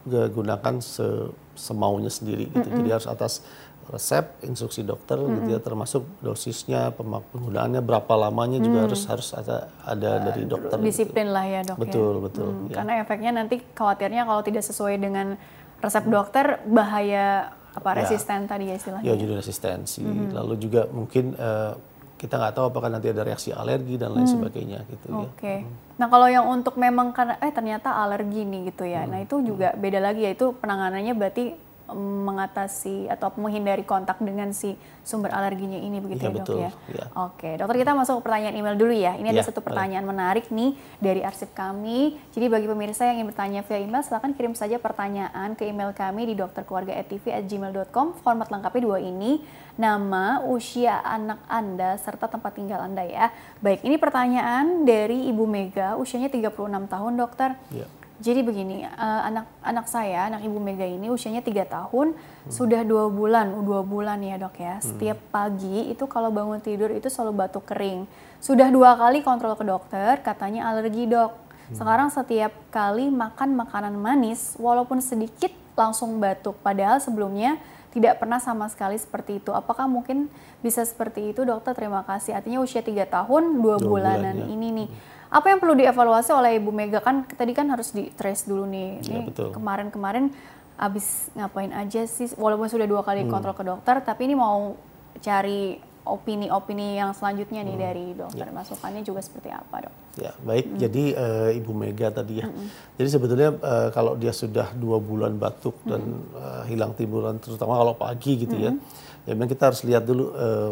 digunakan 0.05 0.75
se 0.77 1.33
semaunya 1.57 2.13
sendiri 2.13 2.45
gitu. 2.53 2.61
Mm 2.61 2.69
-hmm. 2.69 2.79
Jadi 2.85 2.89
harus 2.93 3.07
atas 3.09 3.33
resep, 3.89 4.25
instruksi 4.45 4.85
dokter 4.85 5.17
mm 5.17 5.25
-hmm. 5.25 5.35
gitu 5.41 5.49
ya 5.57 5.59
termasuk 5.65 6.03
dosisnya, 6.21 6.93
penggunaannya 6.93 7.81
berapa 7.81 8.13
lamanya 8.21 8.61
mm. 8.61 8.65
juga 8.69 8.79
harus 8.85 9.01
harus 9.09 9.33
ada 9.33 9.73
ada 9.81 10.11
uh, 10.21 10.23
dari 10.29 10.43
dokter. 10.45 10.77
Gitu. 10.77 10.85
Disiplin 10.93 11.25
gitu. 11.25 11.35
lah 11.35 11.45
ya 11.49 11.61
dok. 11.65 11.77
Betul 11.81 12.13
ya. 12.13 12.21
betul. 12.21 12.49
Hmm, 12.53 12.65
ya. 12.69 12.75
Karena 12.77 12.91
efeknya 13.01 13.31
nanti 13.33 13.55
khawatirnya 13.73 14.23
kalau 14.29 14.41
tidak 14.45 14.61
sesuai 14.61 14.95
dengan 15.01 15.27
resep 15.81 16.05
dokter 16.05 16.45
bahaya 16.69 17.49
apa 17.73 17.89
ya. 17.91 18.05
resisten 18.05 18.45
tadi 18.45 18.69
ya 18.69 18.75
istilahnya. 18.77 19.05
Ya 19.09 19.13
jadi 19.17 19.33
resistensi. 19.41 20.05
Mm 20.05 20.13
-hmm. 20.13 20.29
Lalu 20.37 20.53
juga 20.61 20.85
mungkin 20.93 21.33
uh, 21.33 21.73
kita 22.15 22.39
nggak 22.39 22.54
tahu 22.56 22.65
apakah 22.71 22.88
nanti 22.88 23.12
ada 23.12 23.28
reaksi 23.28 23.51
alergi 23.51 23.99
dan 23.99 24.15
lain 24.15 24.23
hmm. 24.23 24.36
sebagainya 24.39 24.80
gitu 24.88 25.08
ya. 25.12 25.28
Oke. 25.28 25.36
Okay. 25.36 25.58
Hmm. 25.67 25.75
Nah 25.99 26.08
kalau 26.08 26.28
yang 26.32 26.45
untuk 26.47 26.80
memang 26.80 27.12
karena 27.12 27.36
eh 27.43 27.51
ternyata 27.51 27.91
alergi 27.91 28.47
nih 28.47 28.71
gitu 28.71 28.88
ya. 28.88 29.04
Hmm. 29.04 29.12
Nah 29.12 29.19
itu 29.23 29.36
juga 29.43 29.75
hmm. 29.75 29.80
beda 29.84 29.99
lagi 29.99 30.21
ya 30.23 30.32
itu 30.32 30.56
penanganannya 30.56 31.13
berarti 31.13 31.43
mengatasi 31.93 33.06
atau 33.13 33.30
menghindari 33.38 33.86
kontak 33.86 34.17
dengan 34.17 34.50
si 34.50 34.74
sumber 35.06 35.30
alerginya 35.30 35.78
ini 35.78 36.02
begitu 36.02 36.26
ya, 36.26 36.30
ya 36.30 36.34
dok 36.34 36.41
betul, 36.41 36.58
ya? 36.58 36.71
ya. 36.89 37.06
Oke, 37.30 37.50
dokter 37.62 37.78
kita 37.86 37.91
masuk 37.93 38.13
ke 38.19 38.21
pertanyaan 38.26 38.56
email 38.58 38.76
dulu 38.76 38.93
ya. 38.93 39.13
Ini 39.13 39.30
ya, 39.30 39.34
ada 39.38 39.43
satu 39.45 39.62
pertanyaan 39.62 40.02
boleh. 40.02 40.17
menarik 40.17 40.45
nih 40.50 40.74
dari 40.98 41.21
arsip 41.21 41.54
kami. 41.54 42.17
Jadi 42.34 42.45
bagi 42.50 42.65
pemirsa 42.65 43.06
yang 43.06 43.21
ingin 43.21 43.30
bertanya 43.30 43.62
via 43.62 43.80
email, 43.86 44.02
silahkan 44.02 44.34
kirim 44.34 44.58
saja 44.58 44.82
pertanyaan 44.82 45.54
ke 45.54 45.69
email 45.69 45.93
kami 45.93 46.26
di 46.26 46.34
dokterkeluarga@tv@gmail.com. 46.34 48.17
Format 48.26 48.50
lengkapnya 48.50 48.82
dua 48.82 48.98
ini, 48.98 49.45
nama, 49.78 50.41
usia 50.41 51.06
anak 51.06 51.45
Anda, 51.45 52.02
serta 52.02 52.26
tempat 52.26 52.58
tinggal 52.58 52.82
Anda 52.82 53.06
ya. 53.06 53.30
Baik, 53.62 53.86
ini 53.86 54.02
pertanyaan 54.02 54.89
dari 54.89 55.30
Ibu 55.30 55.45
Mega, 55.45 55.93
usianya 56.02 56.34
36 56.34 56.89
tahun 56.89 57.13
dokter. 57.13 57.54
Ya 57.69 57.86
jadi 58.15 58.47
begini, 58.47 58.88
uh, 58.88 59.21
anak 59.28 59.45
anak 59.60 59.86
saya, 59.91 60.32
anak 60.32 60.47
ibu 60.47 60.56
Mega 60.56 60.88
ini 60.88 61.12
usianya 61.12 61.43
tiga 61.43 61.67
tahun, 61.67 62.15
hmm. 62.15 62.47
sudah 62.47 62.88
dua 62.88 63.12
bulan, 63.12 63.51
dua 63.67 63.84
bulan 63.84 64.23
ya 64.23 64.39
dok 64.39 64.56
ya. 64.56 64.80
Hmm. 64.80 64.86
Setiap 64.88 65.19
pagi 65.36 65.91
itu 65.91 66.08
kalau 66.08 66.32
bangun 66.32 66.63
tidur 66.63 66.88
itu 66.95 67.12
selalu 67.12 67.43
batuk 67.43 67.67
kering. 67.67 68.08
Sudah 68.39 68.71
dua 68.71 68.95
kali 68.95 69.19
kontrol 69.19 69.60
ke 69.60 69.67
dokter, 69.67 70.23
katanya 70.23 70.71
alergi 70.71 71.12
dok. 71.12 71.36
Hmm. 71.36 71.75
Sekarang 71.75 72.08
setiap 72.08 72.56
kali 72.71 73.12
makan 73.12 73.60
makanan 73.60 73.99
manis, 73.99 74.56
walaupun 74.56 75.04
sedikit 75.04 75.51
langsung 75.75 76.15
batuk. 76.23 76.56
Padahal 76.63 77.04
sebelumnya 77.04 77.60
tidak 77.91 78.23
pernah 78.23 78.39
sama 78.39 78.71
sekali 78.71 78.95
seperti 78.95 79.43
itu. 79.43 79.51
Apakah 79.51 79.91
mungkin 79.91 80.32
bisa 80.63 80.88
seperti 80.88 81.36
itu 81.36 81.43
dokter? 81.43 81.75
Terima 81.75 82.08
kasih. 82.08 82.39
Artinya 82.39 82.63
usia 82.63 82.80
tiga 82.80 83.04
tahun, 83.04 83.60
dua, 83.60 83.75
dua 83.75 83.84
bulanan 83.84 84.36
bulan, 84.39 84.47
ya. 84.47 84.56
ini 84.56 84.67
nih. 84.71 84.88
Hmm 84.88 85.14
apa 85.36 85.52
yang 85.52 85.60
perlu 85.60 85.76
dievaluasi 85.76 86.32
oleh 86.32 86.63
Ibu 86.63 86.71
Mega 86.71 87.04
kan 87.04 87.28
tadi 87.28 87.52
kan 87.52 87.67
harus 87.67 87.91
di 87.91 88.08
trace 88.15 88.48
dulu 88.48 88.63
nih. 88.63 89.04
Ini 89.04 89.19
kemarin-kemarin 89.52 90.32
abis 90.80 91.28
ngapain 91.36 91.71
aja 91.76 92.08
sih 92.08 92.32
walaupun 92.39 92.71
sudah 92.71 92.88
dua 92.88 93.04
kali 93.04 93.28
hmm. 93.28 93.32
kontrol 93.32 93.56
ke 93.56 93.63
dokter 93.63 93.95
tapi 94.04 94.28
ini 94.32 94.36
mau 94.36 94.76
cari 95.24 95.80
opini-opini 96.06 97.02
yang 97.02 97.15
selanjutnya 97.17 97.65
nih 97.65 97.76
hmm. 97.76 97.84
dari 97.84 98.06
dokter 98.13 98.48
ya. 98.48 98.54
masukannya 98.54 99.02
juga 99.02 99.24
seperti 99.26 99.50
apa 99.52 99.89
dok? 99.89 99.93
Ya 100.19 100.32
baik 100.43 100.65
hmm. 100.71 100.78
jadi 100.80 101.04
uh, 101.17 101.50
Ibu 101.60 101.71
Mega 101.76 102.08
tadi 102.13 102.39
ya. 102.39 102.48
Hmm. 102.48 102.67
Jadi 102.95 103.10
sebetulnya 103.10 103.50
uh, 103.60 103.89
kalau 103.91 104.15
dia 104.15 104.32
sudah 104.32 104.71
dua 104.78 105.02
bulan 105.04 105.36
batuk 105.36 105.76
hmm. 105.84 105.89
dan 105.89 106.02
uh, 106.38 106.63
hilang 106.67 106.95
timbulan 106.95 107.39
terutama 107.41 107.76
kalau 107.76 107.95
pagi 107.98 108.45
gitu 108.45 108.56
ya, 108.56 108.71
hmm. 108.71 108.80
ya, 109.26 109.28
ya 109.28 109.34
memang 109.36 109.50
kita 109.52 109.74
harus 109.74 109.82
lihat 109.84 110.04
dulu 110.06 110.32
uh, 110.32 110.71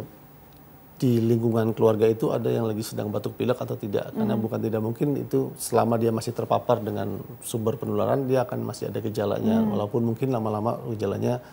di 1.03 1.19
lingkungan 1.19 1.75
keluarga 1.75 2.07
itu 2.07 2.31
ada 2.31 2.47
yang 2.47 2.63
lagi 2.63 2.79
sedang 2.79 3.11
batuk 3.11 3.35
pilek 3.35 3.59
atau 3.59 3.75
tidak 3.75 4.15
karena 4.15 4.39
mm. 4.39 4.43
bukan 4.47 4.59
tidak 4.63 4.79
mungkin 4.79 5.19
itu 5.19 5.51
selama 5.59 5.99
dia 5.99 6.15
masih 6.15 6.31
terpapar 6.31 6.79
dengan 6.79 7.19
sumber 7.43 7.75
penularan 7.75 8.23
dia 8.23 8.47
akan 8.47 8.63
masih 8.63 8.87
ada 8.87 9.03
gejalanya 9.03 9.59
mm. 9.59 9.75
walaupun 9.75 9.99
mungkin 9.99 10.31
lama-lama 10.31 10.79
gejalanya 10.95 11.43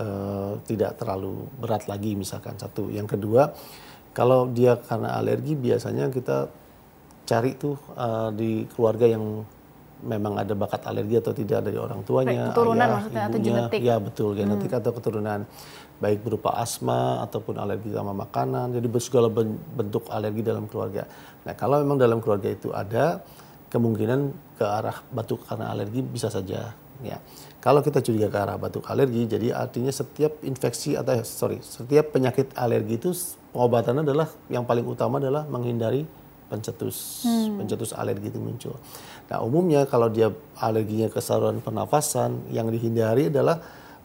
uh, 0.00 0.56
tidak 0.64 0.96
terlalu 0.96 1.36
berat 1.60 1.84
lagi 1.84 2.16
misalkan 2.16 2.56
satu 2.56 2.88
yang 2.88 3.04
kedua 3.04 3.52
kalau 4.16 4.48
dia 4.48 4.80
karena 4.80 5.20
alergi 5.20 5.52
biasanya 5.52 6.08
kita 6.08 6.48
cari 7.28 7.60
tuh 7.60 7.76
uh, 8.00 8.32
di 8.32 8.64
keluarga 8.72 9.04
yang 9.04 9.44
memang 10.00 10.40
ada 10.40 10.56
bakat 10.56 10.84
alergi 10.88 11.20
atau 11.20 11.32
tidak 11.32 11.60
dari 11.64 11.76
orang 11.80 12.00
tuanya 12.04 12.52
keturunan 12.52 12.84
ayah, 12.84 12.94
maksudnya 12.96 13.20
ibunya, 13.20 13.28
atau 13.28 13.40
genetik 13.44 13.80
ya 13.80 13.96
betul 14.00 14.30
genetik 14.36 14.70
hmm. 14.72 14.80
atau 14.80 14.90
keturunan 14.96 15.40
baik 16.02 16.26
berupa 16.26 16.54
asma 16.58 17.22
ataupun 17.22 17.58
alergi 17.58 17.94
sama 17.94 18.12
makanan, 18.12 18.74
jadi 18.74 18.86
segala 18.98 19.30
bentuk 19.76 20.10
alergi 20.10 20.42
dalam 20.42 20.66
keluarga. 20.66 21.06
Nah 21.46 21.54
kalau 21.54 21.80
memang 21.82 21.98
dalam 22.00 22.18
keluarga 22.18 22.50
itu 22.50 22.74
ada 22.74 23.22
kemungkinan 23.70 24.34
ke 24.58 24.64
arah 24.66 25.02
batuk 25.10 25.46
karena 25.46 25.70
alergi 25.70 26.00
bisa 26.02 26.30
saja. 26.30 26.74
Ya, 27.02 27.18
kalau 27.58 27.82
kita 27.82 27.98
curiga 27.98 28.30
ke 28.30 28.38
arah 28.38 28.54
batuk 28.54 28.86
alergi, 28.86 29.26
jadi 29.26 29.50
artinya 29.50 29.90
setiap 29.90 30.38
infeksi 30.46 30.94
atau 30.94 31.18
sorry, 31.26 31.58
setiap 31.58 32.14
penyakit 32.14 32.54
alergi 32.54 32.94
itu 33.02 33.10
pengobatannya 33.50 34.06
adalah 34.06 34.30
yang 34.46 34.62
paling 34.62 34.86
utama 34.86 35.18
adalah 35.18 35.42
menghindari 35.50 36.06
pencetus 36.48 37.24
hmm. 37.24 37.58
pencetus 37.58 37.90
alergi 37.96 38.30
itu 38.30 38.38
muncul. 38.38 38.76
Nah 39.26 39.40
umumnya 39.42 39.88
kalau 39.88 40.06
dia 40.12 40.30
alerginya 40.60 41.08
ke 41.10 41.18
saluran 41.18 41.58
pernafasan 41.58 42.46
yang 42.52 42.68
dihindari 42.68 43.32
adalah 43.32 43.58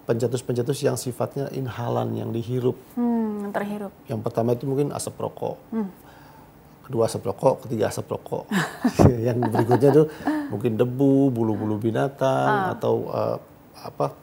pencetus-pencetus 0.10 0.82
yang 0.82 0.98
sifatnya 0.98 1.54
inhalan 1.54 2.18
yang 2.18 2.34
dihirup. 2.34 2.74
Hmm, 2.98 3.54
terhirup. 3.54 3.94
Yang 4.10 4.26
pertama 4.26 4.58
itu 4.58 4.66
mungkin 4.66 4.90
asap 4.90 5.22
rokok. 5.22 5.62
Hmm. 5.70 5.94
Kedua 6.82 7.06
asap 7.06 7.30
rokok, 7.30 7.70
ketiga 7.70 7.94
asap 7.94 8.10
rokok. 8.18 8.50
yang 9.30 9.38
berikutnya 9.38 9.94
tuh 9.94 10.10
mungkin 10.50 10.82
debu, 10.82 11.30
bulu-bulu 11.30 11.78
binatang 11.78 12.74
ah. 12.74 12.74
atau 12.74 13.06
uh, 13.14 13.38
apa 13.86 14.18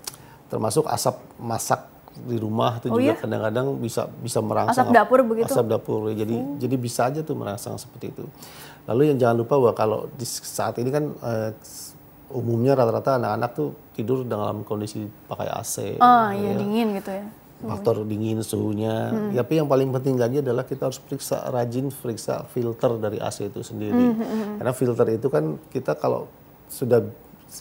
termasuk 0.51 0.91
asap 0.91 1.23
masak 1.39 1.87
di 2.17 2.35
rumah 2.41 2.83
itu 2.83 2.91
oh, 2.91 2.99
juga 2.99 3.13
iya? 3.13 3.15
kadang-kadang 3.15 3.67
iya? 3.77 3.79
bisa 3.79 4.03
bisa 4.09 4.39
merangsang 4.43 4.91
asap 4.91 4.97
dapur 4.99 5.23
begitu. 5.23 5.55
Asap 5.55 5.67
dapur. 5.71 6.11
Jadi 6.11 6.35
hmm. 6.35 6.59
jadi 6.59 6.75
bisa 6.75 7.01
aja 7.07 7.23
tuh 7.23 7.39
merangsang 7.39 7.79
seperti 7.79 8.11
itu. 8.11 8.27
Lalu 8.91 9.15
yang 9.15 9.19
jangan 9.23 9.37
lupa 9.39 9.55
bahwa 9.55 9.75
kalau 9.79 10.01
di 10.19 10.27
saat 10.27 10.75
ini 10.83 10.91
kan 10.91 11.15
uh, 11.23 11.55
umumnya 12.33 12.75
rata-rata 12.75 13.19
anak-anak 13.23 13.51
tuh 13.55 13.69
tidur 13.95 14.27
dalam 14.27 14.67
kondisi 14.67 15.07
pakai 15.31 15.49
AC. 15.51 15.77
Iya 15.99 16.35
ya. 16.35 16.53
dingin 16.59 16.89
gitu 16.99 17.11
ya. 17.11 17.27
Faktor 17.57 18.05
dingin 18.05 18.45
suhunya. 18.45 18.95
Hmm. 19.11 19.33
Tapi 19.33 19.53
yang 19.57 19.69
paling 19.71 19.89
penting 19.89 20.21
lagi 20.21 20.45
adalah 20.45 20.69
kita 20.69 20.93
harus 20.93 21.01
periksa 21.01 21.49
rajin 21.49 21.89
periksa 21.89 22.45
filter 22.53 23.01
dari 23.01 23.17
AC 23.17 23.49
itu 23.49 23.65
sendiri. 23.65 23.97
Hmm, 23.97 24.15
hmm, 24.19 24.29
hmm. 24.29 24.55
Karena 24.61 24.73
filter 24.77 25.07
itu 25.15 25.29
kan 25.33 25.57
kita 25.73 25.97
kalau 25.97 26.29
sudah 26.69 27.01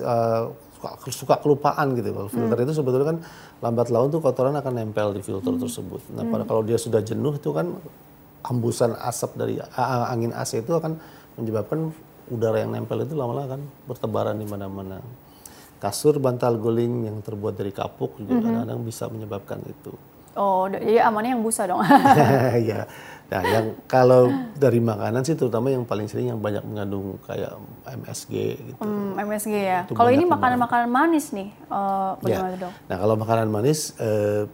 uh, 0.04 0.52
suka, 0.76 0.90
suka 1.14 1.36
kelupaan 1.40 1.96
gitu. 1.96 2.12
Kalau 2.12 2.28
filter 2.28 2.58
hmm. 2.60 2.66
itu 2.68 2.74
sebetulnya 2.76 3.08
kan 3.16 3.18
lambat 3.64 3.88
laun 3.88 4.12
tuh 4.12 4.20
kotoran 4.20 4.58
akan 4.60 4.74
nempel 4.76 5.16
di 5.16 5.24
filter 5.24 5.56
hmm. 5.56 5.62
tersebut. 5.64 6.02
Nah, 6.12 6.28
pada 6.28 6.44
hmm. 6.44 6.50
kalau 6.52 6.62
dia 6.68 6.76
sudah 6.76 7.00
jenuh 7.00 7.40
itu 7.40 7.50
kan 7.56 7.72
hembusan 8.46 8.94
asap 9.00 9.32
dari 9.40 9.56
uh, 9.58 10.12
angin 10.12 10.36
AC 10.36 10.60
itu 10.60 10.76
akan 10.76 11.00
menyebabkan 11.40 11.96
udara 12.32 12.62
yang 12.62 12.74
nempel 12.74 13.06
itu 13.06 13.14
lama-lama 13.14 13.58
kan 13.58 13.62
bertebaran 13.86 14.36
di 14.38 14.48
mana-mana. 14.48 15.02
Kasur 15.78 16.18
bantal 16.18 16.58
guling 16.58 17.06
yang 17.06 17.18
terbuat 17.22 17.60
dari 17.60 17.70
kapuk 17.70 18.18
juga 18.18 18.40
hmm. 18.40 18.44
kadang-kadang 18.44 18.80
-hmm. 18.82 18.90
bisa 18.90 19.04
menyebabkan 19.12 19.60
itu. 19.68 19.94
Oh, 20.36 20.68
jadi 20.68 21.00
amannya 21.08 21.40
yang 21.40 21.44
busa 21.44 21.64
dong. 21.64 21.80
Iya. 22.68 22.88
Nah, 23.26 23.42
yang 23.42 23.66
kalau 23.90 24.30
dari 24.54 24.78
makanan 24.78 25.26
sih 25.26 25.34
terutama 25.34 25.74
yang 25.74 25.82
paling 25.82 26.06
sering 26.06 26.30
yang 26.30 26.38
banyak 26.38 26.62
mengandung 26.62 27.18
kayak 27.26 27.58
MSG 27.88 28.34
gitu. 28.54 28.78
Hmm, 28.86 29.18
MSG 29.18 29.54
ya. 29.56 29.80
Kalau 29.90 30.14
ini 30.14 30.30
makanan-makanan 30.30 30.90
manis 30.92 31.34
nih, 31.34 31.50
uh, 31.74 32.22
bagaimana 32.22 32.54
ya. 32.54 32.62
dong? 32.70 32.74
Nah, 32.86 32.98
kalau 33.02 33.16
makanan 33.18 33.48
manis 33.50 33.98
uh, 33.98 34.46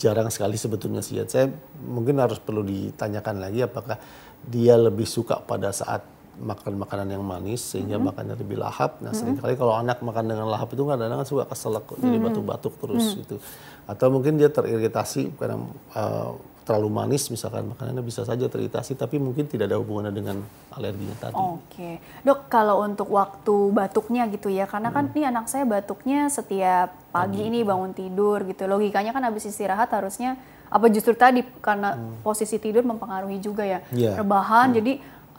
jarang 0.00 0.32
sekali 0.32 0.56
sebetulnya 0.56 1.04
sih. 1.04 1.20
Saya 1.28 1.52
mungkin 1.84 2.16
harus 2.16 2.40
perlu 2.40 2.64
ditanyakan 2.64 3.36
lagi 3.36 3.60
apakah 3.68 4.00
dia 4.48 4.80
lebih 4.80 5.04
suka 5.04 5.36
pada 5.44 5.68
saat 5.68 6.00
makan 6.40 6.80
makanan 6.80 7.08
yang 7.12 7.24
manis 7.24 7.60
sehingga 7.60 7.96
mm 7.96 8.00
-hmm. 8.00 8.08
makannya 8.10 8.34
lebih 8.40 8.56
lahap. 8.56 8.98
Nah, 8.98 9.00
mm 9.00 9.06
-hmm. 9.12 9.18
sering 9.20 9.36
kali 9.36 9.54
kalau 9.60 9.74
anak 9.76 10.00
makan 10.00 10.24
dengan 10.24 10.48
lahap 10.48 10.72
itu 10.72 10.82
kadang-kadang 10.82 11.28
suka 11.28 11.44
keselak 11.46 11.84
mm 11.84 11.92
-hmm. 11.92 12.04
jadi 12.08 12.18
batuk-batuk 12.24 12.74
terus 12.80 13.04
mm 13.04 13.08
-hmm. 13.08 13.20
gitu. 13.22 13.36
Atau 13.84 14.06
mungkin 14.08 14.40
dia 14.40 14.48
teriritasi 14.48 15.36
karena 15.36 15.60
uh, 15.94 16.32
terlalu 16.70 17.02
manis 17.02 17.26
misalkan 17.34 17.66
makanannya 17.66 17.98
bisa 18.04 18.22
saja 18.22 18.46
teriritasi 18.46 18.94
tapi 18.94 19.18
mungkin 19.18 19.50
tidak 19.50 19.74
ada 19.74 19.82
hubungannya 19.82 20.14
dengan 20.14 20.38
alerginya 20.70 21.16
tadi. 21.18 21.34
Oke. 21.34 21.98
Dok, 22.22 22.46
kalau 22.46 22.86
untuk 22.86 23.10
waktu 23.10 23.74
batuknya 23.74 24.30
gitu 24.30 24.46
ya 24.46 24.70
karena 24.70 24.94
kan 24.94 25.10
hmm. 25.10 25.14
nih 25.18 25.24
anak 25.34 25.50
saya 25.50 25.66
batuknya 25.66 26.30
setiap 26.30 26.94
pagi, 27.10 27.42
pagi 27.42 27.50
ini 27.50 27.66
bangun 27.66 27.90
tidur 27.90 28.46
gitu. 28.46 28.70
Logikanya 28.70 29.10
kan 29.10 29.26
habis 29.26 29.50
istirahat 29.50 29.90
harusnya 29.90 30.38
apa 30.70 30.86
justru 30.86 31.18
tadi 31.18 31.42
karena 31.58 31.98
hmm. 31.98 32.22
posisi 32.22 32.62
tidur 32.62 32.86
mempengaruhi 32.86 33.42
juga 33.42 33.66
ya. 33.66 33.82
Yeah. 33.90 34.22
Rebahan 34.22 34.70
hmm. 34.70 34.76
jadi 34.78 34.92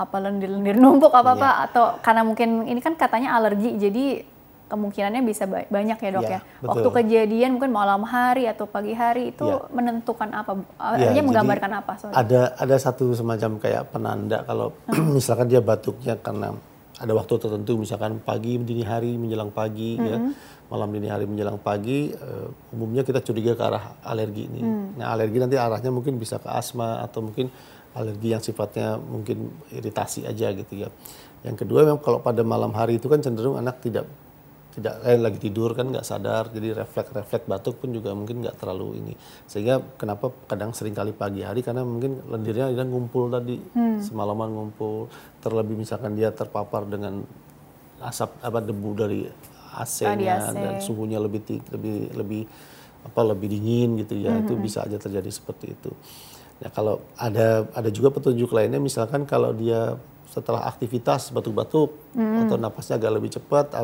apa 0.03 0.17
lendir-lendir 0.17 0.77
numpuk 0.81 1.13
apa 1.13 1.37
apa 1.37 1.49
yeah. 1.49 1.65
atau 1.69 1.83
karena 2.01 2.21
mungkin 2.25 2.65
ini 2.65 2.81
kan 2.81 2.97
katanya 2.97 3.37
alergi 3.37 3.77
jadi 3.77 4.05
kemungkinannya 4.71 5.21
bisa 5.27 5.43
banyak 5.51 5.97
ya 5.99 6.09
dok 6.15 6.23
ya. 6.23 6.39
ya. 6.39 6.41
Waktu 6.63 6.87
kejadian 6.95 7.59
mungkin 7.59 7.75
malam 7.75 8.07
hari 8.07 8.47
atau 8.47 8.63
pagi 8.63 8.95
hari 8.95 9.35
itu 9.35 9.43
ya. 9.43 9.67
menentukan 9.67 10.31
apa? 10.31 10.63
Ya, 10.95 11.11
Artinya 11.11 11.23
menggambarkan 11.27 11.71
apa? 11.83 11.91
Sorry. 11.99 12.15
Ada 12.15 12.55
ada 12.55 12.75
satu 12.79 13.11
semacam 13.11 13.59
kayak 13.59 13.91
penanda 13.91 14.47
kalau 14.47 14.71
hmm. 14.87 15.11
misalkan 15.19 15.51
dia 15.51 15.59
batuknya 15.59 16.15
karena 16.15 16.55
ada 17.01 17.11
waktu 17.17 17.33
tertentu 17.35 17.75
misalkan 17.75 18.23
pagi 18.23 18.61
dini 18.63 18.85
hari 18.87 19.17
menjelang 19.19 19.51
pagi 19.51 19.97
hmm. 19.97 20.07
ya 20.07 20.17
malam 20.71 20.87
dini 20.95 21.11
hari 21.11 21.27
menjelang 21.27 21.59
pagi 21.59 22.15
uh, 22.15 22.47
umumnya 22.71 23.03
kita 23.03 23.19
curiga 23.19 23.59
ke 23.59 23.63
arah 23.67 23.99
alergi 24.07 24.47
ini. 24.47 24.61
Hmm. 24.63 24.95
Nah 24.95 25.11
alergi 25.11 25.35
nanti 25.35 25.59
arahnya 25.59 25.91
mungkin 25.91 26.15
bisa 26.15 26.39
ke 26.39 26.47
asma 26.47 27.03
atau 27.03 27.19
mungkin 27.27 27.51
alergi 27.97 28.31
yang 28.31 28.43
sifatnya 28.43 28.95
mungkin 28.97 29.51
iritasi 29.71 30.23
aja 30.27 30.51
gitu 30.55 30.87
ya. 30.87 30.89
Yang 31.41 31.65
kedua 31.65 31.83
memang 31.83 32.01
kalau 32.03 32.21
pada 32.21 32.45
malam 32.45 32.71
hari 32.71 33.01
itu 33.01 33.09
kan 33.09 33.19
cenderung 33.19 33.57
anak 33.57 33.81
tidak 33.81 34.05
tidak 34.71 35.03
eh, 35.03 35.19
lagi 35.19 35.39
tidur 35.39 35.75
kan 35.75 35.91
nggak 35.91 36.07
sadar 36.07 36.47
jadi 36.47 36.71
refleks 36.83 37.11
refleks 37.11 37.45
batuk 37.45 37.83
pun 37.83 37.91
juga 37.91 38.15
mungkin 38.15 38.39
nggak 38.39 38.55
terlalu 38.55 39.03
ini 39.03 39.13
sehingga 39.45 39.83
kenapa 39.99 40.31
kadang 40.47 40.71
sering 40.71 40.95
kali 40.95 41.11
pagi 41.11 41.43
hari 41.43 41.59
karena 41.59 41.83
mungkin 41.83 42.23
lendirnya 42.31 42.71
dia 42.71 42.87
ngumpul 42.87 43.27
tadi 43.27 43.59
hmm. 43.59 43.99
semalaman 43.99 44.47
ngumpul 44.55 45.11
terlebih 45.43 45.75
misalkan 45.75 46.15
dia 46.15 46.31
terpapar 46.31 46.87
dengan 46.87 47.19
asap 48.01 48.31
apa 48.41 48.59
debu 48.63 48.89
dari 48.95 49.21
AC-nya 49.71 50.39
AC. 50.39 50.55
dan 50.55 50.73
suhunya 50.79 51.19
lebih 51.19 51.43
lebih 51.71 51.95
lebih 52.15 52.43
apa 53.01 53.21
lebih 53.27 53.47
dingin 53.51 53.99
gitu 53.99 54.15
ya 54.23 54.39
hmm. 54.39 54.47
itu 54.47 54.53
bisa 54.55 54.87
aja 54.87 54.95
terjadi 54.95 55.27
seperti 55.27 55.75
itu 55.75 55.91
ya 56.61 56.69
kalau 56.69 57.01
ada 57.17 57.65
ada 57.73 57.89
juga 57.89 58.13
petunjuk 58.13 58.53
lainnya 58.53 58.77
misalkan 58.77 59.25
kalau 59.25 59.49
dia 59.51 59.97
setelah 60.31 60.63
aktivitas 60.63 61.35
batuk-batuk 61.35 61.91
hmm. 62.15 62.47
atau 62.47 62.55
napasnya 62.55 62.95
agak 62.95 63.11
lebih 63.19 63.35
cepat, 63.35 63.75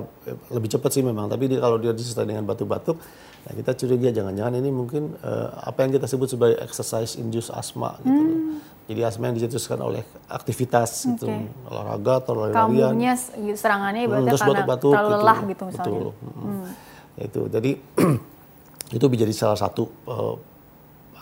lebih 0.48 0.72
cepat 0.72 0.90
sih 0.96 1.04
memang. 1.04 1.28
Tapi 1.28 1.52
dia, 1.52 1.60
kalau 1.60 1.76
dia 1.76 1.92
disertai 1.92 2.24
dengan 2.24 2.48
batuk-batuk, 2.48 2.96
nah 3.44 3.52
kita 3.52 3.76
curiga 3.76 4.16
jangan-jangan 4.16 4.56
ini 4.56 4.72
mungkin 4.72 5.12
uh, 5.20 5.68
apa 5.68 5.84
yang 5.84 6.00
kita 6.00 6.08
sebut 6.08 6.32
sebagai 6.32 6.56
exercise 6.64 7.20
induced 7.20 7.52
asthma 7.52 8.00
gitu. 8.00 8.16
Hmm. 8.16 8.64
Jadi 8.88 9.04
asma 9.04 9.28
yang 9.28 9.36
dicetuskan 9.36 9.84
oleh 9.84 10.08
aktivitas 10.32 11.04
okay. 11.04 11.12
gitu, 11.20 11.28
olahraga 11.68 12.24
atau 12.24 12.34
lari-larian. 12.40 12.96
Kambuhnya 12.96 13.14
serangannya 13.60 14.02
ibaratnya 14.08 14.32
hmm, 14.32 14.48
karena 14.48 14.64
batuk, 14.64 14.92
terlalu 14.96 15.12
gitu. 15.12 15.20
lelah 15.20 15.40
gitu 15.44 15.64
misalnya. 15.68 15.84
Betul. 15.84 16.08
Hmm. 16.16 16.40
Hmm. 16.40 16.66
Itu. 17.20 17.42
Jadi 17.52 17.72
itu 18.96 19.06
menjadi 19.12 19.34
salah 19.36 19.60
satu 19.60 19.84
uh, 20.08 20.36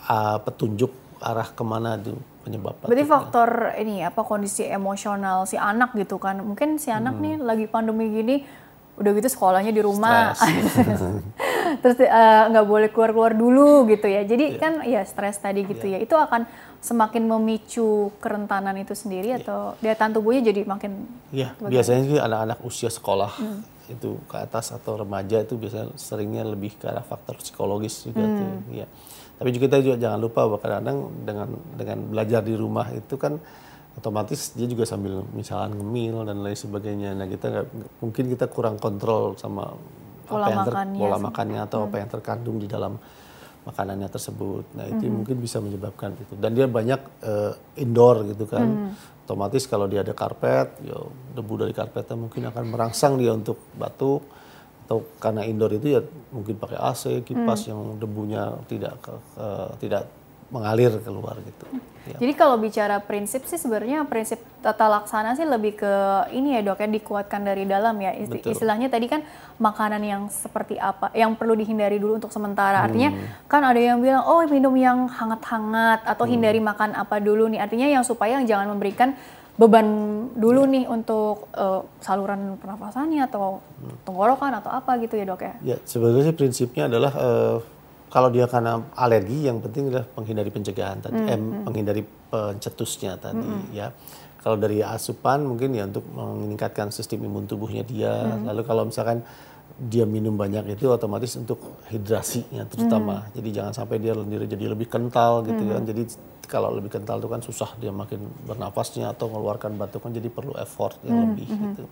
uh, 0.06 0.38
petunjuk 0.46 1.05
arah 1.26 1.50
ke 1.50 1.64
mana 1.66 1.98
itu 1.98 2.14
penyebab 2.46 2.78
Berarti 2.86 3.06
faktor 3.10 3.50
ini 3.82 4.06
apa 4.06 4.22
kondisi 4.22 4.62
emosional 4.70 5.50
si 5.50 5.58
anak 5.58 5.98
gitu 5.98 6.22
kan. 6.22 6.38
Mungkin 6.38 6.78
si 6.78 6.94
anak 6.94 7.18
hmm. 7.18 7.24
nih 7.26 7.34
lagi 7.42 7.66
pandemi 7.66 8.14
gini 8.14 8.46
udah 8.96 9.12
gitu 9.12 9.28
sekolahnya 9.28 9.74
di 9.74 9.82
rumah. 9.82 10.38
Terus 11.82 11.98
eh, 12.00 12.44
nggak 12.54 12.66
uh, 12.66 12.70
boleh 12.70 12.88
keluar-keluar 12.94 13.34
dulu 13.34 13.90
gitu 13.90 14.06
ya. 14.06 14.22
Jadi 14.24 14.56
yeah. 14.56 14.62
kan 14.62 14.74
ya 14.86 15.02
stres 15.04 15.42
tadi 15.42 15.66
gitu 15.66 15.90
yeah. 15.90 16.00
ya. 16.00 16.06
Itu 16.06 16.16
akan 16.16 16.46
semakin 16.80 17.26
memicu 17.26 18.14
kerentanan 18.22 18.78
itu 18.78 18.94
sendiri 18.94 19.34
yeah. 19.34 19.42
atau 19.42 19.74
daya 19.82 19.98
tahan 19.98 20.14
tubuhnya 20.14 20.54
jadi 20.54 20.70
makin 20.70 21.10
Iya, 21.34 21.58
yeah. 21.58 21.72
biasanya 21.74 22.02
sih 22.06 22.20
anak-anak 22.22 22.62
usia 22.62 22.94
sekolah 22.94 23.34
hmm. 23.42 23.90
itu 23.98 24.22
ke 24.30 24.38
atas 24.38 24.70
atau 24.70 25.02
remaja 25.02 25.42
itu 25.42 25.58
biasanya 25.58 25.98
seringnya 25.98 26.46
lebih 26.46 26.78
ke 26.78 26.86
arah 26.86 27.02
faktor 27.02 27.42
psikologis 27.42 28.06
juga 28.06 28.22
hmm. 28.22 28.38
tuh. 28.38 28.50
Ya. 28.86 28.88
Tapi 29.36 29.50
juga 29.52 29.68
kita 29.68 29.78
juga 29.84 29.96
jangan 30.00 30.20
lupa 30.20 30.48
bahwa 30.48 30.60
kadang-kadang 30.64 31.00
dengan 31.28 31.50
dengan 31.76 31.98
belajar 32.08 32.42
di 32.42 32.54
rumah 32.56 32.88
itu 32.96 33.16
kan 33.20 33.36
otomatis 33.96 34.56
dia 34.56 34.68
juga 34.68 34.84
sambil 34.88 35.24
misalnya 35.36 35.76
ngemil 35.76 36.24
dan 36.28 36.38
lain 36.40 36.56
sebagainya. 36.56 37.12
Nah 37.16 37.28
kita 37.28 37.46
nggak 37.52 37.68
mungkin 38.00 38.24
kita 38.32 38.46
kurang 38.48 38.80
kontrol 38.80 39.36
sama 39.36 39.76
pola 40.28 40.48
apa 40.48 40.52
yang 40.52 40.64
ter, 40.64 40.74
makannya, 40.74 41.00
pola 41.00 41.18
makannya 41.20 41.60
atau 41.64 41.80
hmm. 41.80 41.88
apa 41.88 41.96
yang 42.00 42.10
terkandung 42.10 42.58
di 42.60 42.68
dalam 42.68 42.94
makanannya 43.66 44.10
tersebut. 44.12 44.64
Nah 44.78 44.86
itu 44.88 45.04
hmm. 45.04 45.16
mungkin 45.20 45.36
bisa 45.40 45.58
menyebabkan 45.60 46.16
itu. 46.16 46.34
Dan 46.40 46.56
dia 46.56 46.68
banyak 46.72 47.02
uh, 47.24 47.54
indoor 47.80 48.24
gitu 48.32 48.46
kan. 48.48 48.68
Hmm. 48.68 48.92
Otomatis 49.26 49.66
kalau 49.66 49.90
dia 49.90 50.06
ada 50.06 50.14
karpet, 50.14 50.86
yo 50.86 51.10
debu 51.34 51.66
dari 51.66 51.74
karpetnya 51.74 52.14
mungkin 52.14 52.46
akan 52.46 52.64
merangsang 52.70 53.18
dia 53.18 53.34
untuk 53.34 53.58
batuk 53.74 54.22
atau 54.86 55.02
karena 55.18 55.42
indoor 55.50 55.74
itu 55.74 55.98
ya 55.98 56.02
mungkin 56.30 56.62
pakai 56.62 56.78
AC 56.78 57.26
kipas 57.26 57.66
hmm. 57.66 57.70
yang 57.74 57.80
debunya 57.98 58.44
tidak 58.70 58.94
ke, 59.02 59.14
ke, 59.34 59.46
tidak 59.82 60.06
mengalir 60.54 60.94
keluar 61.02 61.36
gitu. 61.42 61.66
Ya. 62.06 62.22
Jadi 62.22 62.34
kalau 62.38 62.62
bicara 62.62 63.02
prinsip 63.02 63.50
sih 63.50 63.58
sebenarnya 63.58 64.06
prinsip 64.06 64.38
tata 64.62 64.86
laksana 64.86 65.34
sih 65.34 65.42
lebih 65.42 65.74
ke 65.74 65.94
ini 66.38 66.54
ya 66.54 66.62
dok 66.62 66.86
ya 66.86 66.86
dikuatkan 66.86 67.42
dari 67.42 67.66
dalam 67.66 67.98
ya 67.98 68.14
Betul. 68.14 68.54
istilahnya 68.54 68.94
tadi 68.94 69.10
kan 69.10 69.26
makanan 69.58 70.06
yang 70.06 70.22
seperti 70.30 70.78
apa 70.78 71.10
yang 71.18 71.34
perlu 71.34 71.58
dihindari 71.58 71.98
dulu 71.98 72.22
untuk 72.22 72.30
sementara 72.30 72.86
artinya 72.86 73.10
hmm. 73.10 73.50
kan 73.50 73.66
ada 73.66 73.82
yang 73.82 73.98
bilang 74.06 74.22
oh 74.22 74.46
minum 74.46 74.78
yang 74.78 75.10
hangat-hangat 75.10 76.06
atau 76.06 76.30
hmm. 76.30 76.34
hindari 76.38 76.62
makan 76.62 76.94
apa 76.94 77.18
dulu 77.18 77.50
nih 77.50 77.66
artinya 77.66 77.90
yang 77.90 78.06
supaya 78.06 78.38
yang 78.38 78.46
jangan 78.46 78.70
memberikan 78.78 79.18
beban 79.56 79.88
dulu 80.36 80.68
ya. 80.68 80.74
nih 80.76 80.84
untuk 80.92 81.48
uh, 81.56 81.88
saluran 82.04 82.60
pernafasannya 82.60 83.24
atau 83.24 83.64
tenggorokan 84.04 84.60
atau 84.60 84.72
apa 84.72 85.00
gitu 85.00 85.16
ya 85.16 85.26
dok 85.28 85.42
ya? 85.42 85.54
Ya 85.64 85.78
sebenarnya 85.88 86.36
prinsipnya 86.36 86.92
adalah 86.92 87.14
uh, 87.16 87.58
kalau 88.12 88.32
dia 88.32 88.48
karena 88.52 88.84
alergi 88.96 89.48
yang 89.48 89.64
penting 89.64 89.92
adalah 89.92 90.08
menghindari 90.16 90.52
pencegahan 90.52 91.00
tadi, 91.04 91.20
hmm, 91.20 91.32
eh, 91.32 91.40
hmm. 91.40 91.62
menghindari 91.68 92.04
pencetusnya 92.32 93.20
tadi 93.20 93.44
hmm. 93.44 93.72
ya. 93.76 93.92
kalau 94.40 94.62
dari 94.62 94.80
asupan 94.86 95.42
mungkin 95.42 95.74
ya 95.74 95.90
untuk 95.90 96.06
meningkatkan 96.14 96.94
sistem 96.94 97.26
imun 97.26 97.50
tubuhnya 97.50 97.82
dia. 97.82 98.14
Hmm. 98.14 98.46
Lalu 98.46 98.62
kalau 98.62 98.86
misalkan 98.86 99.26
dia 99.76 100.08
minum 100.08 100.40
banyak 100.40 100.80
itu 100.80 100.88
otomatis 100.88 101.36
untuk 101.36 101.84
hidrasinya 101.92 102.64
terutama. 102.64 103.28
Hmm. 103.28 103.32
Jadi 103.36 103.50
jangan 103.52 103.74
sampai 103.76 104.00
dia 104.00 104.16
lendir 104.16 104.48
jadi 104.48 104.72
lebih 104.72 104.88
kental 104.88 105.44
gitu 105.44 105.60
hmm. 105.60 105.72
kan. 105.76 105.84
Jadi 105.84 106.02
kalau 106.48 106.72
lebih 106.72 106.96
kental 106.96 107.20
itu 107.20 107.28
kan 107.28 107.42
susah 107.44 107.76
dia 107.76 107.92
makin 107.92 108.24
bernafasnya 108.48 109.12
atau 109.12 109.28
mengeluarkan 109.28 109.76
batuk 109.76 110.08
kan 110.08 110.16
jadi 110.16 110.32
perlu 110.32 110.56
effort 110.56 110.96
yang 111.04 111.20
hmm. 111.20 111.26
lebih 111.28 111.48
hmm. 111.52 111.62
gitu. 111.68 111.84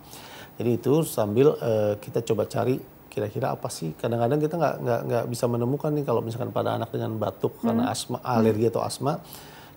Jadi 0.53 0.69
itu 0.79 0.93
sambil 1.03 1.59
uh, 1.59 1.99
kita 1.99 2.23
coba 2.23 2.47
cari 2.47 2.79
kira-kira 3.13 3.53
apa 3.53 3.69
sih 3.69 3.93
kadang-kadang 3.93 4.41
kita 4.41 4.57
nggak 4.57 4.75
nggak 4.81 5.01
nggak 5.05 5.25
bisa 5.29 5.45
menemukan 5.45 5.93
nih 5.93 6.01
kalau 6.01 6.25
misalkan 6.25 6.49
pada 6.49 6.81
anak 6.81 6.89
dengan 6.89 7.13
batuk 7.21 7.61
hmm. 7.61 7.65
karena 7.69 7.83
asma 7.93 8.17
alergi 8.25 8.73
atau 8.73 8.81
asma 8.81 9.21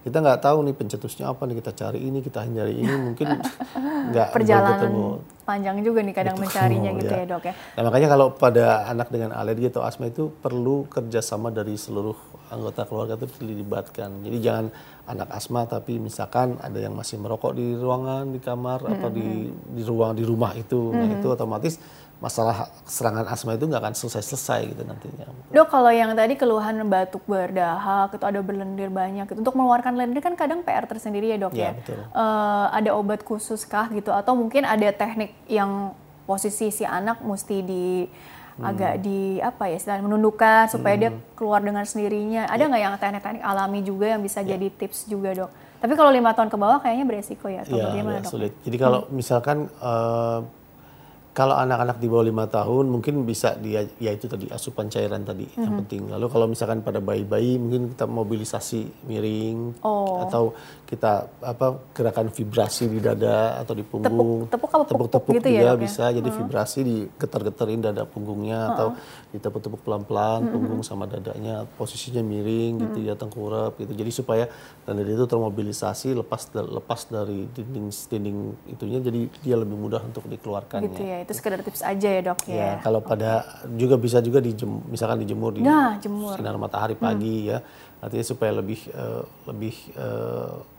kita 0.07 0.22
nggak 0.22 0.40
tahu 0.40 0.64
nih 0.64 0.74
pencetusnya 0.78 1.28
apa 1.28 1.44
nih 1.44 1.59
kita 1.61 1.72
cari 1.74 2.00
ini 2.00 2.22
kita 2.22 2.46
hindari 2.46 2.80
ini 2.80 2.94
mungkin 2.96 3.42
nggak 4.14 4.28
perjalanan 4.32 4.78
ketemu. 4.78 5.07
Panjang 5.47 5.78
juga 5.86 6.03
nih 6.03 6.11
kadang 6.11 6.34
Betul, 6.34 6.51
mencarinya 6.51 6.90
gitu 6.99 7.14
ya. 7.14 7.22
ya 7.22 7.26
dok 7.30 7.44
ya. 7.47 7.55
Nah, 7.78 7.82
makanya 7.86 8.09
kalau 8.11 8.26
pada 8.34 8.64
anak 8.90 9.09
dengan 9.14 9.30
alergi 9.30 9.70
atau 9.70 9.86
asma 9.86 10.11
itu 10.11 10.34
perlu 10.42 10.90
kerjasama 10.90 11.55
dari 11.55 11.78
seluruh 11.78 12.18
anggota 12.51 12.82
keluarga 12.82 13.14
itu 13.14 13.30
dilibatkan. 13.38 14.26
Jadi 14.26 14.36
jangan 14.42 14.66
anak 15.07 15.30
asma 15.30 15.64
tapi 15.70 16.02
misalkan 16.02 16.59
ada 16.59 16.76
yang 16.82 16.94
masih 16.94 17.16
merokok 17.22 17.54
di 17.54 17.78
ruangan 17.78 18.30
di 18.34 18.42
kamar 18.42 18.82
mm 18.82 18.86
-hmm. 18.86 18.94
atau 18.98 19.09
di 19.14 19.28
di 19.50 19.82
ruang 19.86 20.12
di 20.18 20.24
rumah 20.26 20.52
itu, 20.59 20.78
mm 20.78 20.90
-hmm. 20.90 20.98
nah 20.98 21.09
itu 21.14 21.26
otomatis 21.30 21.74
masalah 22.16 22.72
serangan 22.88 23.28
asma 23.28 23.61
itu 23.61 23.68
nggak 23.68 23.82
akan 23.84 23.94
selesai-selesai 23.94 24.72
gitu 24.72 24.82
nantinya. 24.88 25.28
Dok, 25.52 25.68
kalau 25.68 25.92
yang 25.92 26.16
tadi 26.16 26.32
keluhan 26.32 26.80
batuk 26.88 27.20
berdahak, 27.28 28.16
itu 28.16 28.24
ada 28.24 28.40
berlendir 28.40 28.88
banyak, 28.88 29.28
gitu. 29.28 29.36
untuk 29.44 29.52
mengeluarkan 29.52 29.92
lendir 30.00 30.24
kan 30.24 30.32
kadang 30.32 30.64
PR 30.64 30.88
tersendiri 30.88 31.28
ya 31.28 31.36
dok 31.36 31.52
ya. 31.52 31.70
ya? 31.70 31.70
Betul. 31.76 32.00
Uh, 32.16 32.66
ada 32.72 32.90
obat 32.96 33.20
khusus 33.20 33.68
kah 33.68 33.92
gitu, 33.92 34.16
atau 34.16 34.32
mungkin 34.32 34.64
ada 34.64 34.88
teknik 34.96 35.36
yang 35.44 35.92
posisi 36.24 36.72
si 36.72 36.88
anak 36.88 37.20
mesti 37.20 37.57
di 37.61 38.09
hmm. 38.57 38.64
agak 38.64 38.94
di 39.04 39.38
apa 39.40 39.68
ya 39.68 39.76
istilah 39.76 40.00
menundukkan 40.02 40.72
supaya 40.72 40.94
hmm. 40.96 41.02
dia 41.02 41.11
keluar 41.36 41.61
dengan 41.61 41.84
sendirinya. 41.84 42.48
Ada 42.48 42.62
ya. 42.64 42.68
nggak 42.68 42.80
ya. 42.80 42.86
yang 42.88 42.94
teknik-teknik 42.96 43.42
alami 43.44 43.80
juga 43.84 44.07
yang 44.16 44.22
bisa 44.24 44.40
ya. 44.42 44.57
jadi 44.57 44.66
tips 44.72 45.09
juga 45.09 45.30
dok? 45.32 45.50
Tapi 45.76 45.92
kalau 45.92 46.11
lima 46.11 46.32
tahun 46.32 46.48
ke 46.48 46.57
bawah 46.57 46.78
kayaknya 46.80 47.04
beresiko 47.04 47.46
ya 47.52 47.62
atau 47.62 47.76
ya, 47.76 47.92
bagaimana 47.92 48.18
dok? 48.24 48.32
Sulit. 48.32 48.52
Jadi 48.64 48.76
kalau 48.80 49.00
hmm. 49.04 49.12
misalkan 49.12 49.68
uh, 49.80 50.40
kalau 51.36 51.52
anak-anak 51.52 52.00
di 52.00 52.09
bawah 52.09 52.24
lima 52.24 52.48
tahun 52.48 52.88
mungkin 52.88 53.28
bisa 53.28 53.61
dia 53.61 53.84
ya 54.00 54.09
itu 54.16 54.24
tadi 54.24 54.48
asupan 54.48 54.88
cairan 54.88 55.20
tadi 55.20 55.44
mm 55.44 55.52
-hmm. 55.52 55.64
yang 55.68 55.74
mhm. 55.76 55.80
penting. 55.84 56.02
Lalu 56.09 56.26
kalau 56.32 56.46
misalkan 56.48 56.80
pada 56.80 57.04
bayi-bayi 57.04 57.61
mungkin 57.61 57.92
kita 57.92 58.09
mobilisasi 58.09 59.04
miring 59.04 59.76
oh. 59.84 60.24
atau 60.24 60.57
kita 60.87 61.26
apa 61.43 61.82
gerakan 61.91 62.30
vibrasi 62.30 62.87
di 62.87 63.03
dada 63.03 63.59
atau 63.59 63.74
di 63.74 63.82
punggung. 63.82 64.47
Tepuk 64.47 64.70
tepuk 64.70 64.87
tepuk-tepuk 64.87 65.34
gitu 65.34 65.49
ya, 65.51 65.66
juga 65.66 65.72
ya, 65.74 65.82
bisa 65.82 66.05
jadi 66.14 66.30
hmm. 66.30 66.39
vibrasi 66.39 66.78
di 66.87 66.97
getar-getarin 67.18 67.82
dada 67.82 68.07
punggungnya 68.07 68.61
hmm. 68.62 68.72
atau 68.72 68.89
ditepuk-tepuk 69.34 69.82
pelan-pelan 69.82 70.47
hmm. 70.47 70.53
punggung 70.55 70.80
sama 70.87 71.11
dadanya 71.11 71.66
posisinya 71.74 72.22
miring 72.22 72.78
hmm. 72.78 72.82
gitu 72.87 72.99
ya 73.03 73.18
tengkurap 73.18 73.74
gitu. 73.82 73.99
Jadi 73.99 74.11
supaya 74.14 74.45
dada 74.87 75.03
itu 75.03 75.26
termobilisasi 75.26 76.14
lepas 76.14 76.55
lepas 76.55 77.01
dari 77.11 77.51
dinding 77.51 77.91
dinding 77.91 78.39
itunya 78.70 78.99
jadi 79.03 79.20
dia 79.43 79.57
lebih 79.59 79.74
mudah 79.74 80.07
untuk 80.07 80.30
dikeluarkannya. 80.30 80.87
Gitu 80.87 81.03
ya. 81.03 81.16
Itu 81.26 81.34
sekedar 81.34 81.66
tips 81.66 81.82
aja 81.82 82.09
ya, 82.14 82.22
Dok 82.22 82.41
ya. 82.47 82.55
ya 82.55 82.70
kalau 82.87 83.03
pada 83.03 83.43
juga 83.74 83.99
bisa 83.99 84.22
juga 84.22 84.39
di 84.39 84.55
misalkan 84.87 85.26
dijemur 85.26 85.59
di 85.59 85.66
nah, 85.66 85.99
jemur. 85.99 86.39
sinar 86.39 86.55
matahari 86.55 86.95
pagi 86.95 87.43
hmm. 87.43 87.51
ya. 87.51 87.59
Artinya 87.97 88.22
supaya 88.22 88.53
lebih 88.55 88.87
uh, 88.95 89.24
lebih 89.51 89.74
uh, 89.99 90.76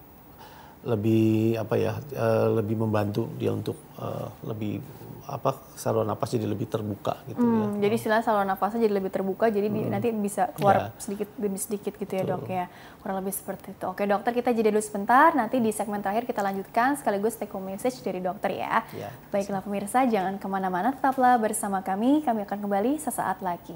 lebih 0.88 1.60
apa 1.60 1.76
ya 1.76 2.00
uh, 2.16 2.48
lebih 2.64 2.80
membantu 2.80 3.28
dia 3.36 3.52
untuk 3.52 3.76
uh, 4.00 4.32
lebih 4.48 4.80
apa 5.28 5.60
saluran 5.76 6.08
napas 6.08 6.32
jadi 6.32 6.48
lebih 6.48 6.72
terbuka 6.72 7.20
gitu 7.28 7.44
hmm, 7.44 7.84
ya. 7.84 7.92
Jadi 7.92 7.94
istilah 8.00 8.24
saluran 8.24 8.48
napasnya 8.48 8.88
jadi 8.88 8.96
lebih 8.96 9.12
terbuka 9.12 9.52
jadi 9.52 9.68
hmm. 9.68 9.92
nanti 9.92 10.08
bisa 10.16 10.56
keluar 10.56 10.96
ya. 10.96 11.04
sedikit 11.04 11.28
demi 11.36 11.60
sedikit 11.60 12.00
gitu 12.00 12.16
ya 12.16 12.24
dok 12.24 12.48
ya 12.48 12.72
kurang 13.04 13.20
lebih 13.20 13.36
seperti 13.36 13.76
itu. 13.76 13.86
Oke 13.92 14.08
dokter 14.08 14.32
kita 14.32 14.56
jeda 14.56 14.72
dulu 14.72 14.80
sebentar 14.80 15.36
nanti 15.36 15.60
di 15.60 15.76
segmen 15.76 16.00
terakhir 16.00 16.24
kita 16.24 16.40
lanjutkan 16.40 16.96
sekaligus 16.96 17.36
take 17.36 17.52
home 17.52 17.68
message 17.68 18.00
dari 18.00 18.24
dokter 18.24 18.56
ya. 18.56 18.88
ya 18.96 19.12
Baiklah 19.28 19.60
pemirsa 19.60 20.08
jangan 20.08 20.40
ke 20.40 20.48
mana-mana 20.48 20.96
tetaplah 20.96 21.36
bersama 21.36 21.84
kami 21.84 22.24
kami 22.24 22.48
akan 22.48 22.64
kembali 22.64 22.96
sesaat 22.96 23.44
lagi. 23.44 23.76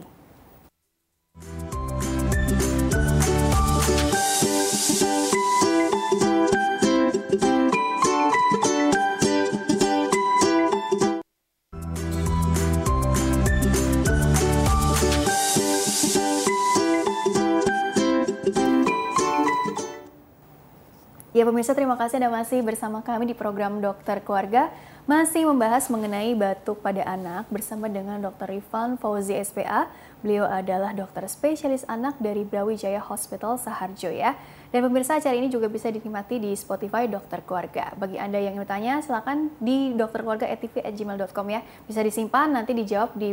Ya 21.32 21.48
pemirsa 21.48 21.72
terima 21.72 21.96
kasih 21.96 22.20
Anda 22.20 22.28
masih 22.28 22.60
bersama 22.60 23.00
kami 23.00 23.32
di 23.32 23.32
program 23.32 23.80
Dokter 23.80 24.20
Keluarga 24.20 24.68
masih 25.08 25.48
membahas 25.48 25.88
mengenai 25.88 26.36
batuk 26.36 26.84
pada 26.84 27.08
anak 27.08 27.48
bersama 27.48 27.88
dengan 27.88 28.20
Dr. 28.20 28.52
Rifan 28.52 29.00
Fauzi 29.00 29.40
SPA. 29.40 29.88
Beliau 30.20 30.44
adalah 30.44 30.92
dokter 30.92 31.24
spesialis 31.32 31.88
anak 31.88 32.20
dari 32.20 32.44
Brawijaya 32.44 33.00
Hospital 33.00 33.56
Saharjo 33.56 34.12
ya. 34.12 34.36
Dan 34.76 34.84
pemirsa 34.84 35.24
acara 35.24 35.32
ini 35.32 35.48
juga 35.48 35.72
bisa 35.72 35.88
dinikmati 35.88 36.36
di 36.36 36.52
Spotify 36.52 37.08
Dokter 37.08 37.40
Keluarga. 37.48 37.96
Bagi 37.96 38.20
Anda 38.20 38.36
yang 38.44 38.60
ingin 38.60 38.68
bertanya 38.68 38.94
silakan 39.00 39.56
di 39.64 39.96
dokterkeluarga@tv@gmail.com 39.96 41.48
ya. 41.48 41.64
Bisa 41.88 42.04
disimpan 42.04 42.52
nanti 42.52 42.76
dijawab 42.76 43.16
di 43.16 43.32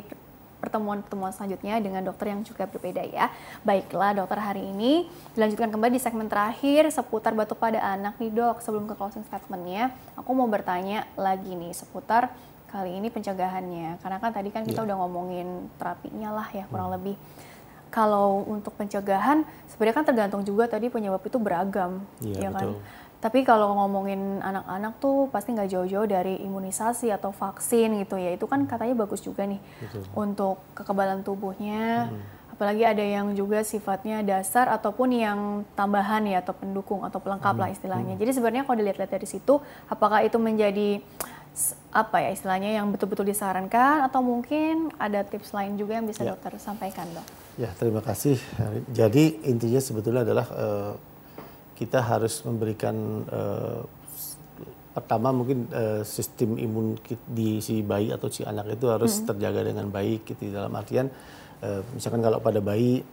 pertemuan-pertemuan 0.59 1.31
selanjutnya 1.31 1.79
dengan 1.79 2.03
dokter 2.03 2.35
yang 2.35 2.43
juga 2.43 2.67
berbeda 2.67 3.03
ya. 3.07 3.31
Baiklah 3.63 4.19
dokter 4.19 4.39
hari 4.43 4.67
ini 4.69 5.07
dilanjutkan 5.39 5.71
kembali 5.71 5.93
di 5.97 6.03
segmen 6.03 6.27
terakhir 6.27 6.91
seputar 6.91 7.33
batuk 7.35 7.59
pada 7.63 7.79
anak 7.79 8.19
nih 8.19 8.35
dok. 8.35 8.61
Sebelum 8.63 8.91
ke 8.91 8.95
closing 8.99 9.25
statementnya, 9.27 9.95
aku 10.19 10.31
mau 10.35 10.51
bertanya 10.51 11.07
lagi 11.15 11.55
nih 11.55 11.73
seputar 11.73 12.31
kali 12.69 12.99
ini 12.99 13.09
pencegahannya. 13.09 14.03
Karena 14.03 14.19
kan 14.21 14.31
tadi 14.35 14.51
kan 14.53 14.63
kita 14.67 14.85
yeah. 14.85 14.87
udah 14.93 14.97
ngomongin 15.01 15.71
terapinya 15.81 16.35
lah 16.35 16.49
ya 16.53 16.67
kurang 16.69 16.93
hmm. 16.93 16.97
lebih. 17.01 17.17
Kalau 17.89 18.45
untuk 18.45 18.77
pencegahan 18.77 19.49
sebenarnya 19.73 19.97
kan 19.97 20.05
tergantung 20.05 20.43
juga 20.45 20.69
tadi 20.69 20.93
penyebab 20.93 21.25
itu 21.25 21.41
beragam, 21.41 22.05
yeah, 22.21 22.45
ya 22.45 22.51
kan. 22.53 22.77
Betul. 22.77 22.98
Tapi 23.19 23.43
kalau 23.43 23.75
ngomongin 23.75 24.39
anak-anak 24.39 25.03
tuh 25.03 25.27
pasti 25.35 25.51
nggak 25.51 25.75
jauh-jauh 25.75 26.07
dari 26.07 26.39
imunisasi 26.39 27.11
atau 27.11 27.35
vaksin 27.35 27.99
gitu 28.07 28.15
ya. 28.15 28.31
Itu 28.39 28.47
kan 28.47 28.63
katanya 28.71 28.95
bagus 28.95 29.27
juga 29.27 29.43
nih 29.43 29.59
Betul. 29.59 30.03
untuk 30.15 30.57
kekebalan 30.79 31.27
tubuhnya. 31.27 32.15
Hmm. 32.15 32.23
Apalagi 32.55 32.83
ada 32.87 33.03
yang 33.03 33.35
juga 33.35 33.63
sifatnya 33.67 34.23
dasar 34.23 34.71
ataupun 34.71 35.15
yang 35.15 35.63
tambahan 35.75 36.27
ya 36.27 36.43
atau 36.43 36.55
pendukung 36.55 37.03
atau 37.03 37.19
pelengkap 37.19 37.59
hmm. 37.59 37.63
lah 37.63 37.69
istilahnya. 37.75 38.15
Hmm. 38.15 38.23
Jadi 38.23 38.31
sebenarnya 38.39 38.63
kalau 38.63 38.79
dilihat-lihat 38.79 39.11
dari 39.11 39.27
situ, 39.27 39.59
apakah 39.91 40.23
itu 40.23 40.39
menjadi 40.39 41.03
apa 41.91 42.23
ya 42.23 42.31
istilahnya 42.31 42.71
yang 42.79 42.87
betul-betul 42.95 43.27
disarankan 43.27 44.07
atau 44.07 44.23
mungkin 44.23 44.95
ada 44.95 45.27
tips 45.27 45.51
lain 45.51 45.75
juga 45.75 45.99
yang 45.99 46.07
bisa 46.07 46.23
ya. 46.23 46.39
dokter 46.39 46.55
sampaikan 46.63 47.11
dok? 47.11 47.27
Ya 47.59 47.75
terima 47.75 47.99
kasih. 47.99 48.39
Jadi 48.95 49.43
intinya 49.43 49.83
sebetulnya 49.83 50.23
adalah 50.23 50.47
uh, 50.55 50.95
kita 51.79 52.03
harus 52.03 52.43
memberikan 52.43 53.23
uh, 53.31 53.87
pertama 54.91 55.31
mungkin 55.31 55.71
uh, 55.71 56.03
sistem 56.03 56.59
imun 56.59 56.99
di 57.31 57.63
si 57.63 57.87
bayi 57.87 58.11
atau 58.11 58.27
si 58.27 58.43
anak 58.43 58.75
itu 58.75 58.91
harus 58.91 59.23
hmm. 59.23 59.27
terjaga 59.31 59.63
dengan 59.63 59.87
baik 59.87 60.27
gitu 60.27 60.51
dalam 60.51 60.75
artian 60.75 61.07
uh, 61.63 61.87
misalkan 61.95 62.19
kalau 62.19 62.43
pada 62.43 62.59
bayi 62.59 63.07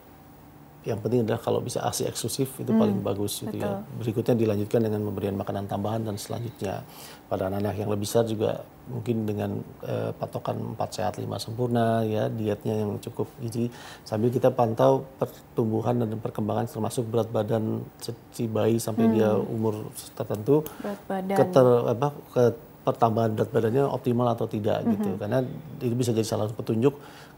yang 0.86 1.02
penting 1.02 1.26
adalah 1.26 1.42
kalau 1.42 1.60
bisa 1.66 1.82
ASI 1.82 2.06
eksklusif 2.06 2.62
itu 2.62 2.70
hmm, 2.70 2.78
paling 2.78 3.00
bagus 3.02 3.42
gitu 3.42 3.58
ya. 3.58 3.82
Berikutnya 3.98 4.38
dilanjutkan 4.38 4.86
dengan 4.86 5.02
pemberian 5.10 5.34
makanan 5.34 5.66
tambahan 5.66 6.06
dan 6.06 6.16
selanjutnya 6.16 6.86
pada 7.26 7.50
anak-anak 7.50 7.76
yang 7.82 7.90
lebih 7.90 8.06
besar 8.06 8.24
juga 8.30 8.62
mungkin 8.86 9.26
dengan 9.26 9.50
uh, 9.82 10.14
patokan 10.14 10.78
4 10.78 10.94
sehat 10.94 11.14
5 11.18 11.26
sempurna 11.42 12.06
ya 12.06 12.30
dietnya 12.30 12.86
yang 12.86 13.02
cukup 13.02 13.26
gizi 13.42 13.66
sambil 14.06 14.30
kita 14.30 14.54
pantau 14.54 15.10
pertumbuhan 15.18 16.06
dan 16.06 16.22
perkembangan 16.22 16.70
termasuk 16.70 17.10
berat 17.10 17.34
badan 17.34 17.82
si 18.30 18.46
bayi 18.46 18.78
sampai 18.78 19.10
hmm. 19.10 19.14
dia 19.18 19.34
umur 19.34 19.90
tertentu 20.14 20.62
berat 20.86 21.02
badan. 21.10 21.38
Keter, 21.42 21.68
apa, 21.98 22.08
ke 22.30 22.44
pertambahan 22.86 23.34
berat 23.34 23.50
badannya 23.50 23.84
optimal 23.90 24.30
atau 24.38 24.46
tidak 24.46 24.86
mm 24.86 24.86
-hmm. 24.86 24.94
gitu 24.94 25.10
karena 25.18 25.38
itu 25.82 25.96
bisa 25.98 26.14
jadi 26.14 26.28
salah 26.30 26.46
satu 26.46 26.62
petunjuk 26.62 26.94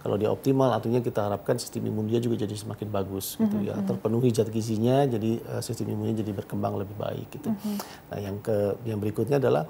kalau 0.08 0.16
dia 0.16 0.32
optimal 0.32 0.72
artinya 0.72 1.04
kita 1.04 1.28
harapkan 1.28 1.60
sistem 1.60 1.92
imun 1.92 2.08
dia 2.08 2.24
juga 2.24 2.40
jadi 2.40 2.56
semakin 2.56 2.88
bagus 2.88 3.36
gitu 3.36 3.44
mm 3.44 3.60
-hmm. 3.60 3.68
ya 3.68 3.76
mhm. 3.76 3.86
terpenuhi 3.92 4.32
zat 4.32 4.48
gizinya 4.48 5.04
jadi 5.04 5.44
uh, 5.44 5.60
sistem 5.60 5.92
imunnya 5.92 6.24
jadi 6.24 6.32
berkembang 6.32 6.80
lebih 6.80 6.96
baik 6.96 7.28
gitu 7.36 7.52
mm 7.52 7.60
-hmm. 7.60 7.76
nah 8.08 8.18
yang 8.24 8.40
ke 8.40 8.56
yang 8.88 9.04
berikutnya 9.04 9.36
adalah 9.36 9.68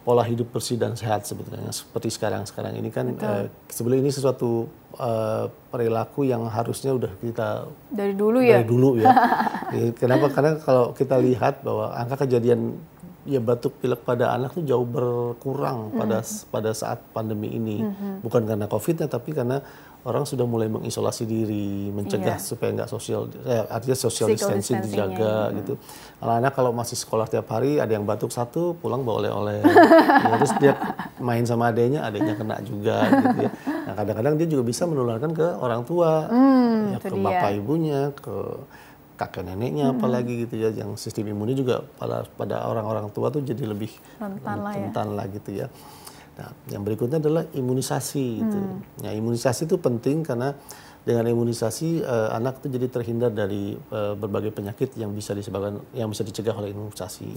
pola 0.00 0.24
hidup 0.24 0.52
bersih 0.52 0.80
dan 0.80 0.96
sehat 0.96 1.28
sebetulnya 1.28 1.72
seperti 1.72 2.08
sekarang 2.12 2.44
sekarang 2.48 2.76
ini 2.76 2.92
kan 2.92 3.16
uh, 3.20 3.48
sebelum 3.68 4.00
ini 4.04 4.12
sesuatu 4.12 4.68
uh, 5.00 5.48
perilaku 5.68 6.28
yang 6.28 6.44
harusnya 6.48 6.92
udah 6.92 7.12
kita 7.20 7.68
dari 7.88 8.12
dulu 8.16 8.40
ya 8.40 8.60
dari 8.60 8.68
dulu 8.68 8.88
ya 9.00 9.12
kenapa 10.00 10.32
karena 10.32 10.60
kalau 10.60 10.92
kita 10.92 11.20
lihat 11.20 11.64
bahwa 11.64 11.92
angka 11.96 12.24
kejadian 12.24 12.80
ya 13.28 13.40
batuk 13.40 13.76
pilek 13.80 14.00
pada 14.04 14.32
anak 14.32 14.56
tuh 14.56 14.64
jauh 14.64 14.88
berkurang 14.88 15.92
pada 15.92 16.24
mm. 16.24 16.48
pada 16.48 16.70
saat 16.72 17.04
pandemi 17.12 17.52
ini. 17.52 17.84
Mm 17.84 17.92
-hmm. 17.92 18.14
Bukan 18.24 18.42
karena 18.48 18.66
COVID-nya 18.68 19.06
tapi 19.08 19.36
karena 19.36 19.60
orang 20.00 20.24
sudah 20.24 20.48
mulai 20.48 20.72
mengisolasi 20.72 21.28
diri, 21.28 21.92
mencegah 21.92 22.40
yeah. 22.40 22.40
supaya 22.40 22.72
nggak 22.72 22.88
sosial, 22.88 23.28
eh, 23.44 23.68
artinya 23.68 23.96
social 23.96 24.32
distancing 24.32 24.80
dijaga 24.80 25.52
gitu. 25.60 25.76
Anak-anak 26.24 26.52
kalau 26.56 26.72
masih 26.72 26.96
sekolah 26.96 27.28
tiap 27.28 27.44
hari 27.52 27.76
ada 27.76 27.92
yang 27.92 28.08
batuk 28.08 28.32
satu, 28.32 28.72
pulang 28.80 29.04
bawa 29.04 29.28
oleh-oleh. 29.28 29.60
ya, 30.24 30.34
terus 30.40 30.54
dia 30.56 30.72
main 31.20 31.44
sama 31.44 31.68
adiknya, 31.68 32.00
adiknya 32.08 32.32
kena 32.32 32.56
juga 32.64 32.96
gitu 33.12 33.38
ya. 33.44 33.50
Nah 33.68 33.94
kadang-kadang 34.00 34.34
dia 34.40 34.48
juga 34.48 34.62
bisa 34.64 34.88
menularkan 34.88 35.30
ke 35.36 35.46
orang 35.60 35.84
tua, 35.84 36.32
mm, 36.32 36.76
ya, 36.96 36.98
ke 37.04 37.08
dia. 37.12 37.20
bapak 37.20 37.50
ibunya, 37.60 38.00
ke 38.16 38.36
kakek 39.20 39.44
neneknya 39.44 39.92
hmm. 39.92 40.00
apalagi 40.00 40.48
gitu 40.48 40.56
ya 40.56 40.72
yang 40.72 40.96
sistem 40.96 41.28
imunnya 41.28 41.52
juga 41.52 41.84
pada 42.00 42.24
pada 42.40 42.64
orang-orang 42.64 43.12
tua 43.12 43.28
tuh 43.28 43.44
jadi 43.44 43.68
lebih 43.68 43.92
rentan, 44.16 44.56
lah, 44.64 44.72
ya. 44.80 45.04
lah 45.04 45.26
gitu 45.28 45.50
ya. 45.52 45.68
Nah, 46.40 46.56
yang 46.72 46.80
berikutnya 46.80 47.20
adalah 47.20 47.44
imunisasi. 47.52 48.40
Hmm. 48.40 48.80
Ya, 49.04 49.12
imunisasi 49.12 49.68
itu 49.68 49.76
penting 49.76 50.24
karena 50.24 50.56
dengan 51.00 51.24
imunisasi 51.32 52.04
uh, 52.04 52.28
anak 52.36 52.60
itu 52.60 52.76
jadi 52.76 52.86
terhindar 52.92 53.32
dari 53.32 53.72
uh, 53.92 54.12
berbagai 54.16 54.52
penyakit 54.52 54.92
yang 55.00 55.16
bisa 55.16 55.32
disebabkan 55.32 55.80
yang 55.96 56.12
bisa 56.12 56.24
dicegah 56.24 56.52
oleh 56.52 56.76
imunisasi. 56.76 57.28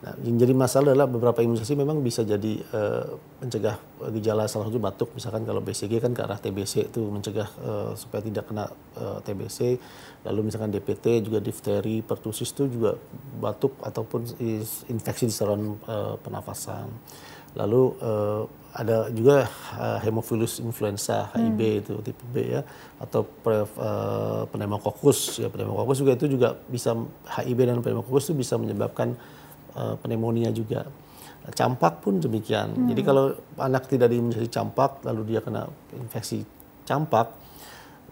Nah, 0.00 0.14
yang 0.24 0.38
jadi 0.40 0.54
masalah 0.54 0.94
adalah 0.94 1.10
beberapa 1.10 1.42
imunisasi 1.42 1.74
memang 1.74 2.00
bisa 2.06 2.22
jadi 2.22 2.62
uh, 2.70 3.18
mencegah 3.42 3.76
gejala 4.14 4.46
salah 4.46 4.70
satu 4.70 4.78
batuk 4.78 5.10
misalkan 5.12 5.42
kalau 5.42 5.60
BCG 5.60 6.00
kan 6.00 6.14
ke 6.14 6.22
arah 6.22 6.38
TBC 6.38 6.88
itu 6.88 7.02
mencegah 7.10 7.50
supaya 7.98 8.22
tidak 8.24 8.48
kena 8.48 8.64
TBC. 8.96 9.76
Lalu 10.20 10.52
misalkan 10.52 10.68
DPT 10.68 11.24
juga 11.24 11.40
difteri, 11.40 12.04
pertusis 12.04 12.52
itu 12.52 12.68
juga 12.68 12.92
batuk 13.40 13.80
ataupun 13.80 14.36
infeksi 14.92 15.24
di 15.24 15.32
saluran 15.32 15.80
uh, 15.88 16.20
pernafasan. 16.20 16.92
Lalu 17.56 17.82
uh, 18.04 18.44
ada 18.70 19.10
juga 19.10 19.50
uh, 19.74 19.98
hemophilus 19.98 20.62
influenza 20.62 21.26
HIV 21.34 21.58
hmm. 21.58 21.80
itu 21.82 21.94
tipe 22.06 22.24
B 22.30 22.36
ya 22.54 22.62
atau 23.02 23.26
pre, 23.26 23.66
uh, 23.66 24.46
pneumococcus 24.46 25.42
ya 25.42 25.50
pneumococcus 25.50 25.98
juga 26.06 26.12
itu 26.14 26.26
juga 26.30 26.48
bisa 26.70 26.94
HIV 27.26 27.58
dan 27.66 27.82
pneumococcus 27.82 28.30
itu 28.30 28.46
bisa 28.46 28.54
menyebabkan 28.54 29.18
uh, 29.74 29.98
pneumonia 29.98 30.54
juga. 30.54 30.86
Campak 31.50 32.04
pun 32.04 32.22
demikian. 32.22 32.70
Hmm. 32.70 32.86
Jadi 32.94 33.02
kalau 33.02 33.34
anak 33.58 33.90
tidak 33.90 34.12
diimunisasi 34.14 34.46
campak 34.52 35.02
lalu 35.02 35.34
dia 35.34 35.40
kena 35.42 35.66
infeksi 35.98 36.46
campak 36.86 37.34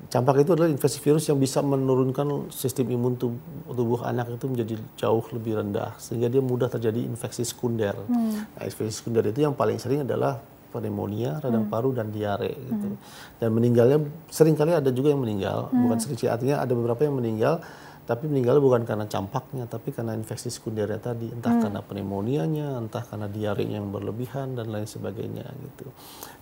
campak 0.07 0.46
itu 0.46 0.55
adalah 0.55 0.70
infeksi 0.70 1.03
virus 1.03 1.26
yang 1.26 1.36
bisa 1.36 1.59
menurunkan 1.61 2.49
sistem 2.55 2.88
imun 2.94 3.18
tubuh, 3.18 3.74
tubuh 3.74 4.01
anak 4.07 4.30
itu 4.30 4.46
menjadi 4.46 4.74
jauh 4.94 5.24
lebih 5.34 5.59
rendah 5.59 5.99
sehingga 5.99 6.30
dia 6.30 6.40
mudah 6.40 6.70
terjadi 6.70 7.03
infeksi 7.03 7.42
sekunder. 7.42 7.99
Hmm. 8.07 8.46
Nah, 8.55 8.62
infeksi 8.64 9.03
sekunder 9.03 9.26
itu 9.28 9.44
yang 9.44 9.53
paling 9.53 9.76
sering 9.76 10.07
adalah 10.07 10.40
pneumonia, 10.72 11.40
radang 11.42 11.66
hmm. 11.66 11.72
paru 11.72 11.90
dan 11.92 12.09
diare 12.14 12.55
gitu. 12.55 12.88
Hmm. 12.94 13.01
Dan 13.36 13.49
meninggalnya 13.53 13.99
sering 14.30 14.57
kali 14.57 14.72
ada 14.72 14.88
juga 14.94 15.12
yang 15.12 15.20
meninggal, 15.20 15.68
hmm. 15.68 15.80
bukan 15.84 15.99
sering 16.01 16.16
artinya 16.30 16.57
ada 16.62 16.72
beberapa 16.72 17.03
yang 17.05 17.16
meninggal 17.18 17.61
tapi 18.09 18.24
meninggal 18.24 18.57
bukan 18.64 18.88
karena 18.88 19.05
campaknya 19.05 19.68
tapi 19.68 19.92
karena 19.92 20.16
infeksi 20.16 20.49
sekundernya 20.49 20.96
tadi 20.96 21.28
entah 21.28 21.53
hmm. 21.53 21.62
karena 21.68 21.80
pneumonianya, 21.84 22.68
entah 22.80 23.05
karena 23.05 23.28
diarenya 23.28 23.84
yang 23.84 23.92
berlebihan 23.92 24.57
dan 24.57 24.72
lain 24.72 24.88
sebagainya 24.88 25.44
gitu. 25.44 25.92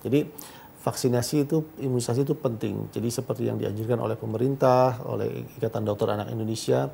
Jadi 0.06 0.30
vaksinasi 0.86 1.50
itu 1.50 1.66
imunisasi 1.82 2.22
itu 2.22 2.38
penting. 2.38 2.86
Jadi 2.94 3.10
seperti 3.10 3.50
yang 3.50 3.58
dianjurkan 3.58 3.98
oleh 3.98 4.14
pemerintah, 4.14 5.02
oleh 5.02 5.42
Ikatan 5.58 5.82
Dokter 5.82 6.14
Anak 6.14 6.30
Indonesia. 6.30 6.86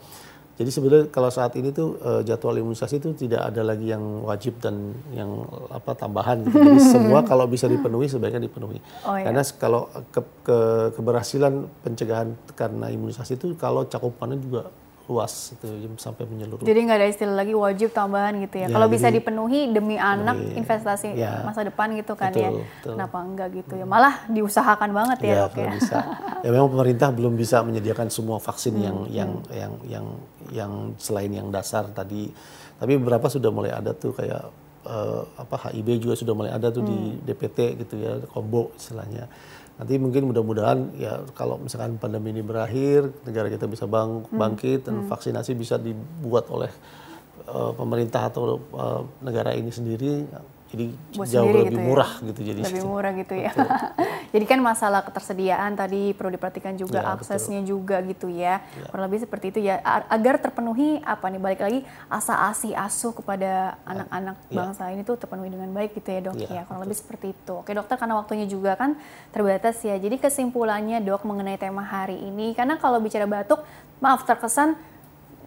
Jadi 0.53 0.69
sebenarnya 0.69 1.05
kalau 1.13 1.29
saat 1.33 1.53
ini 1.61 1.73
tuh 1.73 2.01
uh, 2.01 2.21
jadwal 2.25 2.57
imunisasi 2.57 3.01
itu 3.01 3.13
tidak 3.17 3.53
ada 3.53 3.65
lagi 3.65 3.93
yang 3.93 4.25
wajib 4.25 4.57
dan 4.65 4.97
yang 5.13 5.45
apa 5.69 5.93
tambahan 5.93 6.41
gitu. 6.45 6.57
Jadi 6.57 6.81
semua 6.97 7.21
kalau 7.21 7.45
bisa 7.45 7.69
dipenuhi 7.69 8.09
sebaiknya 8.09 8.49
dipenuhi. 8.49 8.81
Oh, 9.05 9.17
iya. 9.17 9.29
Karena 9.29 9.45
kalau 9.61 9.93
ke, 10.09 10.21
ke, 10.41 10.59
keberhasilan 10.97 11.69
pencegahan 11.85 12.33
karena 12.57 12.89
imunisasi 12.89 13.37
itu 13.37 13.53
kalau 13.61 13.85
cakupannya 13.85 14.41
juga 14.41 14.73
luas 15.11 15.55
itu 15.55 15.67
sampai 15.99 16.25
menyeluruh. 16.31 16.63
Jadi 16.63 16.79
nggak 16.87 16.99
ada 16.99 17.09
istilah 17.11 17.35
lagi 17.35 17.55
wajib 17.55 17.91
tambahan 17.91 18.39
gitu 18.43 18.63
ya. 18.63 18.67
ya 18.71 18.75
Kalau 18.75 18.87
bisa 18.87 19.11
dipenuhi 19.11 19.75
demi 19.75 19.99
anak 19.99 20.39
demi, 20.39 20.63
investasi 20.63 21.19
ya, 21.19 21.43
masa 21.43 21.67
depan 21.67 21.91
gitu 21.99 22.15
kan 22.15 22.31
ya. 22.31 22.51
betul, 22.51 22.63
ya. 22.63 22.67
Betul. 22.79 22.93
Kenapa 22.95 23.17
enggak 23.23 23.49
gitu 23.53 23.75
ya? 23.79 23.87
Malah 23.87 24.15
diusahakan 24.31 24.91
banget 24.95 25.19
ya, 25.27 25.35
ya 25.35 25.45
ya. 25.51 25.69
Bisa. 25.75 25.99
ya 26.47 26.51
memang 26.55 26.71
pemerintah 26.71 27.09
belum 27.11 27.35
bisa 27.35 27.61
menyediakan 27.67 28.09
semua 28.15 28.39
vaksin 28.39 28.79
hmm, 28.79 28.85
yang 28.85 28.99
hmm. 28.99 29.11
yang 29.11 29.31
yang 29.51 29.73
yang 29.87 30.07
yang 30.51 30.73
selain 31.03 31.33
yang 31.35 31.49
dasar 31.51 31.91
tadi. 31.91 32.31
Tapi 32.79 32.93
beberapa 32.99 33.27
sudah 33.31 33.51
mulai 33.51 33.71
ada 33.75 33.95
tuh 33.95 34.15
kayak 34.15 34.43
uh, 34.87 35.23
apa 35.39 35.71
HIV 35.71 36.03
juga 36.03 36.15
sudah 36.19 36.35
mulai 36.35 36.51
ada 36.55 36.71
tuh 36.71 36.83
hmm. 36.83 36.91
di 36.91 36.99
DPT 37.27 37.59
gitu 37.87 37.95
ya, 37.99 38.19
combo 38.31 38.75
istilahnya 38.75 39.27
nanti 39.81 39.97
mungkin 39.97 40.29
mudah-mudahan 40.29 40.79
ya 41.01 41.25
kalau 41.33 41.57
misalkan 41.59 41.97
pandemi 41.97 42.31
ini 42.31 42.45
berakhir 42.45 43.09
negara 43.25 43.49
kita 43.49 43.65
bisa 43.67 43.89
bang, 43.89 44.23
hmm. 44.23 44.37
bangkit 44.37 44.81
dan 44.87 45.03
hmm. 45.03 45.09
vaksinasi 45.09 45.57
bisa 45.57 45.81
dibuat 45.81 46.47
oleh 46.53 46.71
uh, 47.49 47.73
pemerintah 47.73 48.29
atau 48.29 48.61
uh, 48.77 49.03
negara 49.25 49.57
ini 49.57 49.73
sendiri 49.73 50.29
jadi 50.73 50.87
Buat 51.13 51.29
jauh 51.29 51.53
lebih 51.53 51.65
gitu 51.69 51.77
ya? 51.77 51.85
murah 51.85 52.13
gitu 52.25 52.41
jadi 52.41 52.61
lebih 52.65 52.83
murah 52.89 53.13
gitu 53.13 53.35
ya 53.37 53.53
jadi 54.35 54.45
kan 54.49 54.59
masalah 54.65 55.01
ketersediaan 55.05 55.77
tadi 55.77 56.17
perlu 56.17 56.33
diperhatikan 56.33 56.75
juga 56.81 57.05
ya, 57.05 57.13
aksesnya 57.21 57.61
betul. 57.61 57.73
juga 57.77 57.97
gitu 58.09 58.27
ya. 58.33 58.65
ya 58.65 58.89
kurang 58.89 59.05
lebih 59.13 59.21
seperti 59.29 59.47
itu 59.53 59.61
ya 59.69 59.85
agar 60.09 60.41
terpenuhi 60.41 61.05
apa 61.05 61.29
nih 61.29 61.41
balik 61.45 61.61
lagi 61.61 61.81
asa 62.09 62.49
asi 62.49 62.73
asuh 62.73 63.13
kepada 63.13 63.77
anak-anak 63.85 64.37
ya. 64.49 64.57
bangsa 64.57 64.83
ini 64.89 65.05
tuh 65.05 65.21
terpenuhi 65.21 65.53
dengan 65.53 65.69
baik 65.77 65.93
gitu 66.01 66.09
ya 66.09 66.21
dok 66.25 66.35
ya, 66.41 66.49
ya 66.49 66.61
kurang 66.65 66.81
betul. 66.81 66.89
lebih 66.89 66.97
seperti 66.97 67.27
itu 67.37 67.53
oke 67.61 67.71
dokter 67.71 67.97
karena 68.01 68.15
waktunya 68.17 68.47
juga 68.49 68.73
kan 68.81 68.97
terbatas 69.31 69.77
ya 69.85 70.01
jadi 70.01 70.17
kesimpulannya 70.17 71.05
dok 71.05 71.29
mengenai 71.29 71.61
tema 71.61 71.85
hari 71.85 72.17
ini 72.17 72.57
karena 72.57 72.81
kalau 72.81 72.97
bicara 72.97 73.29
batuk 73.29 73.61
maaf 74.01 74.25
terkesan 74.25 74.75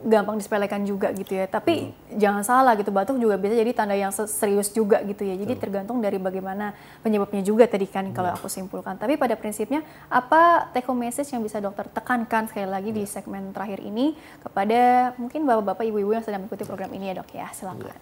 gampang 0.06 0.38
disepelekan 0.38 0.86
juga 0.86 1.10
gitu 1.18 1.34
ya. 1.34 1.50
Tapi 1.50 1.90
hmm. 1.90 2.22
jangan 2.22 2.44
salah 2.46 2.78
gitu, 2.78 2.94
batuk 2.94 3.18
juga 3.18 3.42
bisa 3.42 3.58
jadi 3.58 3.74
tanda 3.74 3.98
yang 3.98 4.14
serius 4.14 4.70
juga 4.70 5.02
gitu 5.02 5.26
ya. 5.26 5.34
Jadi 5.34 5.58
tergantung 5.58 5.98
dari 5.98 6.22
bagaimana 6.22 6.78
penyebabnya 7.02 7.42
juga 7.42 7.66
tadi 7.66 7.90
kan 7.90 8.14
hmm. 8.14 8.14
kalau 8.14 8.30
aku 8.38 8.46
simpulkan. 8.46 8.96
Tapi 9.02 9.18
pada 9.18 9.34
prinsipnya 9.34 9.82
apa 10.08 10.70
take 10.72 10.86
home 10.86 11.02
message 11.02 11.34
yang 11.34 11.42
bisa 11.42 11.58
dokter 11.58 11.90
tekankan 11.90 12.46
sekali 12.46 12.70
lagi 12.70 12.94
hmm. 12.94 12.98
di 13.02 13.04
segmen 13.10 13.50
terakhir 13.50 13.82
ini 13.82 14.14
kepada 14.46 15.12
mungkin 15.18 15.42
bapak-bapak 15.50 15.84
ibu-ibu 15.90 16.14
yang 16.14 16.24
sedang 16.24 16.46
mengikuti 16.46 16.64
program 16.70 16.94
ini 16.94 17.10
ya 17.10 17.14
dok 17.18 17.30
ya. 17.34 17.50
Silakan. 17.50 17.90
Ya, 17.90 17.98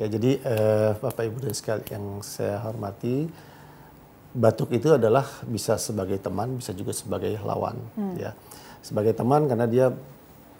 ya 0.00 0.06
jadi 0.08 0.30
uh, 0.40 0.90
bapak 1.04 1.22
ibu 1.28 1.38
dan 1.44 1.52
sekali 1.52 1.84
yang 1.92 2.24
saya 2.24 2.64
hormati, 2.64 3.28
batuk 4.32 4.72
itu 4.72 4.96
adalah 4.96 5.28
bisa 5.44 5.76
sebagai 5.76 6.16
teman, 6.16 6.56
bisa 6.56 6.72
juga 6.72 6.96
sebagai 6.96 7.36
lawan 7.44 7.76
hmm. 7.92 8.16
ya. 8.16 8.32
Sebagai 8.80 9.12
teman 9.12 9.50
karena 9.50 9.68
dia 9.68 9.92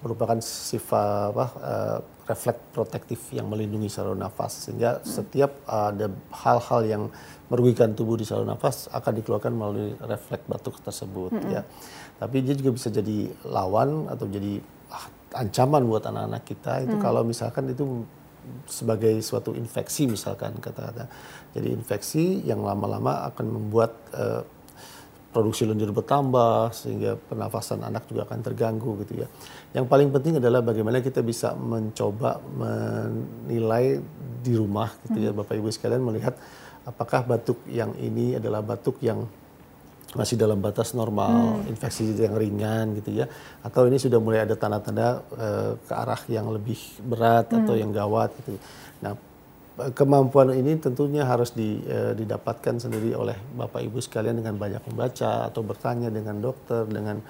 merupakan 0.05 0.39
sifat 0.43 1.33
apa 1.33 1.47
uh, 1.61 1.99
refleks 2.27 2.63
protektif 2.75 3.21
yang 3.31 3.47
melindungi 3.47 3.87
saluran 3.87 4.21
nafas 4.21 4.67
sehingga 4.69 4.99
hmm. 4.99 5.07
setiap 5.07 5.51
uh, 5.71 5.95
ada 5.95 6.11
hal-hal 6.45 6.81
yang 6.85 7.03
merugikan 7.47 7.95
tubuh 7.95 8.19
di 8.19 8.27
saluran 8.27 8.53
nafas 8.53 8.91
akan 8.91 9.13
dikeluarkan 9.23 9.53
melalui 9.55 9.95
refleks 10.03 10.47
batuk 10.51 10.77
tersebut 10.83 11.33
hmm. 11.33 11.51
ya. 11.55 11.63
Tapi 12.17 12.37
dia 12.43 12.55
juga 12.57 12.75
bisa 12.75 12.89
jadi 12.89 13.29
lawan 13.45 14.09
atau 14.09 14.25
jadi 14.27 14.57
ah, 14.89 15.07
ancaman 15.45 15.85
buat 15.85 16.05
anak-anak 16.09 16.43
kita 16.49 16.73
itu 16.89 16.97
hmm. 16.97 17.05
kalau 17.05 17.23
misalkan 17.23 17.69
itu 17.71 17.85
sebagai 18.67 19.21
suatu 19.23 19.55
infeksi 19.55 20.07
misalkan 20.07 20.55
kata-kata. 20.59 21.11
Jadi 21.55 21.69
infeksi 21.75 22.43
yang 22.47 22.63
lama-lama 22.63 23.27
akan 23.31 23.47
membuat 23.47 23.93
uh, 24.15 24.43
produksi 25.37 25.69
lendir 25.69 25.93
bertambah 25.93 26.73
sehingga 26.73 27.21
pernafasan 27.21 27.85
anak 27.85 28.09
juga 28.09 28.25
akan 28.25 28.41
terganggu 28.41 28.97
gitu 29.05 29.21
ya. 29.21 29.29
Yang 29.77 29.87
paling 29.93 30.09
penting 30.09 30.41
adalah 30.41 30.65
bagaimana 30.65 31.05
kita 31.05 31.21
bisa 31.21 31.53
mencoba 31.53 32.41
menilai 32.41 34.01
di 34.41 34.53
rumah 34.57 34.89
gitu 35.05 35.21
ya 35.21 35.31
hmm. 35.37 35.45
Bapak 35.45 35.55
Ibu 35.61 35.69
sekalian 35.69 36.01
melihat 36.01 36.33
apakah 36.89 37.29
batuk 37.29 37.61
yang 37.69 37.93
ini 38.01 38.41
adalah 38.41 38.65
batuk 38.65 38.97
yang 39.05 39.29
masih 40.17 40.41
dalam 40.41 40.65
batas 40.65 40.97
normal, 40.97 41.61
hmm. 41.61 41.77
infeksi 41.77 42.09
yang 42.17 42.41
ringan 42.41 42.97
gitu 42.97 43.21
ya, 43.21 43.29
atau 43.61 43.85
ini 43.85 44.01
sudah 44.01 44.17
mulai 44.17 44.49
ada 44.49 44.57
tanda-tanda 44.57 45.21
uh, 45.37 45.73
ke 45.77 45.93
arah 45.93 46.23
yang 46.33 46.49
lebih 46.49 46.79
berat 47.05 47.53
hmm. 47.53 47.59
atau 47.61 47.75
yang 47.77 47.93
gawat 47.93 48.33
gitu. 48.41 48.57
Nah, 49.05 49.13
kemampuan 49.93 50.57
ini 50.57 50.81
tentunya 50.81 51.29
harus 51.29 51.53
di, 51.53 51.85
uh, 51.85 52.17
didapatkan 52.17 52.81
sendiri 52.81 53.13
oleh 53.13 53.37
Bapak 53.61 53.85
Ibu 53.85 54.01
sekalian 54.01 54.41
dengan 54.41 54.57
banyak 54.57 54.89
membaca 54.89 55.53
atau 55.53 55.61
bertanya 55.61 56.09
dengan 56.09 56.41
dokter, 56.41 56.89
dengan 56.89 57.21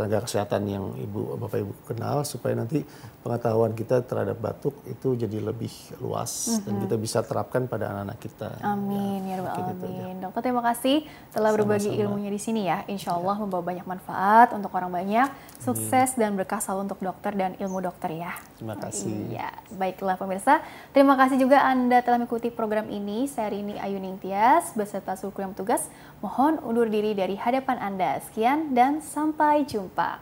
tenaga 0.00 0.24
kesehatan 0.24 0.64
yang 0.64 0.84
ibu 0.96 1.36
bapak 1.36 1.60
ibu 1.60 1.76
kenal 1.84 2.24
supaya 2.24 2.56
nanti 2.56 2.80
pengetahuan 3.20 3.76
kita 3.76 4.00
terhadap 4.00 4.40
batuk 4.40 4.72
itu 4.88 5.12
jadi 5.12 5.44
lebih 5.44 5.68
luas 6.00 6.32
mm 6.32 6.52
-hmm. 6.56 6.64
dan 6.64 6.74
kita 6.88 6.96
bisa 6.96 7.18
terapkan 7.20 7.68
pada 7.68 7.92
anak-anak 7.92 8.16
kita. 8.16 8.48
Amin 8.64 9.28
ya, 9.28 9.36
ya 9.36 9.44
rabbal 9.44 9.60
alamin. 9.76 10.16
Dokter 10.24 10.40
terima 10.40 10.62
kasih 10.64 11.04
telah 11.36 11.50
berbagi 11.52 11.92
Sama-sama. 11.92 12.02
ilmunya 12.08 12.30
di 12.32 12.40
sini 12.40 12.62
ya. 12.64 12.78
Insya 12.88 13.12
Allah 13.12 13.36
ya. 13.36 13.42
membawa 13.44 13.62
banyak 13.62 13.84
manfaat 13.84 14.48
untuk 14.56 14.72
orang 14.72 14.88
banyak, 14.88 15.28
sukses 15.60 16.16
Amin. 16.16 16.20
dan 16.24 16.30
berkah 16.40 16.60
selalu 16.64 16.80
untuk 16.88 17.00
dokter 17.04 17.32
dan 17.36 17.52
ilmu 17.60 17.84
dokter 17.84 18.16
ya. 18.16 18.32
Terima 18.56 18.76
kasih. 18.80 19.36
Iya, 19.36 19.52
baiklah 19.76 20.16
pemirsa. 20.16 20.64
Terima 20.96 21.14
kasih 21.20 21.36
juga 21.36 21.60
Anda 21.60 22.00
telah 22.00 22.16
mengikuti 22.16 22.48
program 22.48 22.88
ini. 22.88 23.28
Saya 23.28 23.52
Rini 23.52 23.76
Ayu 23.76 24.00
Ningtyas 24.00 24.72
beserta 24.72 25.12
seluruh 25.12 25.44
yang 25.44 25.52
tugas. 25.52 25.92
Mohon 26.20 26.60
undur 26.60 26.88
diri 26.92 27.16
dari 27.16 27.32
hadapan 27.40 27.80
Anda. 27.80 28.20
Sekian 28.20 28.76
dan 28.76 29.00
sampai 29.00 29.64
jumpa. 29.64 30.20